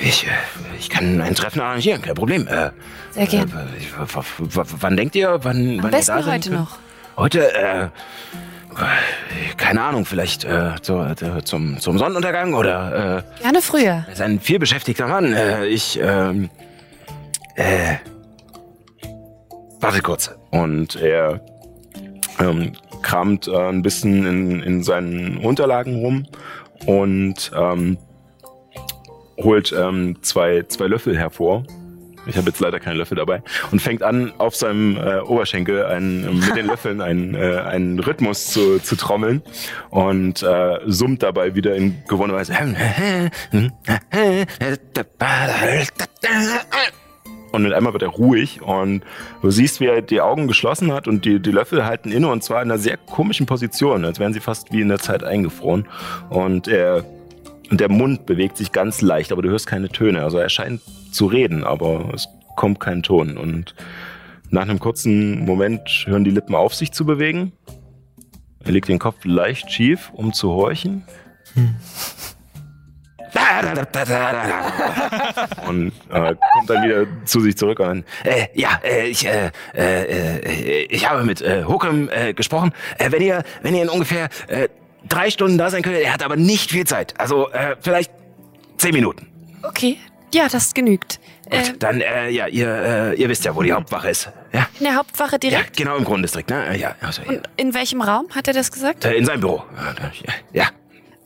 [0.02, 0.30] ich, äh,
[0.78, 2.46] ich kann ein Treffen arrangieren, kein Problem.
[2.46, 2.70] Äh,
[3.10, 3.48] Sehr gern.
[3.48, 4.06] Äh,
[4.80, 6.78] wann denkt ihr, wann, Am wann besten ihr da heute noch.
[7.16, 7.88] Heute, äh,
[9.56, 14.04] keine Ahnung, vielleicht äh, zu, äh, zum, zum Sonnenuntergang oder äh, Gerne früher.
[14.06, 15.32] er ist ein vielbeschäftigter Mann.
[15.32, 16.48] Äh, ich, ähm,
[17.56, 17.96] äh,
[19.80, 20.30] Warte kurz.
[20.50, 21.40] Und er
[22.38, 22.72] ähm,
[23.02, 26.26] kramt äh, ein bisschen in, in seinen Unterlagen rum
[26.86, 27.96] und ähm,
[29.42, 31.64] holt ähm, zwei, zwei Löffel hervor.
[32.26, 33.42] Ich habe jetzt leider keinen Löffel dabei.
[33.70, 38.48] Und fängt an, auf seinem äh, Oberschenkel einen, mit den Löffeln einen, äh, einen Rhythmus
[38.48, 39.42] zu, zu trommeln
[39.88, 42.52] und äh, summt dabei wieder in gewohnter Weise.
[47.52, 49.02] Und mit einmal wird er ruhig und
[49.42, 52.44] du siehst, wie er die Augen geschlossen hat und die, die Löffel halten inne und
[52.44, 55.89] zwar in einer sehr komischen Position, als wären sie fast wie in der Zeit eingefroren.
[56.28, 57.05] Und er,
[57.70, 60.23] und der Mund bewegt sich ganz leicht, aber du hörst keine Töne.
[60.23, 60.81] Also er scheint
[61.12, 63.39] zu reden, aber es kommt kein Ton.
[63.39, 63.74] Und
[64.50, 67.52] nach einem kurzen Moment hören die Lippen auf, sich zu bewegen.
[68.65, 71.05] Er legt den Kopf leicht schief, um zu horchen.
[75.68, 80.40] und äh, kommt dann wieder zu sich zurück und äh, ja, äh, ich, äh, äh,
[80.40, 82.73] äh, ich habe mit äh, Hokum äh, gesprochen.
[82.99, 84.68] Äh, wenn ihr, wenn ihr in ungefähr äh,
[85.10, 87.18] drei Stunden da sein könnt, er hat aber nicht viel Zeit.
[87.20, 88.10] Also äh, vielleicht
[88.78, 89.26] zehn Minuten.
[89.62, 89.98] Okay.
[90.32, 91.20] Ja, das genügt.
[91.50, 94.30] Äh, Gut, dann, äh, ja, ihr, äh, ihr wisst ja, wo die Hauptwache ist.
[94.52, 95.76] Ja, in der Hauptwache ja direkt?
[95.76, 96.68] genau im Grunddistrikt, ne?
[96.68, 97.28] Äh, Ja, also, ja.
[97.30, 99.05] Und in welchem Raum hat er das gesagt?
[99.05, 99.64] Äh, in seinem Büro.
[99.76, 100.68] Äh, Ja,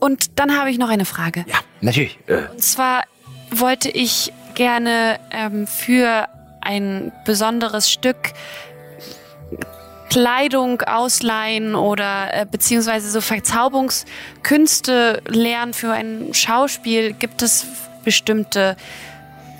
[0.00, 1.44] Und dann habe ich noch eine Frage.
[1.46, 2.18] ja, natürlich.
[2.26, 3.04] Äh, Und zwar
[3.50, 6.26] wollte ich gerne ähm, für
[6.62, 8.32] ein besonderes Stück
[10.15, 17.15] Kleidung ausleihen oder äh, beziehungsweise so Verzauberungskünste lernen für ein Schauspiel.
[17.15, 17.67] Gibt es
[18.05, 18.76] bestimmte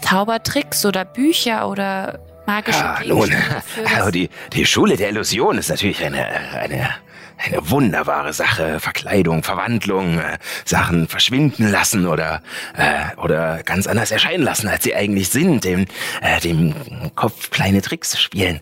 [0.03, 3.33] Zaubertricks oder Bücher oder magische Ja, nun,
[3.67, 3.95] für das?
[3.97, 6.91] also die, die Schule der Illusion ist natürlich eine, eine,
[7.39, 8.81] eine wunderbare Sache.
[8.81, 12.43] Verkleidung, Verwandlung, äh, Sachen verschwinden lassen oder,
[12.77, 15.87] äh, oder ganz anders erscheinen lassen, als sie eigentlich sind, dem,
[16.23, 16.75] äh, dem
[17.15, 18.61] Kopf kleine Tricks spielen.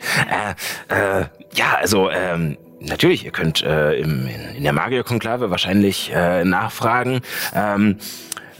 [0.88, 6.44] Äh, äh, ja, also, ähm, Natürlich, ihr könnt äh, im, in, der Magierkonklave wahrscheinlich äh,
[6.44, 7.20] nachfragen.
[7.54, 7.98] Ähm,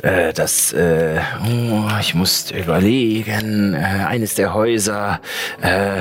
[0.00, 5.20] äh, das, äh, oh, ich muss überlegen, äh, eines der Häuser,
[5.60, 5.98] äh,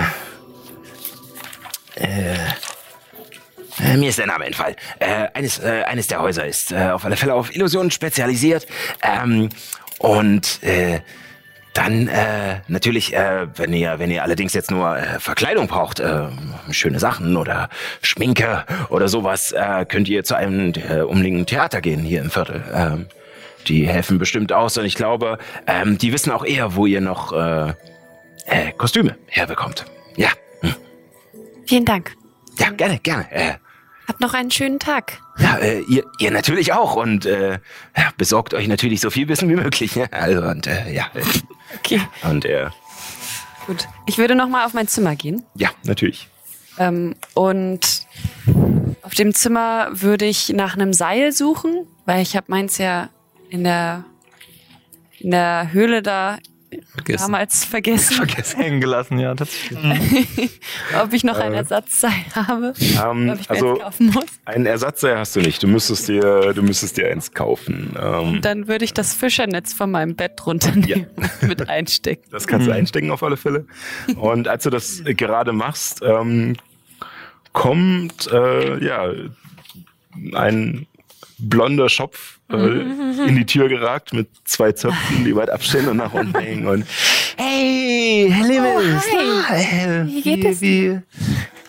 [1.95, 2.35] äh,
[3.97, 4.75] mir ist der Name entfallen.
[4.99, 8.67] Äh, eines, äh, eines der Häuser ist äh, auf alle Fälle auf Illusionen spezialisiert.
[9.03, 9.49] Ähm,
[9.99, 10.99] und äh,
[11.73, 16.27] Dann äh, natürlich, äh, wenn ihr, wenn ihr allerdings jetzt nur äh, Verkleidung braucht, äh,
[16.71, 17.69] schöne Sachen oder
[18.01, 22.61] Schminke oder sowas, äh, könnt ihr zu einem äh, umliegenden Theater gehen hier im Viertel.
[22.73, 23.07] Ähm,
[23.67, 27.31] die helfen bestimmt aus und ich glaube, ähm, die wissen auch eher, wo ihr noch
[27.31, 27.69] äh,
[28.47, 29.85] äh, Kostüme herbekommt.
[30.17, 30.29] Ja,
[30.61, 30.75] hm.
[31.67, 32.11] Vielen Dank.
[32.59, 33.31] ja, gerne, gerne.
[33.31, 33.53] Äh,
[34.11, 35.21] Habt noch einen schönen Tag.
[35.37, 37.59] ja, äh, ihr, ihr natürlich auch und äh,
[38.17, 39.95] besorgt euch natürlich so viel Wissen wie möglich.
[39.95, 40.03] Ja?
[40.11, 41.05] Also und äh, ja,
[41.77, 42.67] Okay, und äh,
[43.67, 43.87] gut.
[44.07, 45.45] Ich würde noch mal auf mein Zimmer gehen.
[45.55, 46.27] ja, natürlich.
[46.77, 48.05] Ähm, und
[49.01, 53.07] auf dem Zimmer würde ich nach einem Seil suchen, weil ich habe meins ja
[53.49, 54.03] in der
[55.19, 56.37] in der Höhle da
[56.93, 57.21] Vergessen.
[57.25, 58.59] damals vergessen, Vergessen.
[58.61, 59.33] Hängen gelassen, ja.
[61.03, 64.25] Ob ich noch ein Ersatzseil habe, Ähm, ob ich mir also eins kaufen muss.
[64.45, 65.61] ein Ersatzseil hast du nicht.
[65.63, 67.95] Du müsstest dir, du müsstest dir eins kaufen.
[68.01, 72.23] Ähm, Dann würde ich das Fischernetz von meinem Bett runternehmen und mit einstecken.
[72.31, 73.65] Das kannst du einstecken auf alle Fälle.
[74.15, 76.55] Und als du das äh, gerade machst, ähm,
[77.53, 79.11] kommt äh, ja
[80.33, 80.87] ein
[81.41, 86.13] blonder Schopf äh, in die Tür geragt mit zwei Zöpfen, die weit abstehen und nach
[86.13, 86.67] unten hängen.
[86.67, 86.85] Und
[87.37, 90.05] hey, Herr Lewis, Oh, hi.
[90.05, 90.61] Wie geht es?
[90.61, 90.99] Wie,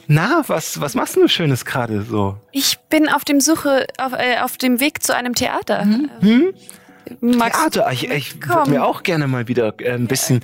[0.07, 2.37] na, was, was machst du Schönes gerade so?
[2.51, 5.83] Ich bin auf dem Suche, auf, äh, auf dem Weg zu einem Theater.
[5.85, 6.53] Hm?
[7.21, 10.41] Magst Theater, ich, ich würde mir auch gerne mal wieder äh, ein bisschen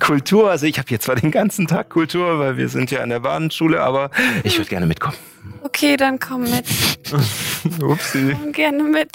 [0.00, 0.50] Kultur.
[0.50, 3.20] Also ich habe jetzt zwar den ganzen Tag Kultur, weil wir sind ja an der
[3.20, 4.10] Bahnschule, aber
[4.44, 5.16] ich würde gerne mitkommen.
[5.62, 6.66] Okay, dann komm mit.
[7.82, 8.36] Upsi.
[8.40, 9.10] Komm gerne mit.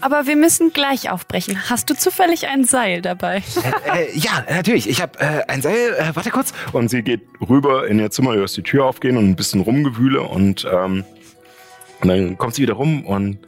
[0.00, 1.70] Aber wir müssen gleich aufbrechen.
[1.70, 3.42] Hast du zufällig ein Seil dabei?
[3.94, 4.88] Äh, ja, natürlich.
[4.88, 5.94] Ich habe äh, ein Seil.
[5.96, 6.52] Äh, warte kurz.
[6.72, 9.60] Und sie geht rüber in ihr Zimmer, du hörst die Tür aufgehen und ein bisschen
[9.60, 11.04] rumgewühle und, ähm,
[12.00, 13.38] und dann kommt sie wieder rum und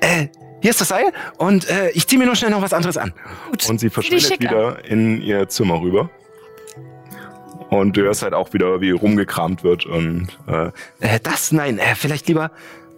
[0.00, 0.28] äh,
[0.60, 3.12] hier ist das Seil und äh, ich ziehe mir nur schnell noch was anderes an.
[3.50, 3.68] Gut.
[3.68, 6.10] Und sie verschwindet wieder in ihr Zimmer rüber.
[7.70, 11.94] Und du hörst halt auch wieder, wie rumgekramt wird und äh, äh, das, nein, äh,
[11.94, 12.50] vielleicht lieber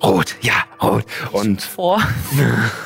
[0.03, 1.05] rot, ja, rot.
[1.33, 2.03] Und Vor.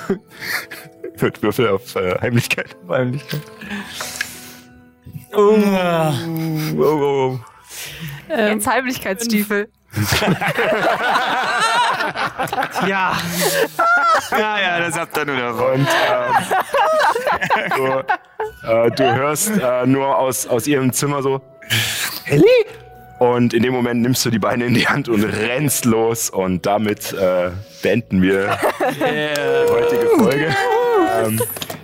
[1.16, 2.76] wird Würfel auf äh, Heimlichkeit.
[2.88, 3.40] Heimlichkeit.
[5.32, 5.56] Oh,
[6.76, 7.38] oh, oh.
[8.28, 9.68] Ähm, Jetzt Heimlichkeitsstiefel.
[12.86, 13.16] Ja.
[14.30, 15.80] Ja, ja, das habt ihr nur davon.
[15.80, 15.88] Und
[17.56, 18.04] ähm,
[18.62, 21.40] du, äh, du hörst äh, nur aus, aus ihrem Zimmer so,
[22.26, 22.44] Ellie?
[23.18, 26.28] Und in dem Moment nimmst du die Beine in die Hand und rennst los.
[26.28, 27.50] Und damit äh,
[27.82, 28.58] beenden wir
[28.90, 30.54] die heutige Folge.
[31.24, 31.40] Ähm,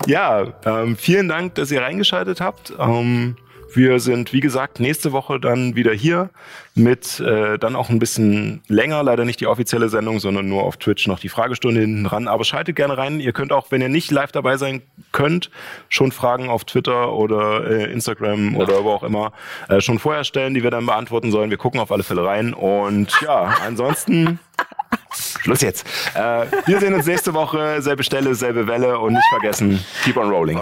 [0.07, 2.75] ja, ähm, vielen Dank, dass ihr reingeschaltet habt.
[2.79, 3.37] Ähm,
[3.75, 6.31] wir sind, wie gesagt, nächste Woche dann wieder hier
[6.75, 10.77] mit äh, dann auch ein bisschen länger, leider nicht die offizielle Sendung, sondern nur auf
[10.77, 12.29] Twitch noch die Fragestunde hinten dran.
[12.29, 13.21] Aber schaltet gerne rein.
[13.21, 15.51] Ihr könnt auch, wenn ihr nicht live dabei sein könnt,
[15.89, 19.33] schon Fragen auf Twitter oder äh, Instagram oder wo auch immer
[19.69, 21.51] äh, schon vorher stellen, die wir dann beantworten sollen.
[21.51, 22.55] Wir gucken auf alle Fälle rein.
[22.55, 24.39] Und ja, ansonsten
[25.41, 25.87] Schluss jetzt.
[26.15, 30.31] Äh, wir sehen uns nächste Woche, selbe Stelle, selbe Welle und nicht vergessen, keep on
[30.31, 30.59] rolling.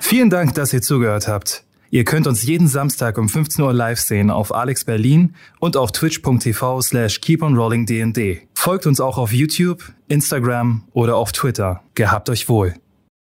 [0.00, 1.64] Vielen Dank, dass ihr zugehört habt.
[1.90, 5.92] Ihr könnt uns jeden Samstag um 15 Uhr live sehen auf Alex Berlin und auf
[5.92, 8.48] twitch.tv slash keeponrollingdnd.
[8.54, 11.82] Folgt uns auch auf YouTube, Instagram oder auf Twitter.
[11.94, 12.74] Gehabt euch wohl.